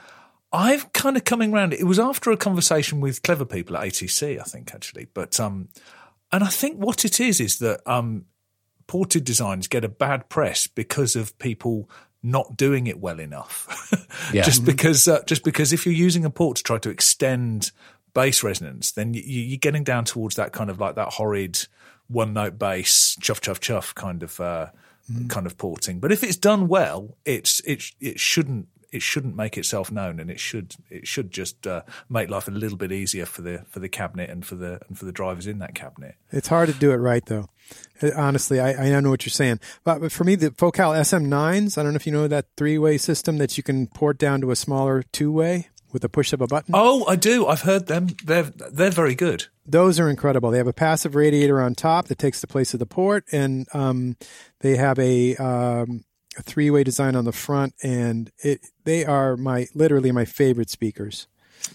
I've 0.54 0.94
kind 0.94 1.18
of 1.18 1.26
coming 1.26 1.54
around. 1.54 1.74
It 1.74 1.84
was 1.84 2.00
after 2.00 2.32
a 2.32 2.38
conversation 2.38 3.02
with 3.02 3.22
clever 3.22 3.44
people 3.44 3.76
at 3.76 3.84
ATC, 3.84 4.40
I 4.40 4.44
think 4.44 4.74
actually, 4.74 5.08
but 5.14 5.42
um, 5.42 5.68
and 6.32 6.42
I 6.42 6.48
think 6.48 6.78
what 6.78 7.04
it 7.04 7.20
is 7.20 7.42
is 7.42 7.60
that 7.60 7.82
um, 7.86 8.26
ported 8.90 9.24
designs 9.24 9.68
get 9.68 9.86
a 9.86 9.88
bad 9.88 10.28
press 10.30 10.66
because 10.66 11.16
of 11.16 11.38
people 11.38 11.88
not 12.24 12.58
doing 12.58 12.88
it 12.88 13.00
well 13.00 13.20
enough. 13.20 13.94
yeah. 14.34 14.42
just 14.42 14.66
because, 14.66 15.08
uh, 15.08 15.22
just 15.28 15.44
because 15.44 15.72
if 15.72 15.86
you're 15.86 15.94
using 15.94 16.26
a 16.26 16.30
port 16.32 16.58
to 16.58 16.64
try 16.64 16.80
to 16.80 16.90
extend 16.90 17.72
bass 18.16 18.42
resonance, 18.42 18.92
then 18.94 19.14
you, 19.14 19.56
are 19.56 19.60
getting 19.60 19.84
down 19.84 20.06
towards 20.06 20.38
that 20.38 20.54
kind 20.54 20.72
of 20.72 20.80
like 20.80 20.96
that 20.96 21.10
horrid 21.10 21.68
one 22.08 22.34
note 22.34 22.58
bass, 22.58 23.16
chuff 23.22 23.40
chuff 23.42 23.60
chuff 23.60 23.94
kind 23.94 24.24
of 24.24 24.40
uh, 24.40 24.70
mm. 25.10 25.30
kind 25.30 25.46
of 25.46 25.56
porting. 25.56 26.00
But 26.00 26.12
if 26.12 26.24
it's 26.24 26.36
done 26.36 26.68
well, 26.68 27.16
it's 27.26 27.60
it 27.60 27.84
it 28.02 28.20
shouldn't 28.20 28.70
it 28.92 29.02
shouldn't 29.02 29.36
make 29.36 29.58
itself 29.58 29.92
known, 29.92 30.20
and 30.20 30.32
it 30.32 30.40
should 30.40 30.76
it 30.90 31.08
should 31.08 31.32
just 31.32 31.68
uh, 31.68 31.84
make 32.10 32.30
life 32.30 32.48
a 32.48 32.52
little 32.52 32.78
bit 32.78 32.92
easier 32.92 33.26
for 33.26 33.42
the 33.42 33.66
for 33.70 33.80
the 33.80 33.90
cabinet 33.90 34.30
and 34.30 34.46
for 34.46 34.56
the 34.56 34.82
and 34.88 34.98
for 34.98 35.06
the 35.06 35.12
drivers 35.12 35.48
in 35.48 35.60
that 35.60 35.76
cabinet. 35.76 36.16
It's 36.32 36.48
hard 36.48 36.70
to 36.70 36.76
do 36.76 36.92
it 36.92 36.98
right 36.98 37.26
though. 37.26 37.50
Honestly, 38.16 38.60
I, 38.60 38.96
I 38.96 39.00
know 39.00 39.12
what 39.12 39.26
you're 39.26 39.32
saying, 39.32 39.60
but, 39.84 40.00
but 40.00 40.12
for 40.12 40.24
me, 40.24 40.36
the 40.36 40.52
Focal 40.52 40.92
SM9s. 40.92 41.78
I 41.78 41.84
don't 41.84 41.92
know 41.92 41.98
if 41.98 42.08
you 42.08 42.14
know 42.14 42.28
that 42.28 42.48
three 42.58 42.78
way 42.78 42.98
system 42.98 43.38
that 43.38 43.58
you 43.58 43.64
can 43.64 43.88
port 43.88 44.18
down 44.18 44.42
to 44.42 44.52
a 44.52 44.56
smaller 44.56 45.04
two 45.12 45.32
way 45.32 45.70
with 45.92 46.04
a 46.04 46.10
push 46.10 46.34
of 46.34 46.42
a 46.42 46.48
button. 46.48 46.74
Oh, 46.74 47.06
I 47.08 47.16
do. 47.16 47.48
I've 47.48 47.62
heard 47.62 47.88
them. 47.88 48.08
They're 48.24 48.44
they're 48.44 48.92
very 48.92 49.16
good. 49.16 49.48
Those 49.66 50.00
are 50.00 50.10
incredible. 50.10 50.50
They 50.50 50.58
have 50.58 50.68
a 50.68 50.74
passive 50.74 51.16
radiator 51.16 51.62
on 51.62 51.76
top 51.76 52.08
that 52.08 52.18
takes 52.18 52.42
the 52.42 52.48
place 52.48 52.74
of 52.74 52.80
the 52.80 52.86
port, 52.86 53.26
and 53.32 53.68
um, 53.74 54.18
they 54.62 54.78
have 54.78 54.98
a 54.98 55.36
um, 55.36 56.04
a 56.38 56.44
three 56.44 56.70
way 56.70 56.84
design 56.84 57.16
on 57.16 57.26
the 57.26 57.32
front, 57.32 57.74
and 57.84 58.32
it 58.40 58.62
they 58.84 59.06
are 59.06 59.38
my 59.38 59.68
literally 59.74 60.12
my 60.12 60.26
favorite 60.26 60.70
speakers. 60.70 61.28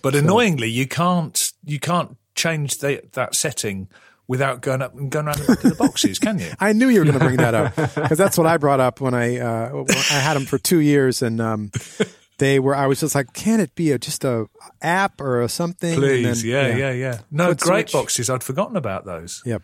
But 0.02 0.14
so. 0.14 0.20
annoyingly, 0.20 0.68
you 0.70 0.86
can't 0.86 1.52
you 1.64 1.78
can't 1.78 2.16
change 2.34 2.78
the, 2.78 3.02
that 3.12 3.34
setting 3.34 3.88
without 4.26 4.60
going 4.62 4.82
up 4.82 4.94
and 4.94 5.10
going 5.10 5.26
around 5.26 5.38
the 5.38 5.46
back 5.46 5.64
of 5.64 5.70
the 5.70 5.76
boxes, 5.76 6.18
can 6.18 6.38
you? 6.38 6.50
I 6.60 6.72
knew 6.72 6.88
you 6.88 7.00
were 7.00 7.04
going 7.04 7.18
to 7.18 7.24
bring 7.24 7.36
that 7.36 7.54
up 7.54 7.76
because 7.94 8.18
that's 8.18 8.38
what 8.38 8.46
I 8.46 8.56
brought 8.56 8.80
up 8.80 9.00
when 9.00 9.14
I 9.14 9.38
uh, 9.38 9.84
I 9.88 10.14
had 10.14 10.34
them 10.34 10.46
for 10.46 10.58
two 10.58 10.80
years, 10.80 11.22
and 11.22 11.40
um, 11.40 11.70
they 12.38 12.58
were. 12.58 12.74
I 12.74 12.86
was 12.86 13.00
just 13.00 13.14
like, 13.14 13.32
can 13.32 13.60
it 13.60 13.74
be 13.74 13.92
a, 13.92 13.98
just 13.98 14.24
a 14.24 14.46
app 14.80 15.20
or 15.20 15.42
a 15.42 15.48
something? 15.48 15.96
Please, 15.96 16.42
then, 16.42 16.50
yeah, 16.50 16.68
yeah, 16.68 16.76
yeah, 16.76 16.92
yeah, 16.92 17.18
No, 17.30 17.54
great 17.54 17.90
switch. 17.90 17.92
boxes. 17.92 18.30
I'd 18.30 18.44
forgotten 18.44 18.76
about 18.76 19.04
those. 19.04 19.42
Yep. 19.44 19.62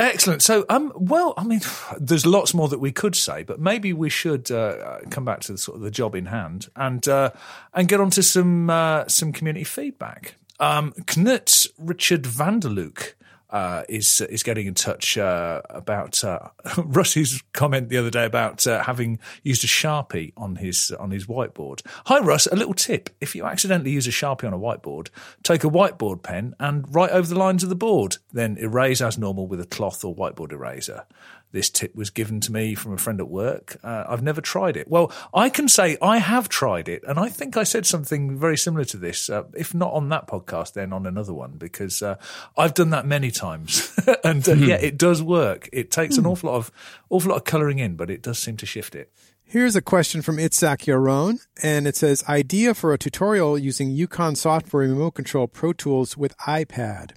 Excellent. 0.00 0.40
So, 0.40 0.64
um, 0.70 0.92
well, 0.96 1.34
I 1.36 1.44
mean, 1.44 1.60
there's 2.00 2.24
lots 2.24 2.54
more 2.54 2.68
that 2.68 2.80
we 2.80 2.90
could 2.90 3.14
say, 3.14 3.42
but 3.42 3.60
maybe 3.60 3.92
we 3.92 4.08
should 4.08 4.50
uh, 4.50 5.00
come 5.10 5.24
back 5.24 5.40
to 5.40 5.52
the, 5.52 5.58
sort 5.58 5.76
of 5.76 5.82
the 5.82 5.90
job 5.90 6.14
in 6.14 6.26
hand 6.26 6.68
and 6.74 7.06
uh, 7.06 7.30
and 7.74 7.86
get 7.86 8.00
onto 8.00 8.22
some 8.22 8.70
uh, 8.70 9.06
some 9.06 9.32
community 9.32 9.64
feedback. 9.64 10.36
Um, 10.58 10.92
Knut 10.92 11.68
Richard 11.78 12.24
Vanderlook 12.24 13.14
uh, 13.50 13.82
is 13.88 14.20
is 14.22 14.42
getting 14.42 14.66
in 14.66 14.74
touch 14.74 15.18
uh, 15.18 15.60
about 15.70 16.22
uh, 16.24 16.48
Russ's 16.78 17.42
comment 17.52 17.88
the 17.88 17.96
other 17.96 18.10
day 18.10 18.24
about 18.24 18.66
uh, 18.66 18.82
having 18.82 19.18
used 19.42 19.64
a 19.64 19.66
sharpie 19.66 20.32
on 20.36 20.56
his 20.56 20.90
on 20.92 21.10
his 21.10 21.26
whiteboard. 21.26 21.82
Hi 22.06 22.18
Russ, 22.20 22.46
a 22.46 22.56
little 22.56 22.74
tip: 22.74 23.10
if 23.20 23.34
you 23.34 23.44
accidentally 23.44 23.90
use 23.90 24.06
a 24.06 24.10
sharpie 24.10 24.44
on 24.44 24.52
a 24.52 24.58
whiteboard, 24.58 25.08
take 25.42 25.64
a 25.64 25.68
whiteboard 25.68 26.22
pen 26.22 26.54
and 26.58 26.92
write 26.94 27.10
over 27.10 27.28
the 27.28 27.38
lines 27.38 27.62
of 27.62 27.68
the 27.68 27.74
board, 27.74 28.18
then 28.32 28.56
erase 28.58 29.00
as 29.00 29.18
normal 29.18 29.46
with 29.46 29.60
a 29.60 29.66
cloth 29.66 30.04
or 30.04 30.14
whiteboard 30.14 30.52
eraser. 30.52 31.04
This 31.52 31.68
tip 31.68 31.96
was 31.96 32.10
given 32.10 32.40
to 32.40 32.52
me 32.52 32.74
from 32.74 32.92
a 32.92 32.96
friend 32.96 33.20
at 33.20 33.28
work. 33.28 33.76
Uh, 33.82 34.04
I've 34.08 34.22
never 34.22 34.40
tried 34.40 34.76
it. 34.76 34.88
Well, 34.88 35.12
I 35.34 35.50
can 35.50 35.68
say 35.68 35.96
I 36.00 36.18
have 36.18 36.48
tried 36.48 36.88
it, 36.88 37.02
and 37.06 37.18
I 37.18 37.28
think 37.28 37.56
I 37.56 37.64
said 37.64 37.86
something 37.86 38.38
very 38.38 38.56
similar 38.56 38.84
to 38.86 38.96
this. 38.96 39.28
Uh, 39.28 39.44
if 39.54 39.74
not 39.74 39.92
on 39.92 40.08
that 40.10 40.28
podcast, 40.28 40.74
then 40.74 40.92
on 40.92 41.06
another 41.06 41.34
one, 41.34 41.52
because 41.52 42.02
uh, 42.02 42.16
I've 42.56 42.74
done 42.74 42.90
that 42.90 43.06
many 43.06 43.30
times, 43.30 43.92
and 44.24 44.44
mm. 44.44 44.66
yeah, 44.66 44.76
it 44.76 44.96
does 44.96 45.22
work. 45.22 45.68
It 45.72 45.90
takes 45.90 46.14
mm. 46.14 46.18
an 46.18 46.24
hmm. 46.24 46.30
awful 46.30 46.50
lot 46.50 46.56
of 46.56 46.70
awful 47.08 47.30
lot 47.30 47.38
of 47.38 47.44
colouring 47.44 47.80
in, 47.80 47.96
but 47.96 48.10
it 48.10 48.22
does 48.22 48.38
seem 48.38 48.56
to 48.58 48.66
shift 48.66 48.94
it. 48.94 49.12
Here's 49.42 49.74
a 49.74 49.82
question 49.82 50.22
from 50.22 50.36
Itzak 50.36 50.84
Yaron, 50.84 51.44
and 51.60 51.88
it 51.88 51.96
says, 51.96 52.22
idea 52.28 52.72
for 52.72 52.92
a 52.92 52.98
tutorial 52.98 53.58
using 53.58 53.90
EUCON 53.90 54.36
software 54.36 54.86
remote 54.86 55.16
control 55.16 55.48
Pro 55.48 55.72
Tools 55.72 56.16
with 56.16 56.36
iPad. 56.38 57.14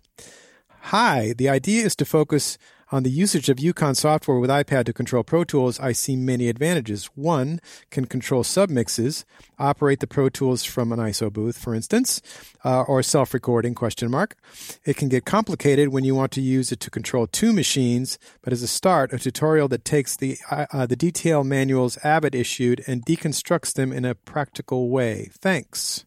Hi, 0.87 1.35
the 1.37 1.47
idea 1.47 1.85
is 1.85 1.95
to 1.97 2.05
focus 2.05 2.57
on 2.93 3.01
the 3.01 3.09
usage 3.09 3.49
of 3.49 3.57
EUCON 3.57 3.95
software 3.95 4.37
with 4.37 4.51
iPad 4.51 4.85
to 4.85 4.93
control 4.93 5.23
Pro 5.23 5.43
Tools, 5.43 5.79
I 5.79 5.93
see 5.93 6.15
many 6.15 6.47
advantages. 6.47 7.05
One, 7.15 7.59
can 7.89 8.05
control 8.05 8.43
submixes, 8.43 9.25
operate 9.57 9.99
the 9.99 10.05
Pro 10.05 10.29
Tools 10.29 10.63
from 10.63 10.91
an 10.91 10.99
ISO 10.99 11.33
booth, 11.33 11.57
for 11.57 11.73
instance, 11.73 12.21
uh, 12.63 12.83
or 12.83 13.01
self-recording, 13.01 13.73
question 13.73 14.11
mark. 14.11 14.37
It 14.85 14.95
can 14.95 15.09
get 15.09 15.25
complicated 15.25 15.89
when 15.89 16.03
you 16.03 16.13
want 16.13 16.31
to 16.33 16.41
use 16.41 16.71
it 16.71 16.79
to 16.81 16.91
control 16.91 17.25
two 17.25 17.51
machines, 17.51 18.19
but 18.43 18.53
as 18.53 18.61
a 18.61 18.67
start, 18.67 19.11
a 19.11 19.17
tutorial 19.17 19.67
that 19.69 19.85
takes 19.85 20.15
the, 20.15 20.37
uh, 20.51 20.67
uh 20.71 20.85
the 20.85 20.95
detail 20.95 21.43
manuals 21.43 21.97
Avid 22.03 22.35
issued 22.35 22.83
and 22.85 23.03
deconstructs 23.03 23.73
them 23.73 23.91
in 23.91 24.05
a 24.05 24.13
practical 24.13 24.91
way. 24.91 25.31
Thanks. 25.33 26.05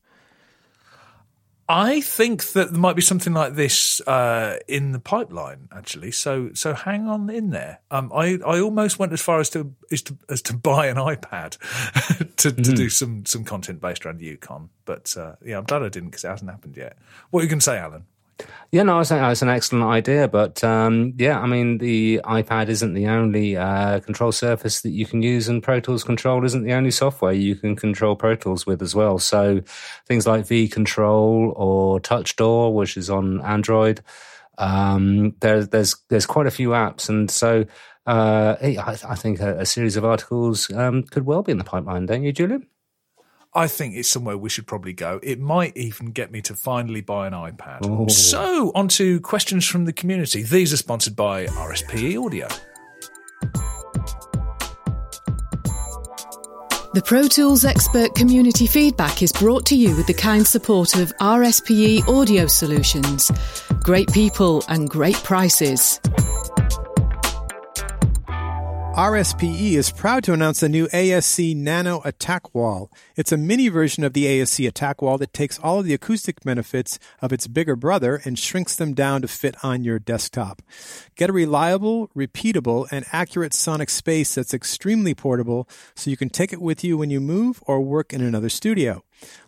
I 1.68 2.00
think 2.00 2.52
that 2.52 2.70
there 2.70 2.80
might 2.80 2.94
be 2.94 3.02
something 3.02 3.32
like 3.32 3.54
this 3.54 4.00
uh, 4.06 4.58
in 4.68 4.92
the 4.92 5.00
pipeline, 5.00 5.68
actually. 5.72 6.12
So, 6.12 6.50
so 6.54 6.74
hang 6.74 7.08
on 7.08 7.28
in 7.28 7.50
there. 7.50 7.80
Um, 7.90 8.12
I, 8.14 8.38
I 8.46 8.60
almost 8.60 9.00
went 9.00 9.12
as 9.12 9.20
far 9.20 9.40
as 9.40 9.50
to 9.50 9.74
as 9.90 10.02
to, 10.02 10.16
as 10.28 10.42
to 10.42 10.54
buy 10.54 10.86
an 10.86 10.96
iPad 10.96 11.58
to, 12.36 12.52
to 12.52 12.62
mm-hmm. 12.62 12.74
do 12.74 12.88
some 12.88 13.26
some 13.26 13.44
content 13.44 13.80
based 13.80 14.06
around 14.06 14.20
EUCON. 14.20 14.68
But 14.84 15.16
uh, 15.16 15.34
yeah, 15.44 15.58
I'm 15.58 15.64
glad 15.64 15.82
I 15.82 15.88
didn't 15.88 16.10
because 16.10 16.24
it 16.24 16.28
hasn't 16.28 16.50
happened 16.50 16.76
yet. 16.76 16.98
What 17.30 17.40
are 17.40 17.42
you 17.42 17.48
going 17.48 17.58
to 17.58 17.64
say, 17.64 17.78
Alan? 17.78 18.04
Yeah, 18.72 18.82
no, 18.82 18.98
I 18.98 19.04
think 19.04 19.20
that's 19.20 19.42
an 19.42 19.48
excellent 19.48 19.84
idea. 19.84 20.28
But 20.28 20.62
um, 20.62 21.14
yeah, 21.16 21.40
I 21.40 21.46
mean, 21.46 21.78
the 21.78 22.20
iPad 22.24 22.68
isn't 22.68 22.94
the 22.94 23.06
only 23.06 23.56
uh, 23.56 24.00
control 24.00 24.32
surface 24.32 24.82
that 24.82 24.90
you 24.90 25.06
can 25.06 25.22
use, 25.22 25.48
and 25.48 25.62
Pro 25.62 25.80
Tools 25.80 26.04
Control 26.04 26.44
isn't 26.44 26.64
the 26.64 26.72
only 26.72 26.90
software 26.90 27.32
you 27.32 27.54
can 27.54 27.76
control 27.76 28.16
Pro 28.16 28.34
Tools 28.34 28.66
with 28.66 28.82
as 28.82 28.94
well. 28.94 29.18
So 29.18 29.62
things 30.06 30.26
like 30.26 30.46
V 30.46 30.68
Control 30.68 31.52
or 31.56 32.00
TouchDAW, 32.00 32.74
which 32.74 32.96
is 32.96 33.08
on 33.08 33.40
Android, 33.42 34.02
um, 34.58 35.34
there's 35.40 35.68
there's 35.68 35.96
there's 36.08 36.26
quite 36.26 36.46
a 36.46 36.50
few 36.50 36.70
apps, 36.70 37.08
and 37.08 37.30
so 37.30 37.64
uh, 38.06 38.56
I, 38.60 38.96
I, 39.08 39.14
think 39.14 39.40
a, 39.40 39.60
a, 39.60 39.66
series 39.66 39.96
of 39.96 40.04
articles 40.04 40.70
um, 40.72 41.02
could 41.02 41.26
well 41.26 41.42
be 41.42 41.52
in 41.52 41.58
the 41.58 41.64
pipeline, 41.64 42.06
don't 42.06 42.22
you, 42.22 42.32
Julian? 42.32 42.66
I 43.56 43.68
think 43.68 43.94
it's 43.94 44.10
somewhere 44.10 44.36
we 44.36 44.50
should 44.50 44.66
probably 44.66 44.92
go. 44.92 45.18
It 45.22 45.40
might 45.40 45.74
even 45.78 46.10
get 46.10 46.30
me 46.30 46.42
to 46.42 46.54
finally 46.54 47.00
buy 47.00 47.26
an 47.26 47.32
iPad. 47.32 47.86
Ooh. 47.86 48.10
So, 48.10 48.70
on 48.74 48.88
to 48.88 49.18
questions 49.20 49.66
from 49.66 49.86
the 49.86 49.94
community. 49.94 50.42
These 50.42 50.74
are 50.74 50.76
sponsored 50.76 51.16
by 51.16 51.46
RSPE 51.46 52.22
Audio. 52.22 52.48
The 56.92 57.02
Pro 57.02 57.28
Tools 57.28 57.64
Expert 57.64 58.14
community 58.14 58.66
feedback 58.66 59.22
is 59.22 59.32
brought 59.32 59.64
to 59.66 59.74
you 59.74 59.96
with 59.96 60.06
the 60.06 60.14
kind 60.14 60.46
support 60.46 60.94
of 60.94 61.14
RSPE 61.16 62.06
Audio 62.08 62.46
Solutions. 62.46 63.30
Great 63.82 64.12
people 64.12 64.64
and 64.68 64.88
great 64.88 65.16
prices. 65.16 65.98
RSPE 68.96 69.72
is 69.72 69.90
proud 69.90 70.24
to 70.24 70.32
announce 70.32 70.60
the 70.60 70.70
new 70.70 70.86
ASC 70.86 71.54
Nano 71.54 72.00
Attack 72.06 72.54
Wall. 72.54 72.90
It's 73.14 73.30
a 73.30 73.36
mini 73.36 73.68
version 73.68 74.04
of 74.04 74.14
the 74.14 74.24
ASC 74.24 74.66
Attack 74.66 75.02
Wall 75.02 75.18
that 75.18 75.34
takes 75.34 75.58
all 75.58 75.80
of 75.80 75.84
the 75.84 75.92
acoustic 75.92 76.40
benefits 76.40 76.98
of 77.20 77.30
its 77.30 77.46
bigger 77.46 77.76
brother 77.76 78.22
and 78.24 78.38
shrinks 78.38 78.74
them 78.74 78.94
down 78.94 79.20
to 79.20 79.28
fit 79.28 79.54
on 79.62 79.84
your 79.84 79.98
desktop. 79.98 80.62
Get 81.14 81.28
a 81.28 81.34
reliable, 81.34 82.08
repeatable, 82.16 82.88
and 82.90 83.04
accurate 83.12 83.52
sonic 83.52 83.90
space 83.90 84.34
that's 84.34 84.54
extremely 84.54 85.14
portable 85.14 85.68
so 85.94 86.10
you 86.10 86.16
can 86.16 86.30
take 86.30 86.54
it 86.54 86.62
with 86.62 86.82
you 86.82 86.96
when 86.96 87.10
you 87.10 87.20
move 87.20 87.62
or 87.66 87.82
work 87.82 88.14
in 88.14 88.22
another 88.22 88.48
studio. 88.48 89.04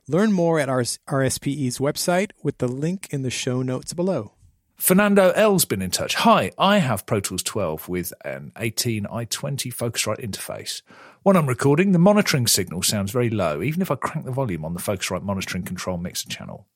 Learn 0.06 0.30
more 0.30 0.60
at 0.60 0.68
RSPE's 0.68 1.78
website 1.78 2.32
with 2.42 2.58
the 2.58 2.68
link 2.68 3.08
in 3.10 3.22
the 3.22 3.30
show 3.30 3.62
notes 3.62 3.94
below. 3.94 4.32
Fernando 4.78 5.30
L's 5.30 5.64
been 5.64 5.82
in 5.82 5.90
touch. 5.90 6.14
Hi, 6.14 6.52
I 6.56 6.78
have 6.78 7.04
Pro 7.04 7.18
Tools 7.18 7.42
12 7.42 7.88
with 7.88 8.12
an 8.24 8.52
18i20 8.54 9.74
Focusrite 9.74 10.24
interface. 10.24 10.82
When 11.24 11.36
I'm 11.36 11.48
recording, 11.48 11.90
the 11.90 11.98
monitoring 11.98 12.46
signal 12.46 12.82
sounds 12.82 13.10
very 13.10 13.28
low, 13.28 13.60
even 13.60 13.82
if 13.82 13.90
I 13.90 13.96
crank 13.96 14.24
the 14.24 14.30
volume 14.30 14.64
on 14.64 14.74
the 14.74 14.80
Focusrite 14.80 15.24
monitoring 15.24 15.64
control 15.64 15.98
mixer 15.98 16.28
channel. 16.28 16.68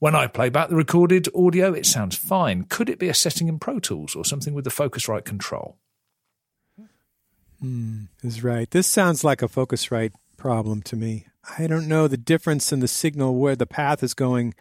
When 0.00 0.14
I 0.14 0.26
play 0.26 0.50
back 0.50 0.68
the 0.68 0.76
recorded 0.76 1.28
audio, 1.34 1.72
it 1.72 1.86
sounds 1.86 2.14
fine. 2.14 2.64
Could 2.64 2.90
it 2.90 2.98
be 2.98 3.08
a 3.08 3.14
setting 3.14 3.48
in 3.48 3.58
Pro 3.58 3.80
Tools 3.80 4.14
or 4.14 4.24
something 4.24 4.52
with 4.52 4.64
the 4.64 4.70
Focusrite 4.70 5.24
control? 5.24 5.78
Hmm, 7.58 8.04
is 8.22 8.44
right. 8.44 8.70
This 8.70 8.86
sounds 8.86 9.24
like 9.24 9.40
a 9.40 9.48
Focusrite 9.48 10.12
problem 10.36 10.82
to 10.82 10.96
me. 10.96 11.26
I 11.58 11.66
don't 11.66 11.88
know 11.88 12.06
the 12.06 12.18
difference 12.18 12.70
in 12.70 12.80
the 12.80 12.88
signal 12.88 13.36
where 13.36 13.56
the 13.56 13.66
path 13.66 14.02
is 14.02 14.12
going 14.12 14.54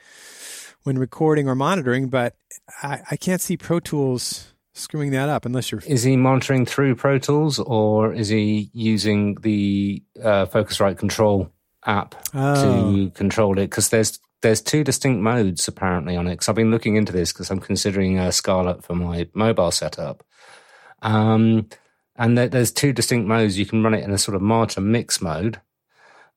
when 0.84 0.98
recording 0.98 1.48
or 1.48 1.56
monitoring, 1.56 2.08
but 2.08 2.36
I, 2.82 3.02
I 3.12 3.16
can't 3.18 3.42
see 3.42 3.58
Pro 3.58 3.80
Tools 3.80 4.54
screwing 4.74 5.12
that 5.12 5.30
up 5.30 5.46
unless 5.46 5.72
you're. 5.72 5.82
Is 5.86 6.04
he 6.04 6.16
monitoring 6.16 6.66
through 6.66 6.96
Pro 6.96 7.20
Tools 7.20 7.60
or 7.60 8.14
is 8.14 8.30
he 8.30 8.70
using 8.74 9.36
the 9.42 10.02
uh, 10.22 10.46
Focusrite 10.46 10.98
Control 10.98 11.52
app 11.86 12.16
oh. 12.34 12.64
to 12.64 13.10
control 13.12 13.58
it? 13.60 13.70
Because 13.70 13.90
there's 13.90 14.20
there's 14.42 14.62
two 14.62 14.84
distinct 14.84 15.22
modes 15.22 15.68
apparently 15.68 16.16
on 16.16 16.28
it. 16.28 16.32
Because 16.32 16.50
I've 16.50 16.56
been 16.56 16.72
looking 16.72 16.96
into 16.96 17.12
this 17.12 17.34
because 17.34 17.52
I'm 17.52 17.60
considering 17.60 18.18
a 18.18 18.32
Scarlett 18.32 18.84
for 18.84 18.96
my 18.96 19.28
mobile 19.34 19.72
setup. 19.72 20.24
Um, 21.02 21.68
and 22.16 22.38
there, 22.38 22.48
there's 22.48 22.72
two 22.72 22.94
distinct 22.94 23.28
modes. 23.28 23.58
You 23.58 23.66
can 23.66 23.84
run 23.84 23.94
it 23.94 24.04
in 24.04 24.12
a 24.12 24.18
sort 24.18 24.36
of 24.36 24.42
monitor 24.42 24.82
mix 24.82 25.22
mode, 25.22 25.60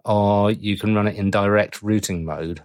or 0.05 0.51
you 0.51 0.76
can 0.76 0.95
run 0.95 1.09
it 1.09 1.16
in 1.16 1.30
direct 1.30 1.82
routing 1.82 2.24
mode 2.24 2.62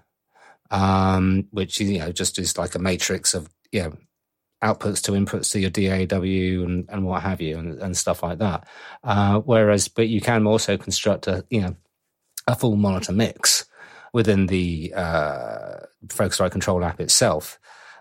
um, 0.72 1.48
which 1.52 1.80
you 1.80 2.00
know 2.00 2.12
just 2.12 2.40
is 2.40 2.58
like 2.58 2.76
a 2.76 2.80
matrix 2.80 3.34
of 3.34 3.50
you 3.72 3.84
know 3.84 3.98
outputs 4.64 5.02
to 5.04 5.12
inputs 5.12 5.52
to 5.52 5.60
your 5.60 5.70
DAW 5.70 6.66
and, 6.66 6.86
and 6.90 7.06
what 7.06 7.22
have 7.22 7.42
you 7.42 7.58
and, 7.58 7.80
and 7.80 7.96
stuff 7.96 8.24
like 8.24 8.40
that. 8.40 8.68
Uh, 9.04 9.40
whereas, 9.40 9.88
but 9.88 10.08
you 10.08 10.20
can 10.20 10.48
also 10.48 10.78
construct 10.78 11.28
a 11.28 11.46
you 11.50 11.62
know 11.62 11.76
a 12.48 12.56
full 12.56 12.76
monitor 12.76 13.12
mix 13.12 13.66
within 14.14 14.48
the 14.48 14.94
uh, 14.96 15.78
Focusrite 16.08 16.52
Control 16.52 16.84
app 16.84 17.00
itself. 17.00 17.60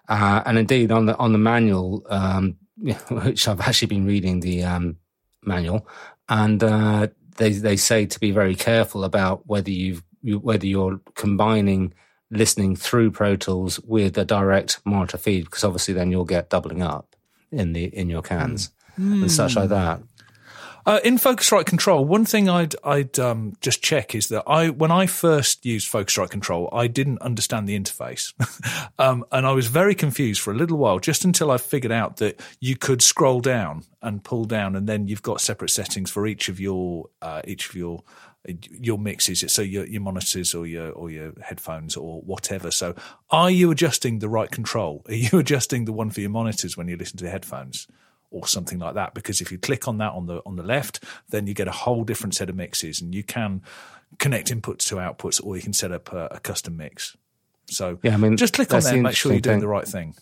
Uh, 0.09 0.43
and 0.47 0.59
indeed, 0.59 0.93
on 0.93 1.07
the 1.07 1.17
on 1.17 1.33
the 1.33 1.39
manual, 1.39 2.07
um, 2.09 2.57
which 3.11 3.49
I've 3.49 3.61
actually 3.61 3.89
been 3.89 4.07
reading 4.07 4.41
the 4.41 4.63
um, 4.63 4.97
manual, 5.43 5.87
and 6.29 6.63
uh, 6.63 7.09
they 7.37 7.53
they 7.53 7.77
say 7.77 8.07
to 8.07 8.21
be 8.21 8.31
very 8.31 8.55
careful 8.55 9.05
about 9.05 9.47
whether 9.47 9.71
you, 9.71 10.01
whether 10.23 10.67
you're 10.67 11.01
combining 11.15 11.93
listening 12.31 12.77
through 12.77 13.11
Pro 13.11 13.37
Tools 13.37 13.81
with 13.81 14.19
a 14.19 14.25
direct 14.25 14.81
monitor 14.85 15.19
feed, 15.19 15.45
because 15.45 15.65
obviously 15.65 15.95
then 15.95 16.11
you'll 16.11 16.25
get 16.25 16.51
doubling 16.51 16.83
up 16.83 17.17
in 17.51 17.73
the 17.73 17.85
in 17.85 18.11
your 18.11 18.23
cans 18.23 18.71
mm. 18.99 19.23
and 19.23 19.31
such 19.31 19.57
like 19.57 19.69
that. 19.69 20.01
Uh, 20.87 21.01
in 21.03 21.17
Focusrite 21.17 21.67
Control, 21.67 22.05
one 22.05 22.25
thing 22.25 22.49
I'd 22.49 22.77
I'd 22.85 23.19
um, 23.19 23.55
just 23.61 23.83
check 23.83 24.15
is 24.15 24.29
that 24.29 24.45
I 24.47 24.71
when 24.71 24.93
I 24.93 25.07
first 25.07 25.67
used 25.67 25.93
Focusrite 25.93 26.31
Control, 26.31 26.69
I 26.73 26.87
didn't 26.87 27.21
understand 27.23 27.69
the 27.69 27.77
interface, 27.77 28.33
um, 28.99 29.25
and 29.33 29.45
I 29.45 29.51
was 29.51 29.67
very 29.67 29.97
confused 29.97 30.41
for 30.41 30.53
a 30.53 30.57
little 30.57 30.79
while, 30.79 31.01
just 31.01 31.25
until 31.25 31.51
I 31.51 31.59
figured 31.59 31.91
out 31.91 32.19
that 32.19 32.41
you 32.61 32.77
could 32.77 33.03
scroll 33.03 33.41
down 33.41 33.83
and 34.01 34.23
pull 34.23 34.45
down, 34.45 34.77
and 34.77 34.89
then 34.89 35.09
you've 35.09 35.23
got 35.23 35.41
separate 35.41 35.71
settings 35.71 36.09
for 36.09 36.25
each 36.25 36.49
of 36.49 36.61
your 36.61 37.07
uh, 37.21 37.43
each 37.45 37.69
of 37.69 37.75
your 37.75 38.05
your 38.71 38.99
mixes, 38.99 39.45
so 39.53 39.63
your 39.63 39.87
your 39.87 40.01
monitors 40.01 40.55
or 40.55 40.67
your 40.67 40.91
or 40.91 41.11
your 41.11 41.33
headphones 41.43 41.97
or 41.97 42.21
whatever. 42.23 42.71
So, 42.71 42.95
are 43.31 43.51
you 43.51 43.71
adjusting 43.71 44.19
the 44.19 44.29
right 44.29 44.51
control? 44.51 45.05
Are 45.09 45.15
you 45.15 45.39
adjusting 45.39 45.85
the 45.85 45.93
one 45.93 46.11
for 46.11 46.21
your 46.21 46.31
monitors 46.31 46.77
when 46.77 46.89
you 46.89 46.97
listen 46.97 47.19
to 47.19 47.25
the 47.25 47.31
headphones? 47.31 47.87
Or 48.33 48.47
something 48.47 48.81
like 48.81 48.95
that, 48.97 49.15
because 49.15 49.41
if 49.41 49.53
you 49.53 49.57
click 49.57 49.87
on 49.87 49.99
that 49.99 50.13
on 50.13 50.27
the 50.27 50.43
on 50.45 50.57
the 50.57 50.65
left, 50.65 51.03
then 51.31 51.47
you 51.47 51.55
get 51.55 51.69
a 51.69 51.73
whole 51.73 52.03
different 52.03 52.35
set 52.35 52.51
of 52.51 52.57
mixes, 52.57 53.01
and 53.01 53.15
you 53.15 53.23
can 53.23 53.63
connect 54.19 54.51
inputs 54.51 54.89
to 54.89 54.97
outputs, 54.97 55.43
or 55.43 55.57
you 55.57 55.63
can 55.63 55.73
set 55.73 55.93
up 55.93 56.13
a, 56.13 56.27
a 56.33 56.41
custom 56.41 56.77
mix. 56.77 57.17
So 57.67 57.99
yeah, 58.03 58.15
I 58.15 58.17
mean, 58.17 58.37
just 58.37 58.53
click 58.53 58.75
on 58.75 58.83
there, 58.83 58.95
and 58.95 59.05
make 59.05 59.15
sure 59.15 59.31
you're 59.31 59.41
doing 59.41 59.61
the 59.61 59.69
right 59.69 59.87
thing 59.87 60.17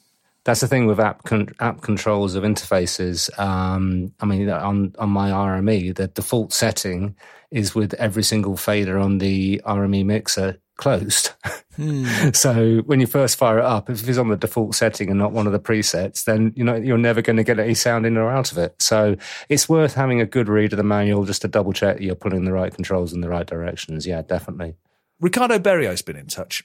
that's 0.45 0.61
the 0.61 0.69
thing 0.69 0.87
with 0.87 1.01
app 1.01 1.25
con- 1.25 1.55
app 1.61 1.81
controls 1.81 2.35
of 2.35 2.45
interfaces. 2.45 3.37
Um, 3.39 4.13
I 4.21 4.27
mean, 4.27 4.49
on 4.51 4.95
on 4.99 5.11
my 5.11 5.31
RME, 5.31 5.95
the 5.95 6.09
default 6.09 6.53
setting 6.53 7.17
is 7.51 7.75
with 7.75 7.95
every 7.95 8.23
single 8.23 8.57
fader 8.57 8.99
on 8.99 9.19
the 9.19 9.63
RME 9.65 10.05
mixer 10.05 10.59
closed. 10.77 11.31
Hmm. 11.77 12.31
so 12.33 12.79
when 12.87 13.01
you 13.01 13.07
first 13.07 13.37
fire 13.37 13.59
it 13.59 13.65
up, 13.65 13.89
if 13.89 14.07
it's 14.07 14.19
on 14.19 14.29
the 14.29 14.37
default 14.37 14.75
setting 14.75 15.09
and 15.09 15.19
not 15.19 15.33
one 15.33 15.47
of 15.47 15.53
the 15.53 15.61
presets, 15.61 16.25
then 16.25 16.53
you 16.57 16.65
know 16.65 16.75
you're 16.75 16.99
never 16.99 17.23
going 17.23 17.37
to 17.37 17.45
get 17.45 17.59
any 17.59 17.75
sound 17.75 18.07
in 18.07 18.17
or 18.17 18.31
out 18.31 18.53
of 18.53 18.59
it. 18.59 18.75
So 18.81 19.17
it's 19.49 19.69
worth 19.69 19.95
having 19.95 20.21
a 20.21 20.27
good 20.27 20.49
read 20.49 20.73
of 20.73 20.77
the 20.77 20.85
manual 20.85 21.25
just 21.25 21.43
to 21.43 21.49
double 21.49 21.73
check 21.73 22.01
you're 22.01 22.15
putting 22.15 22.45
the 22.45 22.53
right 22.53 22.75
controls 22.75 23.13
in 23.13 23.21
the 23.21 23.29
right 23.29 23.47
directions. 23.47 24.07
Yeah, 24.07 24.23
definitely. 24.23 24.75
Ricardo 25.21 25.59
Berrio's 25.59 26.03
been 26.03 26.17
in 26.17 26.27
touch. 26.27 26.65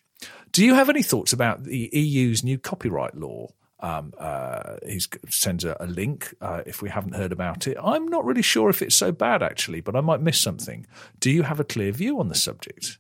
Do 0.52 0.66
you 0.66 0.74
have 0.74 0.90
any 0.90 1.04
thoughts 1.04 1.32
about 1.32 1.64
the 1.64 1.90
EU's 1.94 2.44
new 2.44 2.58
copyright 2.58 3.16
law? 3.16 3.48
Um, 3.82 4.14
uh, 4.18 4.76
he 4.86 5.00
sends 5.30 5.64
a, 5.64 5.78
a 5.80 5.88
link 5.88 6.34
uh, 6.42 6.64
if 6.66 6.82
we 6.82 6.90
haven't 6.90 7.16
heard 7.16 7.32
about 7.32 7.66
it. 7.68 7.78
I'm 7.82 8.08
not 8.08 8.26
really 8.26 8.42
sure 8.42 8.70
if 8.70 8.82
it's 8.82 8.96
so 8.96 9.12
bad, 9.12 9.42
actually, 9.42 9.82
but 9.82 9.96
I 9.96 10.02
might 10.02 10.22
miss 10.22 10.40
something. 10.40 10.86
Do 11.20 11.32
you 11.32 11.44
have 11.44 11.60
a 11.60 11.64
clear 11.64 11.92
view 11.92 12.20
on 12.20 12.28
the 12.28 12.36
subject? 12.36 12.98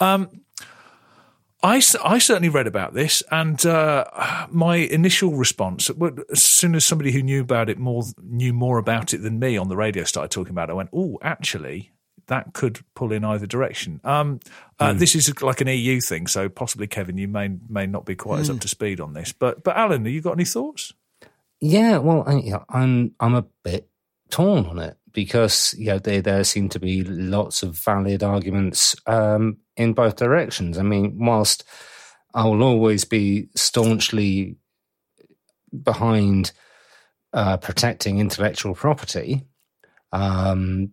Um, 0.00 0.42
I, 1.62 1.82
I 2.04 2.18
certainly 2.18 2.48
read 2.48 2.68
about 2.68 2.94
this, 2.94 3.22
and 3.32 3.64
uh, 3.66 4.46
my 4.50 4.76
initial 4.76 5.34
response, 5.34 5.90
as 6.30 6.42
soon 6.42 6.76
as 6.76 6.84
somebody 6.84 7.10
who 7.10 7.22
knew 7.22 7.40
about 7.40 7.68
it 7.68 7.78
more 7.78 8.04
knew 8.22 8.52
more 8.52 8.78
about 8.78 9.12
it 9.12 9.22
than 9.22 9.40
me 9.40 9.56
on 9.56 9.68
the 9.68 9.76
radio 9.76 10.04
started 10.04 10.30
talking 10.30 10.52
about 10.52 10.68
it, 10.68 10.72
I 10.72 10.76
went, 10.76 10.90
"Oh, 10.92 11.18
actually, 11.20 11.90
that 12.28 12.54
could 12.54 12.80
pull 12.94 13.12
in 13.12 13.24
either 13.24 13.46
direction. 13.46 14.00
Um, 14.04 14.40
uh, 14.78 14.92
mm. 14.92 14.98
This 14.98 15.14
is 15.14 15.42
like 15.42 15.60
an 15.60 15.68
EU 15.68 16.00
thing, 16.00 16.26
so 16.26 16.48
possibly 16.48 16.86
Kevin, 16.86 17.18
you 17.18 17.28
may 17.28 17.50
may 17.68 17.86
not 17.86 18.06
be 18.06 18.14
quite 18.14 18.38
mm. 18.38 18.40
as 18.42 18.50
up 18.50 18.56
hmm. 18.56 18.60
to 18.60 18.68
speed 18.68 19.00
on 19.00 19.12
this. 19.12 19.32
But 19.32 19.64
but 19.64 19.76
Alan, 19.76 20.04
have 20.04 20.14
you 20.14 20.20
got 20.20 20.32
any 20.32 20.44
thoughts? 20.44 20.92
Yeah, 21.60 21.98
well, 21.98 22.24
I, 22.26 22.60
I'm 22.68 23.14
I'm 23.18 23.34
a 23.34 23.46
bit 23.64 23.88
torn 24.30 24.66
on 24.66 24.78
it 24.78 24.96
because 25.12 25.74
you 25.76 25.86
know 25.86 25.98
there 25.98 26.22
there 26.22 26.44
seem 26.44 26.68
to 26.70 26.78
be 26.78 27.02
lots 27.02 27.62
of 27.62 27.76
valid 27.76 28.22
arguments 28.22 28.94
um, 29.06 29.58
in 29.76 29.92
both 29.92 30.16
directions. 30.16 30.78
I 30.78 30.82
mean, 30.82 31.18
whilst 31.18 31.64
I 32.34 32.44
will 32.44 32.62
always 32.62 33.04
be 33.04 33.48
staunchly 33.56 34.56
behind 35.82 36.52
uh, 37.32 37.56
protecting 37.56 38.18
intellectual 38.18 38.74
property. 38.74 39.42
Um, 40.12 40.92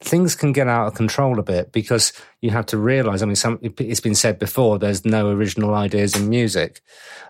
things 0.00 0.34
can 0.34 0.52
get 0.52 0.68
out 0.68 0.86
of 0.86 0.94
control 0.94 1.38
a 1.38 1.42
bit 1.42 1.72
because 1.72 2.12
you 2.40 2.50
have 2.50 2.66
to 2.66 2.78
realize. 2.78 3.22
I 3.22 3.26
mean, 3.26 3.36
some, 3.36 3.58
it's 3.62 4.00
been 4.00 4.14
said 4.14 4.38
before. 4.38 4.78
There's 4.78 5.04
no 5.04 5.30
original 5.30 5.74
ideas 5.74 6.14
in 6.14 6.28
music, 6.28 6.82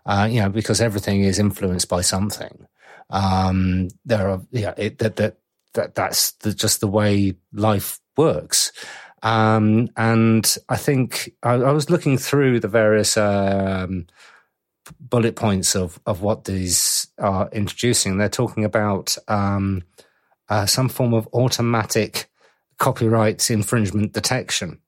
uh, 0.07 0.29
you 0.31 0.41
know, 0.41 0.49
because 0.49 0.81
everything 0.81 1.23
is 1.23 1.39
influenced 1.39 1.89
by 1.89 2.01
something. 2.01 2.67
Um, 3.11 3.89
there 4.05 4.29
are, 4.29 4.43
yeah, 4.51 4.75
it, 4.77 4.99
that 4.99 5.17
that 5.17 5.39
that 5.75 5.95
that's 5.95 6.33
the, 6.33 6.53
just 6.53 6.81
the 6.81 6.89
way 6.89 7.37
life 7.53 8.01
works. 8.17 8.73
Um, 9.23 9.89
and 9.97 10.57
I 10.69 10.77
think 10.77 11.33
I, 11.43 11.55
I, 11.55 11.73
was 11.73 11.89
looking 11.89 12.19
through 12.19 12.61
the 12.61 12.69
various 12.69 13.17
um, 13.17 14.07
bullet 15.01 15.35
points 15.35 15.75
of 15.75 15.99
of 16.07 16.23
what 16.23 16.45
these 16.45 17.07
are 17.19 17.49
introducing. 17.53 18.19
They're 18.19 18.29
talking 18.29 18.65
about 18.65 19.17
um, 19.29 19.83
uh, 20.49 20.67
some 20.67 20.89
form 20.89 21.15
of 21.15 21.29
automatic 21.33 22.31
copyright 22.79 23.51
infringement 23.51 24.13
detection. 24.13 24.81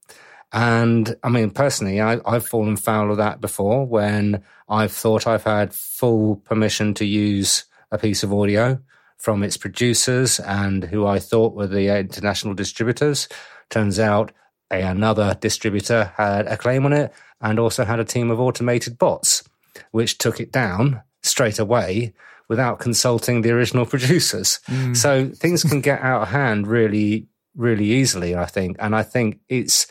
And 0.52 1.16
I 1.22 1.28
mean, 1.28 1.50
personally, 1.50 2.00
I, 2.00 2.18
have 2.24 2.46
fallen 2.46 2.76
foul 2.76 3.10
of 3.10 3.16
that 3.16 3.40
before 3.40 3.84
when 3.84 4.42
I've 4.68 4.92
thought 4.92 5.26
I've 5.26 5.44
had 5.44 5.74
full 5.74 6.36
permission 6.36 6.94
to 6.94 7.04
use 7.04 7.64
a 7.90 7.98
piece 7.98 8.22
of 8.22 8.32
audio 8.32 8.80
from 9.16 9.42
its 9.42 9.56
producers 9.56 10.38
and 10.40 10.84
who 10.84 11.06
I 11.06 11.18
thought 11.18 11.54
were 11.54 11.66
the 11.66 11.88
international 11.98 12.54
distributors. 12.54 13.28
Turns 13.70 13.98
out 13.98 14.32
a, 14.70 14.82
another 14.82 15.36
distributor 15.40 16.12
had 16.16 16.46
a 16.46 16.56
claim 16.56 16.84
on 16.84 16.92
it 16.92 17.12
and 17.40 17.58
also 17.58 17.84
had 17.84 18.00
a 18.00 18.04
team 18.04 18.30
of 18.30 18.40
automated 18.40 18.98
bots, 18.98 19.42
which 19.90 20.18
took 20.18 20.40
it 20.40 20.52
down 20.52 21.02
straight 21.22 21.58
away 21.58 22.14
without 22.48 22.78
consulting 22.78 23.42
the 23.42 23.50
original 23.50 23.86
producers. 23.92 24.60
Mm. 24.68 24.96
So 24.96 25.28
things 25.28 25.62
can 25.62 25.80
get 25.80 26.00
out 26.00 26.22
of 26.22 26.28
hand 26.28 26.66
really 26.66 27.28
really 27.56 27.86
easily, 27.86 28.36
I 28.36 28.46
think. 28.46 28.76
And 28.78 28.94
I 28.94 29.02
think 29.02 29.40
it's 29.48 29.86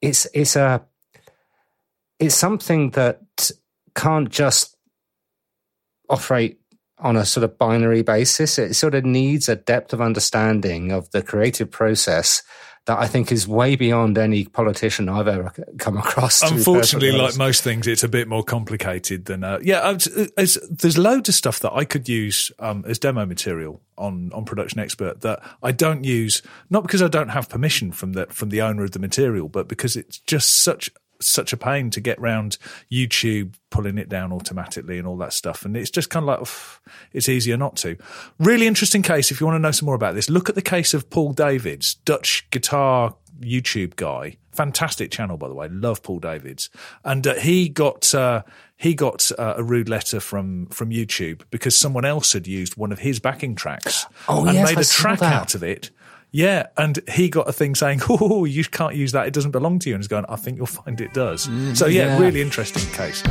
it's 0.00 0.26
it's 0.32 0.56
a 0.56 0.82
it's 2.18 2.34
something 2.34 2.90
that 2.90 3.50
can't 3.94 4.30
just 4.30 4.76
operate 6.08 6.60
on 6.98 7.16
a 7.16 7.26
sort 7.26 7.44
of 7.44 7.58
binary 7.58 8.02
basis. 8.02 8.58
It 8.58 8.74
sort 8.74 8.94
of 8.94 9.04
needs 9.04 9.48
a 9.48 9.56
depth 9.56 9.92
of 9.92 10.00
understanding 10.00 10.90
of 10.90 11.10
the 11.10 11.22
creative 11.22 11.70
process 11.70 12.42
that 12.88 12.98
I 12.98 13.06
think 13.06 13.30
is 13.30 13.46
way 13.46 13.76
beyond 13.76 14.16
any 14.16 14.46
politician 14.46 15.10
I've 15.10 15.28
ever 15.28 15.52
come 15.76 15.98
across. 15.98 16.40
Unfortunately, 16.40 17.12
like 17.12 17.36
most 17.36 17.62
things, 17.62 17.86
it's 17.86 18.02
a 18.02 18.08
bit 18.08 18.26
more 18.26 18.42
complicated 18.42 19.26
than 19.26 19.44
uh, 19.44 19.58
yeah. 19.62 19.92
there's 20.36 20.96
loads 20.96 21.28
of 21.28 21.34
stuff 21.34 21.60
that 21.60 21.74
I 21.74 21.84
could 21.84 22.08
use 22.08 22.50
um, 22.58 22.86
as 22.88 22.98
demo 22.98 23.26
material 23.26 23.82
on 23.98 24.32
on 24.32 24.46
Production 24.46 24.80
Expert 24.80 25.20
that 25.20 25.42
I 25.62 25.70
don't 25.70 26.02
use, 26.02 26.40
not 26.70 26.82
because 26.82 27.02
I 27.02 27.08
don't 27.08 27.28
have 27.28 27.50
permission 27.50 27.92
from 27.92 28.14
the 28.14 28.24
from 28.30 28.48
the 28.48 28.62
owner 28.62 28.84
of 28.84 28.92
the 28.92 28.98
material, 28.98 29.50
but 29.50 29.68
because 29.68 29.94
it's 29.94 30.18
just 30.20 30.62
such 30.62 30.90
such 31.20 31.52
a 31.52 31.56
pain 31.56 31.90
to 31.90 32.00
get 32.00 32.20
round 32.20 32.58
YouTube 32.90 33.54
pulling 33.70 33.98
it 33.98 34.08
down 34.08 34.32
automatically 34.32 34.98
and 34.98 35.06
all 35.06 35.16
that 35.18 35.32
stuff. 35.32 35.64
And 35.64 35.76
it's 35.76 35.90
just 35.90 36.10
kind 36.10 36.28
of 36.28 36.40
like, 36.40 36.92
it's 37.12 37.28
easier 37.28 37.56
not 37.56 37.76
to. 37.76 37.96
Really 38.38 38.66
interesting 38.66 39.02
case. 39.02 39.30
If 39.30 39.40
you 39.40 39.46
want 39.46 39.56
to 39.56 39.60
know 39.60 39.70
some 39.70 39.86
more 39.86 39.94
about 39.94 40.14
this, 40.14 40.30
look 40.30 40.48
at 40.48 40.54
the 40.54 40.62
case 40.62 40.94
of 40.94 41.10
Paul 41.10 41.32
Davids, 41.32 41.94
Dutch 41.94 42.48
guitar 42.50 43.14
YouTube 43.40 43.96
guy. 43.96 44.36
Fantastic 44.52 45.10
channel, 45.10 45.36
by 45.36 45.48
the 45.48 45.54
way. 45.54 45.68
Love 45.68 46.02
Paul 46.02 46.18
Davids. 46.18 46.70
And 47.04 47.26
uh, 47.26 47.34
he 47.34 47.68
got, 47.68 48.12
uh, 48.14 48.42
he 48.76 48.94
got 48.94 49.30
uh, 49.38 49.54
a 49.56 49.62
rude 49.62 49.88
letter 49.88 50.20
from, 50.20 50.66
from 50.66 50.90
YouTube 50.90 51.42
because 51.50 51.76
someone 51.76 52.04
else 52.04 52.32
had 52.32 52.46
used 52.46 52.76
one 52.76 52.90
of 52.90 53.00
his 53.00 53.20
backing 53.20 53.54
tracks 53.54 54.06
oh, 54.28 54.44
and 54.44 54.54
yes, 54.54 54.68
made 54.68 54.78
a 54.80 54.84
track 54.84 55.22
out 55.22 55.54
of 55.54 55.62
it 55.62 55.90
yeah, 56.30 56.66
and 56.76 56.98
he 57.10 57.30
got 57.30 57.48
a 57.48 57.52
thing 57.52 57.74
saying, 57.74 58.02
"Oh, 58.08 58.44
you 58.44 58.62
can't 58.64 58.94
use 58.94 59.12
that; 59.12 59.26
it 59.26 59.32
doesn't 59.32 59.52
belong 59.52 59.78
to 59.80 59.88
you." 59.88 59.94
And 59.94 60.02
he's 60.02 60.08
going, 60.08 60.26
"I 60.28 60.36
think 60.36 60.58
you'll 60.58 60.66
find 60.66 61.00
it 61.00 61.14
does." 61.14 61.46
Mm, 61.46 61.74
so 61.76 61.86
yeah, 61.86 62.06
yeah, 62.06 62.18
really 62.18 62.42
interesting 62.42 62.84
case. 62.92 63.22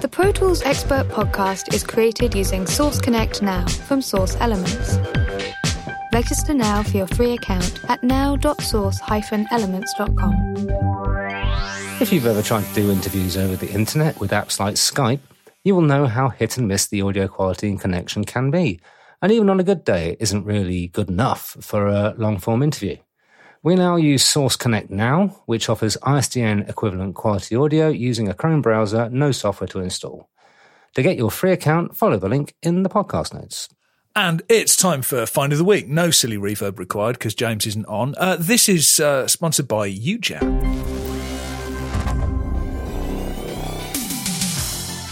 The 0.00 0.08
Pro 0.10 0.32
Tools 0.32 0.62
Expert 0.62 1.08
podcast 1.08 1.74
is 1.74 1.82
created 1.82 2.34
using 2.34 2.66
Source 2.66 3.00
Connect 3.00 3.40
Now 3.42 3.66
from 3.66 4.02
Source 4.02 4.36
Elements. 4.38 4.98
Register 6.12 6.52
now 6.54 6.84
for 6.84 6.98
your 6.98 7.08
free 7.08 7.32
account 7.32 7.80
at 7.88 8.04
now.source-elements.com. 8.04 10.34
If 12.00 12.12
you've 12.12 12.26
ever 12.26 12.42
tried 12.42 12.64
to 12.64 12.74
do 12.74 12.92
interviews 12.92 13.36
over 13.36 13.56
the 13.56 13.72
internet 13.72 14.20
with 14.20 14.30
apps 14.30 14.60
like 14.60 14.76
Skype, 14.76 15.18
you 15.64 15.74
will 15.74 15.82
know 15.82 16.06
how 16.06 16.28
hit 16.28 16.56
and 16.56 16.68
miss 16.68 16.86
the 16.86 17.02
audio 17.02 17.26
quality 17.26 17.68
and 17.68 17.80
connection 17.80 18.24
can 18.24 18.52
be 18.52 18.78
and 19.24 19.32
even 19.32 19.48
on 19.48 19.58
a 19.58 19.64
good 19.64 19.84
day, 19.84 20.10
it 20.10 20.18
isn't 20.20 20.44
really 20.44 20.88
good 20.88 21.08
enough 21.08 21.56
for 21.62 21.86
a 21.86 22.14
long 22.18 22.38
form 22.38 22.62
interview. 22.62 22.98
We 23.62 23.74
now 23.74 23.96
use 23.96 24.22
Source 24.22 24.54
Connect 24.54 24.90
Now, 24.90 25.42
which 25.46 25.70
offers 25.70 25.96
ISDN 26.02 26.68
equivalent 26.68 27.14
quality 27.14 27.56
audio 27.56 27.88
using 27.88 28.28
a 28.28 28.34
Chrome 28.34 28.60
browser, 28.60 29.08
no 29.08 29.32
software 29.32 29.68
to 29.68 29.80
install. 29.80 30.28
To 30.92 31.02
get 31.02 31.16
your 31.16 31.30
free 31.30 31.52
account, 31.52 31.96
follow 31.96 32.18
the 32.18 32.28
link 32.28 32.54
in 32.62 32.82
the 32.82 32.90
podcast 32.90 33.32
notes. 33.32 33.70
And 34.14 34.42
it's 34.50 34.76
time 34.76 35.00
for 35.00 35.24
Find 35.24 35.52
of 35.52 35.58
the 35.58 35.64
Week. 35.64 35.88
No 35.88 36.10
silly 36.10 36.36
reverb 36.36 36.78
required 36.78 37.14
because 37.14 37.34
James 37.34 37.66
isn't 37.66 37.86
on. 37.86 38.14
Uh, 38.18 38.36
this 38.38 38.68
is 38.68 39.00
uh, 39.00 39.26
sponsored 39.26 39.66
by 39.66 39.90
UJAM. 39.90 40.62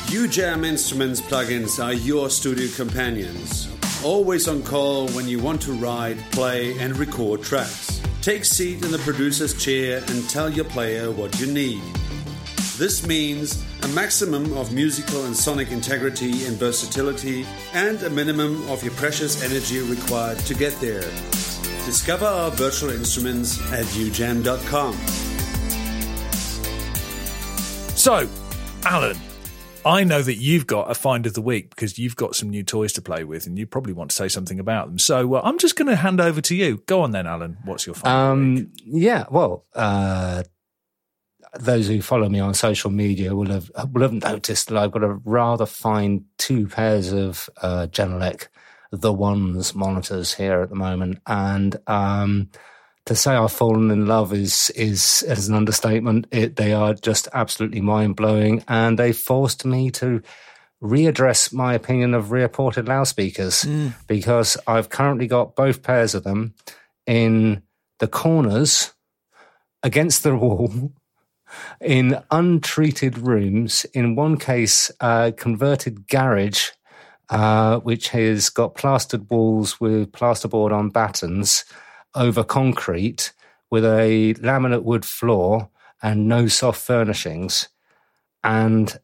UJAM 0.08 0.66
Instruments 0.66 1.22
plugins 1.22 1.82
are 1.82 1.94
your 1.94 2.28
studio 2.28 2.68
companions 2.76 3.72
always 4.05 4.48
on 4.48 4.62
call 4.62 5.09
when 5.09 5.28
you 5.28 5.38
want 5.38 5.62
to 5.62 5.72
ride, 5.72 6.18
play, 6.30 6.78
and 6.78 6.96
record 6.96 7.42
tracks. 7.42 8.00
Take 8.20 8.44
seat 8.44 8.84
in 8.84 8.90
the 8.90 8.98
producer's 8.98 9.55
chair 9.62 10.03
and 10.09 10.28
tell 10.28 10.50
your 10.50 10.64
player 10.66 11.11
what 11.11 11.40
you 11.40 11.53
need. 11.53 11.82
This 12.78 13.07
means 13.07 13.64
a 13.82 13.88
maximum 13.88 14.53
of 14.57 14.72
musical 14.72 15.24
and 15.24 15.36
sonic 15.36 15.70
integrity 15.70 16.46
and 16.46 16.57
versatility, 16.57 17.44
and 17.74 18.03
a 18.03 18.11
minimum 18.11 18.68
of 18.70 18.82
your 18.82 18.94
precious 18.94 19.42
energy 19.42 19.80
required 19.80 20.38
to 20.40 20.55
get 20.55 20.72
there. 20.80 21.09
Discover 21.84 22.26
our 22.26 22.50
virtual 22.53 22.90
instruments 22.90 23.61
at 23.72 23.84
ujam.com. 23.86 24.94
So, 27.96 28.28
Alan, 28.84 29.16
I 29.85 30.05
know 30.05 30.22
that 30.22 30.37
you've 30.37 30.66
got 30.66 30.91
a 30.91 30.95
find 30.95 31.26
of 31.26 31.35
the 31.35 31.43
week 31.43 31.70
because 31.70 31.99
you've 31.99 32.16
got 32.16 32.37
some 32.37 32.51
new 32.51 32.62
toys 32.62 32.93
to 32.95 33.03
play 33.03 33.24
with, 33.24 33.47
and 33.47 33.59
you 33.59 33.66
probably 33.66 33.93
want 33.93 34.11
to 34.11 34.16
say 34.16 34.28
something 34.28 34.61
about 34.61 34.87
them. 34.89 34.99
So 34.99 35.35
uh, 35.35 35.41
I'm 35.43 35.59
just 35.59 35.76
going 35.76 35.89
to 35.89 35.97
hand 35.97 36.20
over 36.20 36.41
to 36.41 36.55
you. 36.55 36.83
Go 36.87 37.03
on 37.03 37.11
then, 37.11 37.26
Alan. 37.26 37.59
What's 37.64 37.87
your 37.87 37.95
find? 37.95 38.59
Um, 38.59 38.72
yeah, 38.85 39.24
well, 39.30 39.66
uh, 39.74 40.45
those 41.59 41.89
who 41.89 42.01
follow 42.01 42.28
me 42.28 42.39
on 42.39 42.55
social 42.55 42.91
media 42.91 43.35
will 43.35 43.51
have 43.51 43.70
will 43.93 44.03
have 44.03 44.12
noticed 44.12 44.68
that 44.68 44.78
I've 44.78 44.93
got 44.93 45.03
a 45.03 45.14
rather 45.24 45.66
fine 45.66 46.26
two 46.39 46.68
pairs 46.68 47.12
of 47.12 47.51
uh, 47.61 47.89
Genelec 47.91 48.49
the 48.93 49.12
ones 49.12 49.74
monitors 49.74 50.35
here 50.35 50.61
at 50.61 50.68
the 50.68 50.76
moment, 50.76 51.18
and 51.26 51.76
um, 51.87 52.51
to 53.07 53.16
say 53.16 53.34
I've 53.34 53.53
fallen 53.53 53.90
in 53.90 54.07
love 54.07 54.32
is 54.32 54.70
is 54.70 55.22
is 55.26 55.48
an 55.48 55.55
understatement. 55.55 56.26
It, 56.30 56.57
they 56.57 56.72
are 56.72 56.94
just 56.94 57.28
absolutely 57.32 57.80
mind 57.80 58.16
blowing, 58.16 58.64
and 58.68 58.98
they 58.98 59.12
forced 59.12 59.64
me 59.64 59.90
to 59.92 60.22
readdress 60.82 61.53
my 61.53 61.74
opinion 61.74 62.14
of 62.14 62.32
rear 62.32 62.48
ported 62.48 62.88
loudspeakers 62.88 63.62
mm. 63.62 63.94
because 64.09 64.57
I've 64.66 64.88
currently 64.88 65.28
got 65.28 65.55
both 65.55 65.82
pairs 65.82 66.14
of 66.14 66.24
them 66.24 66.55
in 67.07 67.62
the 68.00 68.09
corners 68.09 68.92
against 69.82 70.22
the 70.22 70.36
wall 70.36 70.92
in 71.80 72.18
untreated 72.30 73.18
rooms. 73.18 73.84
In 73.94 74.16
one 74.16 74.36
case, 74.38 74.90
a 75.00 75.32
converted 75.36 76.09
garage. 76.09 76.70
Uh, 77.30 77.78
which 77.78 78.09
has 78.09 78.50
got 78.50 78.74
plastered 78.74 79.30
walls 79.30 79.80
with 79.80 80.12
plasterboard 80.12 80.70
on 80.70 80.90
battens, 80.90 81.64
over 82.14 82.44
concrete 82.44 83.32
with 83.70 83.84
a 83.84 84.34
laminate 84.34 84.82
wood 84.82 85.04
floor 85.04 85.70
and 86.02 86.28
no 86.28 86.46
soft 86.46 86.80
furnishings. 86.80 87.68
And 88.44 88.98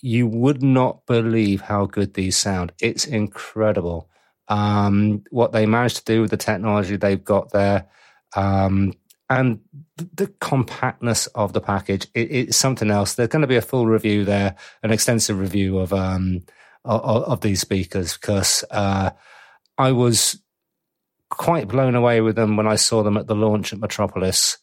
you 0.00 0.26
would 0.26 0.62
not 0.62 1.06
believe 1.06 1.62
how 1.62 1.86
good 1.86 2.14
these 2.14 2.36
sound. 2.36 2.72
It's 2.80 3.06
incredible. 3.06 4.08
Um, 4.48 5.24
what 5.30 5.52
they 5.52 5.66
managed 5.66 5.98
to 5.98 6.04
do 6.04 6.20
with 6.20 6.30
the 6.30 6.36
technology 6.36 6.96
they've 6.96 7.24
got 7.24 7.52
there. 7.52 7.86
Um, 8.34 8.94
and 9.30 9.60
the 9.96 10.26
compactness 10.40 11.26
of 11.28 11.52
the 11.52 11.60
package, 11.60 12.06
it, 12.14 12.30
it's 12.30 12.56
something 12.56 12.90
else. 12.90 13.14
There's 13.14 13.28
going 13.28 13.42
to 13.42 13.48
be 13.48 13.56
a 13.56 13.62
full 13.62 13.86
review 13.86 14.24
there, 14.24 14.56
an 14.82 14.90
extensive 14.90 15.38
review 15.38 15.78
of 15.78 15.92
um, 15.92 16.42
of, 16.84 17.22
of, 17.24 17.40
these 17.40 17.60
speakers 17.60 18.14
because 18.14 18.64
uh, 18.70 19.10
I 19.78 19.92
was 19.92 20.41
quite 21.32 21.66
blown 21.68 21.94
away 21.94 22.20
with 22.20 22.36
them 22.36 22.56
when 22.56 22.66
I 22.66 22.76
saw 22.76 23.02
them 23.02 23.16
at 23.16 23.26
the 23.26 23.34
launch 23.34 23.72
at 23.72 23.78
Metropolis. 23.80 24.58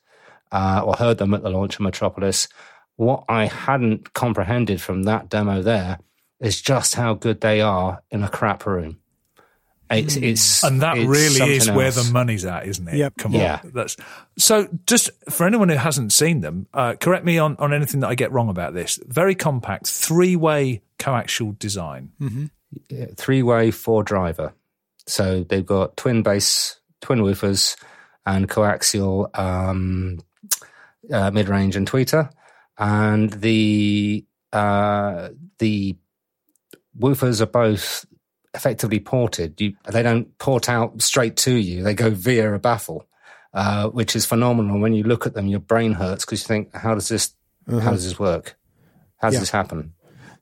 uh, 0.52 0.82
or 0.84 0.96
heard 0.96 1.18
them 1.20 1.34
at 1.34 1.44
the 1.44 1.50
launch 1.50 1.76
of 1.76 1.82
Metropolis. 1.82 2.48
What 2.96 3.24
I 3.30 3.46
hadn't 3.46 4.14
comprehended 4.14 4.82
from 4.82 5.04
that 5.04 5.30
demo 5.30 5.62
there 5.62 6.00
is 6.40 6.60
just 6.62 6.96
how 6.96 7.14
good 7.14 7.42
they 7.42 7.62
are 7.62 8.02
in 8.10 8.24
a 8.24 8.30
crap 8.30 8.66
room. 8.66 8.98
It's, 9.92 10.16
it's 10.16 10.64
and 10.64 10.82
that 10.82 10.98
it's 10.98 11.08
really 11.08 11.54
is 11.56 11.66
something 11.66 11.76
where 11.76 11.92
the 11.92 12.10
money's 12.12 12.46
at, 12.46 12.68
isn't 12.68 12.88
it? 12.88 12.96
Yep. 12.96 13.14
Come 13.18 13.34
on. 13.36 13.42
Yeah. 13.42 13.60
That's 13.64 13.96
so. 14.38 14.68
Just 14.86 15.10
for 15.30 15.48
anyone 15.48 15.70
who 15.70 15.76
hasn't 15.78 16.14
seen 16.14 16.42
them, 16.42 16.68
uh, 16.74 16.94
correct 17.00 17.26
me 17.26 17.38
on 17.40 17.56
on 17.58 17.74
anything 17.74 18.00
that 18.02 18.08
I 18.10 18.16
get 18.16 18.32
wrong 18.32 18.50
about 18.50 18.74
this. 18.76 19.00
Very 19.08 19.34
compact, 19.36 19.88
three 19.88 20.36
way 20.36 20.82
coaxial 21.00 21.58
design. 21.58 22.12
three 23.18 23.42
way 23.44 23.72
four 23.72 24.04
driver. 24.04 24.54
So 25.10 25.44
they've 25.44 25.66
got 25.66 25.98
twin 25.98 26.24
bass, 26.24 26.80
twin 27.02 27.20
woofers, 27.20 27.76
and 28.26 28.48
coaxial 28.48 29.38
um, 29.38 30.20
uh, 31.12 31.32
mid 31.32 31.50
range 31.50 31.76
and 31.76 31.90
tweeter. 31.90 32.30
And 32.78 33.32
the 33.32 34.26
uh, 34.54 35.30
the 35.60 35.98
woofers 36.98 37.42
are 37.42 37.46
both 37.46 38.06
effectively 38.54 39.00
ported. 39.00 39.60
You, 39.60 39.74
they 39.92 40.02
don't 40.04 40.38
port 40.38 40.70
out 40.70 41.02
straight 41.02 41.36
to 41.38 41.54
you; 41.54 41.84
they 41.84 41.94
go 41.94 42.10
via 42.10 42.54
a 42.54 42.60
baffle, 42.60 43.06
uh, 43.54 43.90
which 43.90 44.16
is 44.16 44.26
phenomenal. 44.26 44.80
When 44.80 44.94
you 44.94 45.04
look 45.04 45.26
at 45.26 45.34
them, 45.34 45.48
your 45.48 45.60
brain 45.60 45.94
hurts 45.94 46.26
because 46.26 46.42
you 46.44 46.48
think, 46.48 46.74
"How 46.76 46.94
does 46.96 47.10
this? 47.10 47.34
How 47.70 47.92
does 47.92 48.04
this 48.06 48.18
work? 48.20 48.58
How 49.18 49.28
does 49.28 49.36
Yeah. 49.36 49.40
this 49.42 49.52
happen?" 49.52 49.94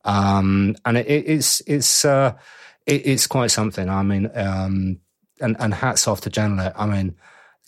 Um, 0.06 0.76
and 0.86 0.98
it, 0.98 1.08
it's 1.08 1.62
it's 1.68 2.06
uh, 2.06 2.34
it, 2.88 3.06
it's 3.06 3.28
quite 3.28 3.52
something. 3.52 3.90
I 3.90 4.02
mean, 4.02 4.32
um, 4.34 5.00
and 5.40 5.56
and 5.60 5.74
hats 5.74 6.08
off 6.08 6.22
to 6.22 6.30
Genelec. 6.30 6.74
I 6.76 6.88
mean, 6.88 7.16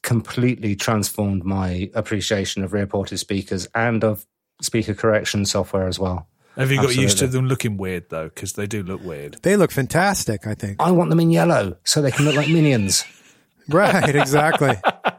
completely 0.01 0.76
transformed 0.76 1.43
my 1.43 1.91
appreciation 1.93 2.63
of 2.63 2.74
rear 2.74 2.88
ported 2.88 3.20
speakers 3.20 3.67
and 3.76 4.03
of 4.03 4.26
speaker 4.61 4.93
correction 4.93 5.45
software 5.45 5.88
as 5.88 5.99
well. 5.99 6.28
Have 6.55 6.72
you 6.72 6.82
got 6.82 6.95
used 6.95 7.20
to 7.20 7.28
them 7.28 7.45
looking 7.45 7.78
weird 7.78 8.09
though? 8.09 8.26
Because 8.26 8.53
they 8.53 8.67
do 8.67 8.84
look 8.84 9.03
weird. 9.03 9.38
They 9.43 9.55
look 9.55 9.72
fantastic, 9.72 10.47
I 10.47 10.55
think. 10.55 10.78
I 10.80 10.91
want 10.91 11.09
them 11.09 11.20
in 11.20 11.30
yellow 11.30 11.78
so 11.84 12.01
they 12.01 12.11
can 12.11 12.26
look 12.26 12.36
like 12.36 12.49
minions. 12.49 13.05
Right, 13.72 14.15
exactly. 14.15 14.76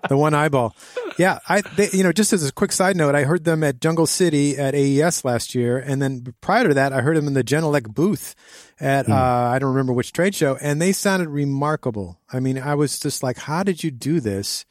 the 0.09 0.17
one 0.17 0.35
eyeball. 0.35 0.75
Yeah, 1.17 1.39
I 1.49 1.61
they, 1.77 1.89
you 1.93 2.03
know, 2.03 2.13
just 2.13 2.33
as 2.33 2.49
a 2.49 2.53
quick 2.53 2.73
side 2.73 2.97
note, 2.97 3.15
I 3.15 3.23
heard 3.23 3.45
them 3.45 3.63
at 3.63 3.81
Jungle 3.81 4.07
City 4.07 4.59
at 4.59 4.75
AES 4.75 5.25
last 5.25 5.55
year, 5.55 5.79
and 5.79 6.03
then 6.03 6.35
prior 6.41 6.67
to 6.67 6.75
that, 6.75 6.93
I 6.93 7.01
heard 7.01 7.17
them 7.17 7.29
in 7.29 7.35
the 7.35 7.45
Genelec 7.45 7.95
booth 7.95 8.35
at 8.81 9.09
uh, 9.09 9.15
I 9.15 9.59
don't 9.59 9.71
remember 9.71 9.93
which 9.93 10.13
trade 10.13 10.35
show, 10.35 10.57
and 10.61 10.81
they 10.81 10.93
sounded 10.93 11.29
remarkable. 11.29 12.19
I 12.33 12.41
mean, 12.41 12.59
I 12.59 12.75
was 12.75 12.99
just 12.99 13.23
like, 13.23 13.39
how 13.39 13.63
did 13.63 13.85
you 13.85 13.91
do 13.91 14.21
this? 14.21 14.65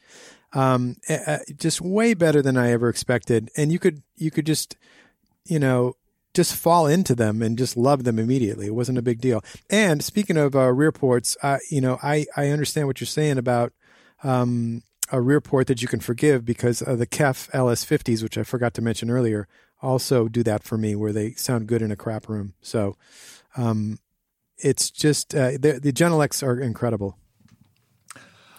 Um, 0.52 0.96
uh, 1.08 1.38
just 1.56 1.80
way 1.80 2.14
better 2.14 2.42
than 2.42 2.56
I 2.56 2.72
ever 2.72 2.88
expected, 2.88 3.50
and 3.56 3.70
you 3.70 3.78
could 3.78 4.02
you 4.16 4.30
could 4.30 4.46
just 4.46 4.76
you 5.44 5.60
know 5.60 5.94
just 6.34 6.54
fall 6.54 6.86
into 6.86 7.14
them 7.14 7.42
and 7.42 7.58
just 7.58 7.76
love 7.76 8.04
them 8.04 8.18
immediately. 8.18 8.66
It 8.66 8.74
wasn't 8.74 8.98
a 8.98 9.02
big 9.02 9.20
deal. 9.20 9.42
And 9.68 10.02
speaking 10.02 10.36
of 10.36 10.54
uh, 10.54 10.72
rear 10.72 10.92
ports, 10.92 11.36
uh, 11.42 11.58
you 11.70 11.80
know, 11.80 11.98
I, 12.02 12.26
I 12.36 12.48
understand 12.50 12.86
what 12.86 13.00
you're 13.00 13.06
saying 13.06 13.38
about 13.38 13.72
um, 14.22 14.82
a 15.10 15.20
rear 15.20 15.40
port 15.40 15.66
that 15.66 15.82
you 15.82 15.88
can 15.88 16.00
forgive 16.00 16.44
because 16.44 16.82
uh, 16.82 16.94
the 16.94 17.06
KEF 17.06 17.50
LS50s, 17.50 18.22
which 18.22 18.38
I 18.38 18.44
forgot 18.44 18.74
to 18.74 18.82
mention 18.82 19.10
earlier, 19.10 19.48
also 19.82 20.28
do 20.28 20.42
that 20.44 20.62
for 20.62 20.76
me 20.76 20.94
where 20.94 21.12
they 21.12 21.32
sound 21.32 21.66
good 21.66 21.82
in 21.82 21.90
a 21.90 21.96
crap 21.96 22.28
room. 22.28 22.54
So 22.60 22.96
um, 23.56 23.98
it's 24.58 24.90
just 24.90 25.34
uh, 25.34 25.52
the, 25.52 25.80
the 25.82 25.92
Genelecs 25.92 26.42
are 26.42 26.60
incredible. 26.60 27.16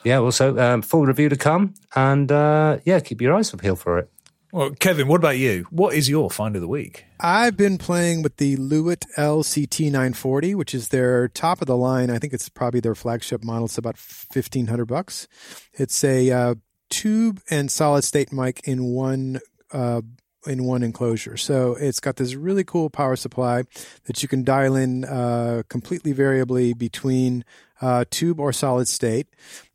Yeah, 0.03 0.17
also 0.17 0.57
um, 0.57 0.81
full 0.81 1.05
review 1.05 1.29
to 1.29 1.35
come, 1.35 1.75
and 1.95 2.31
uh, 2.31 2.79
yeah, 2.85 2.99
keep 3.01 3.21
your 3.21 3.35
eyes 3.35 3.51
peeled 3.51 3.79
for 3.79 3.99
it. 3.99 4.09
Well, 4.51 4.71
Kevin, 4.71 5.07
what 5.07 5.17
about 5.17 5.37
you? 5.37 5.65
What 5.69 5.93
is 5.93 6.09
your 6.09 6.29
find 6.29 6.55
of 6.55 6.61
the 6.61 6.67
week? 6.67 7.05
I've 7.21 7.55
been 7.55 7.77
playing 7.77 8.21
with 8.21 8.35
the 8.35 8.57
Lewitt 8.57 9.05
LCT 9.17 9.85
940, 9.85 10.55
which 10.55 10.75
is 10.75 10.89
their 10.89 11.29
top 11.29 11.61
of 11.61 11.67
the 11.67 11.77
line. 11.77 12.09
I 12.09 12.19
think 12.19 12.33
it's 12.33 12.49
probably 12.49 12.81
their 12.81 12.95
flagship 12.95 13.45
model. 13.45 13.65
It's 13.65 13.77
about 13.77 13.97
fifteen 13.97 14.67
hundred 14.67 14.87
bucks. 14.87 15.27
It's 15.73 16.03
a 16.03 16.31
uh, 16.31 16.55
tube 16.89 17.41
and 17.49 17.71
solid 17.71 18.03
state 18.03 18.33
mic 18.33 18.59
in 18.65 18.85
one 18.85 19.39
uh, 19.71 20.01
in 20.47 20.63
one 20.65 20.83
enclosure. 20.83 21.37
So 21.37 21.75
it's 21.79 21.99
got 21.99 22.15
this 22.15 22.35
really 22.35 22.63
cool 22.63 22.89
power 22.89 23.15
supply 23.15 23.63
that 24.05 24.21
you 24.21 24.27
can 24.27 24.43
dial 24.43 24.75
in 24.75 25.05
uh, 25.05 25.63
completely 25.69 26.13
variably 26.13 26.73
between 26.73 27.45
uh, 27.81 28.05
tube 28.09 28.39
or 28.39 28.53
solid 28.53 28.87
state, 28.87 29.27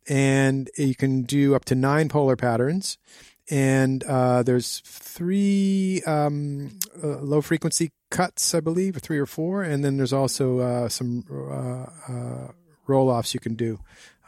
and 0.07 0.69
you 0.77 0.95
can 0.95 1.23
do 1.23 1.55
up 1.55 1.65
to 1.65 1.75
nine 1.75 2.09
polar 2.09 2.35
patterns 2.35 2.97
and 3.49 4.03
uh, 4.03 4.43
there's 4.43 4.81
three 4.85 6.01
um, 6.05 6.77
uh, 7.01 7.19
low 7.19 7.41
frequency 7.41 7.91
cuts, 8.11 8.53
I 8.53 8.59
believe, 8.59 8.97
or 8.97 8.99
three 8.99 9.19
or 9.19 9.25
four, 9.25 9.63
and 9.63 9.83
then 9.83 9.97
there's 9.97 10.13
also 10.13 10.59
uh, 10.59 10.89
some 10.89 11.23
uh, 11.31 12.51
roll 12.87 13.09
offs 13.09 13.33
you 13.33 13.39
can 13.39 13.55
do. 13.55 13.79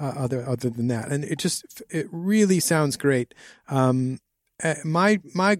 Other 0.02 0.48
other 0.48 0.70
than 0.70 0.88
that, 0.88 1.10
and 1.10 1.26
it 1.26 1.40
just 1.40 1.84
it 1.90 2.08
really 2.10 2.62
sounds 2.62 2.96
great. 2.96 3.34
Um, 3.68 4.20
uh, 4.64 4.76
my 4.86 5.20
my 5.36 5.58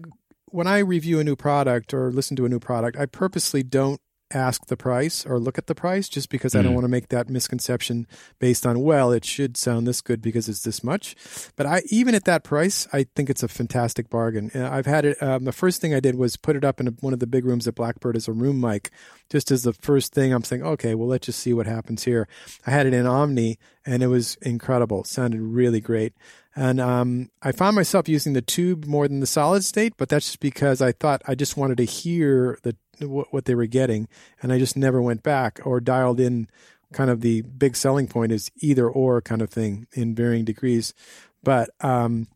when 0.50 0.66
I 0.66 0.78
review 0.78 1.18
a 1.20 1.24
new 1.24 1.36
product 1.36 1.94
or 1.94 2.10
listen 2.10 2.36
to 2.36 2.44
a 2.44 2.48
new 2.48 2.60
product, 2.60 2.96
I 2.96 3.06
purposely 3.06 3.62
don't 3.62 4.00
ask 4.32 4.66
the 4.66 4.76
price 4.76 5.26
or 5.26 5.38
look 5.38 5.58
at 5.58 5.66
the 5.66 5.74
price 5.74 6.08
just 6.08 6.30
because 6.30 6.54
I 6.54 6.62
don't 6.62 6.74
want 6.74 6.84
to 6.84 6.88
make 6.88 7.08
that 7.08 7.28
misconception 7.28 8.06
based 8.38 8.64
on 8.64 8.80
well 8.80 9.10
it 9.10 9.24
should 9.24 9.56
sound 9.56 9.86
this 9.86 10.00
good 10.00 10.22
because 10.22 10.48
it's 10.48 10.62
this 10.62 10.84
much. 10.84 11.16
But 11.56 11.66
I 11.66 11.82
even 11.90 12.14
at 12.14 12.24
that 12.24 12.44
price 12.44 12.86
I 12.92 13.06
think 13.16 13.28
it's 13.28 13.42
a 13.42 13.48
fantastic 13.48 14.08
bargain. 14.08 14.50
And 14.54 14.66
I've 14.66 14.86
had 14.86 15.04
it 15.04 15.22
um, 15.22 15.44
the 15.44 15.52
first 15.52 15.80
thing 15.80 15.94
I 15.94 16.00
did 16.00 16.14
was 16.14 16.36
put 16.36 16.56
it 16.56 16.64
up 16.64 16.80
in 16.80 16.88
a, 16.88 16.90
one 17.00 17.12
of 17.12 17.18
the 17.18 17.26
big 17.26 17.44
rooms 17.44 17.66
at 17.66 17.74
Blackbird 17.74 18.16
as 18.16 18.28
a 18.28 18.32
room 18.32 18.60
mic 18.60 18.90
just 19.30 19.50
as 19.50 19.64
the 19.64 19.72
first 19.72 20.12
thing. 20.12 20.32
I'm 20.32 20.44
saying 20.44 20.62
okay 20.62 20.94
well 20.94 21.08
let's 21.08 21.26
just 21.26 21.40
see 21.40 21.52
what 21.52 21.66
happens 21.66 22.04
here. 22.04 22.28
I 22.66 22.70
had 22.70 22.86
it 22.86 22.94
in 22.94 23.06
Omni 23.06 23.58
and 23.84 24.02
it 24.02 24.08
was 24.08 24.36
incredible. 24.42 25.00
It 25.00 25.06
sounded 25.08 25.40
really 25.40 25.80
great 25.80 26.12
and 26.56 26.80
um, 26.80 27.30
I 27.42 27.52
found 27.52 27.76
myself 27.76 28.08
using 28.08 28.32
the 28.32 28.42
tube 28.42 28.84
more 28.84 29.06
than 29.06 29.20
the 29.20 29.26
solid 29.26 29.64
state, 29.64 29.94
but 29.96 30.08
that's 30.08 30.26
just 30.26 30.40
because 30.40 30.82
I 30.82 30.92
thought 30.92 31.22
I 31.26 31.34
just 31.34 31.56
wanted 31.56 31.76
to 31.78 31.84
hear 31.84 32.58
the 32.62 32.76
what, 33.00 33.46
they 33.46 33.54
were 33.54 33.66
getting, 33.66 34.08
and 34.42 34.52
I 34.52 34.58
just 34.58 34.76
never 34.76 35.00
went 35.00 35.22
back 35.22 35.60
or 35.64 35.80
dialed 35.80 36.20
in. 36.20 36.48
Kind 36.92 37.08
of 37.08 37.20
the 37.20 37.42
big 37.42 37.76
selling 37.76 38.08
point 38.08 38.32
is 38.32 38.50
either 38.56 38.88
or 38.88 39.22
kind 39.22 39.42
of 39.42 39.48
thing 39.48 39.86
in 39.92 40.12
varying 40.12 40.44
degrees, 40.44 40.92
but 41.40 41.70
um, 41.80 42.26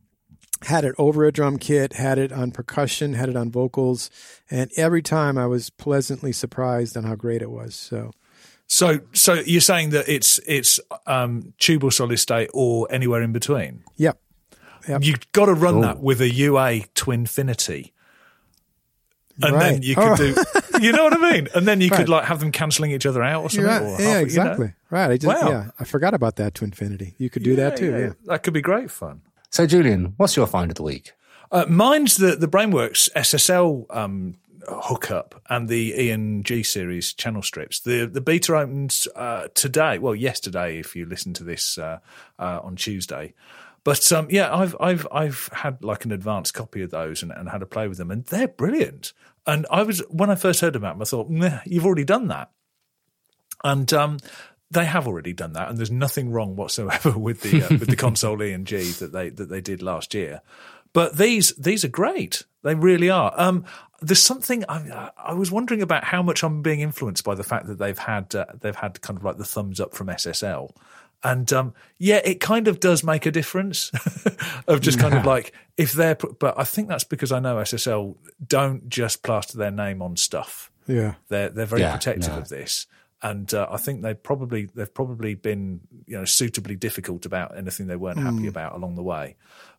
had 0.62 0.85
it 0.85 0.95
over 0.97 1.25
a 1.25 1.33
drum 1.33 1.59
kit, 1.59 1.95
had 1.95 2.19
it 2.19 2.31
on 2.33 2.53
percussion, 2.53 3.15
had 3.15 3.29
it 3.29 3.37
on 3.37 3.51
vocals, 3.51 4.11
and 4.49 4.71
every 4.77 5.03
time 5.03 5.37
I 5.37 5.47
was 5.47 5.71
pleasantly 5.71 6.31
surprised 6.31 6.97
on 6.97 7.03
how 7.03 7.17
great 7.17 7.43
it 7.43 7.51
was. 7.51 7.75
So 7.75 8.12
So, 8.75 8.99
so 9.12 9.35
you're 9.35 9.61
saying 9.61 9.91
that 9.91 10.09
it's 10.09 10.41
it's 10.49 10.81
um, 11.07 11.55
tube 11.61 11.85
or 11.85 11.93
solid 11.93 12.16
state 12.18 12.51
or 12.53 12.89
anywhere 12.91 13.22
in 13.22 13.31
between? 13.33 13.85
Yep. 13.99 14.18
Yep. 14.89 15.05
You've 15.05 15.31
got 15.31 15.47
to 15.47 15.55
run 15.55 15.81
that 15.83 16.01
with 16.01 16.20
a 16.20 16.29
UA 16.29 16.81
Twinfinity. 16.97 17.93
And 19.41 19.61
then 19.61 19.83
you 19.83 19.95
could 19.95 20.03
Oh. 20.05 20.16
do, 20.16 20.35
you 20.81 20.91
know 20.91 21.05
what 21.05 21.12
I 21.12 21.33
mean? 21.33 21.47
And 21.55 21.68
then 21.68 21.81
you 21.81 21.89
Right. 21.89 21.99
could 21.99 22.09
like 22.09 22.25
have 22.25 22.41
them 22.41 22.51
cancelling 22.51 22.91
each 22.91 23.07
other 23.07 23.22
out 23.22 23.45
or 23.45 23.51
something. 23.51 23.66
Right. 23.66 23.81
or 23.83 23.91
yeah, 23.91 23.97
half- 23.97 24.07
you 24.07 24.12
know? 24.14 24.18
exactly. 24.22 24.72
Right. 24.91 25.11
I 25.12 25.16
just 25.18 25.43
Wow. 25.43 25.49
yeah, 25.51 25.70
I 25.79 25.85
forgot 25.85 26.12
about 26.12 26.35
that 26.37 26.55
Twinfinity. 26.55 27.14
You 27.16 27.31
could 27.31 27.45
do 27.45 27.55
that 27.55 27.77
too. 27.77 27.93
Yeah. 27.97 28.12
That 28.27 28.43
could 28.43 28.55
be 28.55 28.61
great 28.61 28.91
fun. 28.91 29.20
So, 29.51 29.66
Julian, 29.68 30.14
what's 30.16 30.35
your 30.37 30.49
find 30.49 30.72
of 30.72 30.75
the 30.75 30.83
week? 30.83 31.12
Uh, 31.53 31.64
mine's 31.68 32.16
the 32.16 32.35
the 32.35 32.49
Brainworx 32.49 33.09
SSL 33.14 33.87
um, 33.91 34.35
hookup 34.69 35.41
and 35.49 35.69
the 35.69 35.95
Ian 35.97 36.43
G 36.43 36.62
series 36.62 37.12
channel 37.12 37.43
strips. 37.43 37.81
The 37.81 38.07
the 38.07 38.21
beta 38.21 38.57
opens 38.57 39.09
uh, 39.15 39.49
today. 39.55 39.99
Well, 39.99 40.15
yesterday, 40.15 40.79
if 40.79 40.95
you 40.97 41.07
listen 41.07 41.33
to 41.35 41.45
this 41.45 41.79
uh, 41.79 41.99
uh, 42.39 42.61
on 42.62 42.77
Tuesday. 42.77 43.35
But 43.85 44.11
um, 44.12 44.29
yeah, 44.31 44.55
I've 44.55 44.75
I've 44.81 45.07
I've 45.12 45.51
had 45.53 45.85
like 45.85 46.07
an 46.07 46.12
advanced 46.12 46.55
copy 46.55 46.83
of 46.83 46.91
those 46.91 47.23
and, 47.23 47.31
and 47.31 47.51
had 47.51 47.62
a 47.62 47.67
play 47.67 47.87
with 47.87 47.99
them, 47.99 48.11
and 48.11 48.25
they're 48.25 48.49
brilliant. 48.49 49.12
And 49.47 49.67
I 49.71 49.83
was 49.83 50.03
when 50.09 50.31
I 50.31 50.37
first 50.37 50.61
heard 50.61 50.75
about 50.75 50.95
them, 50.95 51.03
I 51.03 51.05
thought, 51.05 51.62
you've 51.67 51.85
already 51.85 52.05
done 52.05 52.29
that, 52.29 52.51
and 53.62 53.93
um, 53.93 54.19
they 54.71 54.87
have 54.87 55.07
already 55.07 55.33
done 55.33 55.53
that, 55.53 55.69
and 55.69 55.79
there's 55.79 55.91
nothing 55.91 56.31
wrong 56.31 56.57
whatsoever 56.57 57.11
with 57.19 57.43
the 57.43 57.62
uh, 57.62 57.69
with 57.71 57.89
the 57.89 57.97
console 57.97 58.43
E 58.43 58.53
and 58.53 58.67
G 58.67 58.91
that 58.93 59.12
they 59.12 59.29
that 59.29 59.49
they 59.49 59.61
did 59.61 59.83
last 59.83 60.15
year. 60.15 60.41
But 60.95 61.18
these 61.18 61.51
these 61.57 61.84
are 61.84 61.88
great. 61.88 62.45
They 62.62 62.74
really 62.74 63.11
are. 63.11 63.34
Um, 63.36 63.66
there's 64.01 64.22
something 64.22 64.64
I, 64.68 65.11
I 65.18 65.34
was 65.34 65.51
wondering 65.53 65.82
about 65.82 66.05
how 66.05 66.22
much 66.22 66.42
I'm 66.42 66.62
being 66.62 66.80
influenced 66.80 67.24
by 67.24 67.34
the 67.34 67.45
fact 67.45 67.66
that 67.66 67.78
they've 67.78 67.99
had 67.99 68.34
uh, 68.34 68.47
they've 68.59 68.74
had 68.76 69.03
kind 69.03 69.18
of 69.18 69.24
like 69.24 69.36
the 69.36 69.45
thumbs 69.45 69.80
up 69.80 69.95
from 69.95 70.07
SSL, 70.07 70.70
and 71.22 71.53
um, 71.53 71.74
yeah, 71.99 72.20
it 72.24 72.40
kind 72.40 72.68
of 72.68 72.80
does 72.80 73.05
make 73.05 73.26
a 73.26 73.30
difference 73.30 73.90
of 74.68 74.80
just 74.80 74.99
kind 74.99 75.14
of 75.14 75.26
like 75.26 75.53
if 75.76 75.92
they're. 75.92 76.14
But 76.16 76.59
I 76.59 76.64
think 76.64 76.88
that's 76.88 77.05
because 77.05 77.32
I 77.32 77.38
know 77.40 77.57
SSL 77.57 78.16
don't 78.47 78.88
just 78.88 79.22
plaster 79.22 79.59
their 79.59 79.70
name 79.70 80.01
on 80.01 80.16
stuff. 80.16 80.70
Yeah. 80.86 81.14
They're 81.28 81.49
they're 81.49 81.66
very 81.66 81.82
Yeah, 81.82 81.92
protective 81.97 82.32
no. 82.32 82.38
of 82.38 82.49
this. 82.49 82.86
and 83.22 83.53
uh, 83.55 83.66
I 83.70 83.78
think 83.78 84.03
they 84.03 84.12
probably 84.14 84.66
they've 84.74 84.92
probably 84.92 85.34
been 85.34 85.80
you 86.07 86.18
know 86.18 86.24
suitably 86.26 86.76
difficult 86.76 87.24
about 87.26 87.57
anything 87.57 87.86
they 87.86 87.97
weren't 87.97 88.18
happy 88.18 88.47
about 88.49 88.74
along 88.74 88.97
the 88.97 89.03
way. 89.03 89.36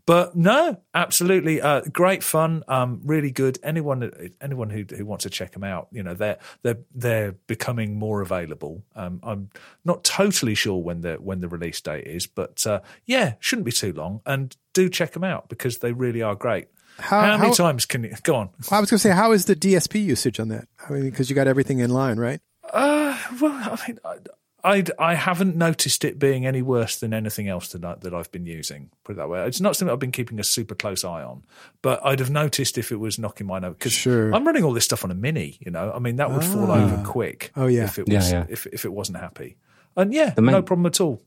But 0.08 0.36
no, 0.36 0.80
absolutely 0.94 1.62
uh, 1.62 1.82
great 1.92 2.22
fun, 2.24 2.64
um, 2.68 3.02
really 3.04 3.32
good. 3.32 3.58
Anyone 3.64 4.12
anyone 4.40 4.70
who 4.70 4.86
who 4.96 5.04
wants 5.04 5.24
to 5.24 5.32
check 5.32 5.54
them 5.54 5.64
out, 5.64 5.88
you 5.92 6.04
know 6.04 6.14
they're 6.14 6.38
they're 6.62 6.78
they're 6.94 7.32
becoming 7.48 7.98
more 7.98 8.22
available. 8.22 8.84
Um, 8.96 9.20
I'm 9.24 9.50
not 9.84 10.04
totally 10.04 10.54
sure 10.54 10.78
when 10.82 11.02
the 11.02 11.16
when 11.16 11.40
the 11.42 11.48
release 11.48 11.82
date 11.82 12.06
is, 12.06 12.28
but 12.28 12.66
uh, 12.68 12.82
yeah, 13.06 13.34
shouldn't 13.40 13.66
be 13.66 13.72
too 13.72 13.94
long. 13.94 14.22
And 14.28 14.56
do 14.74 14.90
check 14.90 15.14
them 15.14 15.24
out 15.24 15.50
because 15.50 15.80
they 15.80 15.92
really 15.92 16.22
are 16.22 16.36
great. 16.36 16.68
How- 17.00 17.22
How, 17.22 17.38
many 17.38 17.50
how- 17.50 17.54
times 17.56 17.86
can 17.88 18.04
you 18.04 18.14
go 18.24 18.36
on? 18.36 18.50
I 18.72 18.80
was 18.80 18.90
going 18.92 18.98
to 18.98 19.00
say, 19.00 19.10
how 19.12 19.32
is 19.32 19.46
the 19.46 19.56
DSP 19.56 20.04
usage 20.06 20.40
on 20.40 20.50
that? 20.50 20.68
I 20.88 20.94
mean, 20.94 21.04
because 21.10 21.30
you 21.30 21.36
got 21.36 21.48
everything 21.48 21.80
in 21.80 21.90
line, 21.90 22.18
right? 22.20 22.40
Uh, 22.72 23.18
well, 23.42 23.52
I 23.54 23.78
mean, 23.88 24.00
I, 24.06 24.18
I'd, 24.66 24.92
I 25.00 25.14
haven't 25.16 25.56
noticed 25.56 26.04
it 26.04 26.18
being 26.20 26.46
any 26.46 26.62
worse 26.62 26.98
than 26.98 27.14
anything 27.14 27.48
else 27.48 27.70
that, 27.74 27.86
I, 27.86 27.96
that 28.02 28.14
I've 28.14 28.32
been 28.32 28.46
using. 28.46 28.90
Put 29.04 29.14
it 29.14 29.16
that 29.18 29.30
way. 29.30 29.46
It's 29.46 29.62
not 29.62 29.76
something 29.76 29.94
I've 29.94 30.00
been 30.00 30.12
keeping 30.12 30.40
a 30.40 30.44
super 30.44 30.74
close 30.76 31.04
eye 31.04 31.24
on, 31.24 31.44
but 31.82 32.00
I'd 32.04 32.20
have 32.20 32.32
noticed 32.32 32.78
if 32.78 32.92
it 32.92 32.96
was 32.98 33.20
knocking 33.20 33.48
mine 33.48 33.64
over 33.64 33.74
because 33.76 33.94
Sure. 33.94 34.34
I'm 34.34 34.46
running 34.46 34.64
all 34.64 34.74
this 34.74 34.86
stuff 34.86 35.04
on 35.04 35.12
a 35.12 35.16
mini. 35.16 35.58
You 35.62 35.72
know, 35.72 35.92
I 35.96 36.00
mean 36.00 36.16
that 36.18 36.32
would 36.32 36.44
fall 36.44 36.72
over 36.72 37.02
quick. 37.06 37.52
Oh, 37.56 37.68
yeah. 37.68 37.86
if 37.86 38.00
it 38.00 38.10
Yeah, 38.10 38.16
was 38.18 38.32
yeah. 38.32 38.46
if 38.50 38.66
if 38.68 38.86
it 38.86 38.92
wasn't 38.92 39.20
happy. 39.20 39.58
And 39.96 40.14
yeah, 40.14 40.34
main- 40.38 40.52
no 40.52 40.62
problem 40.62 40.86
at 40.88 41.00
all. 41.00 41.22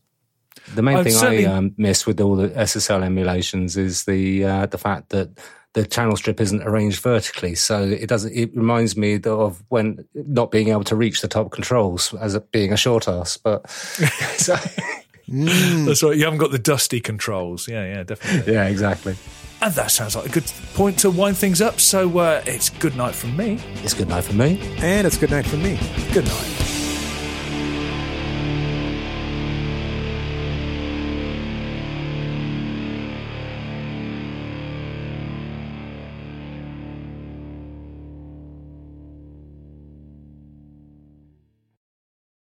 The 0.74 0.82
main 0.82 0.97
I've 0.97 1.05
thing 1.05 1.16
I 1.16 1.45
um, 1.45 1.74
miss 1.76 2.05
with 2.05 2.20
all 2.20 2.34
the 2.34 2.49
SSL 2.49 3.05
emulations 3.05 3.76
is 3.76 4.05
the 4.05 4.45
uh, 4.45 4.66
the 4.66 4.78
fact 4.78 5.11
that 5.11 5.30
the 5.83 5.87
channel 5.87 6.16
strip 6.16 6.41
isn't 6.41 6.62
arranged 6.62 7.01
vertically, 7.01 7.55
so 7.55 7.83
it 7.83 8.09
doesn't. 8.09 8.33
It 8.33 8.51
reminds 8.55 8.97
me 8.97 9.20
of 9.24 9.62
when 9.68 10.05
not 10.14 10.51
being 10.51 10.68
able 10.68 10.85
to 10.85 10.97
reach 10.97 11.20
the 11.20 11.29
top 11.29 11.51
controls 11.53 12.12
as 12.14 12.35
a, 12.35 12.41
being 12.41 12.72
a 12.72 12.76
short 12.76 13.07
ass. 13.07 13.37
But 13.37 13.68
so, 13.70 14.57
That's 15.29 16.03
right. 16.03 16.16
You 16.16 16.24
haven't 16.24 16.39
got 16.39 16.51
the 16.51 16.59
dusty 16.59 17.01
controls. 17.01 17.68
Yeah, 17.68 17.85
yeah, 17.85 18.03
definitely. 18.03 18.53
yeah, 18.53 18.66
exactly. 18.66 19.16
and 19.62 19.74
that 19.74 19.91
sounds 19.91 20.16
like 20.16 20.26
a 20.26 20.31
good 20.31 20.51
point 20.74 20.99
to 21.01 21.11
wind 21.11 21.37
things 21.37 21.61
up. 21.61 21.81
So 21.81 22.18
uh, 22.18 22.43
it's 22.47 22.70
good 22.70 22.97
night 22.97 23.14
from 23.14 23.37
me. 23.37 23.61
It's 23.85 23.95
good 23.95 24.09
night 24.09 24.24
for 24.24 24.35
me. 24.35 24.61
And 24.79 25.07
it's 25.07 25.16
good 25.16 25.31
night 25.31 25.47
from 25.47 25.62
me. 25.62 25.79
Good 26.12 26.24
night. 26.24 26.78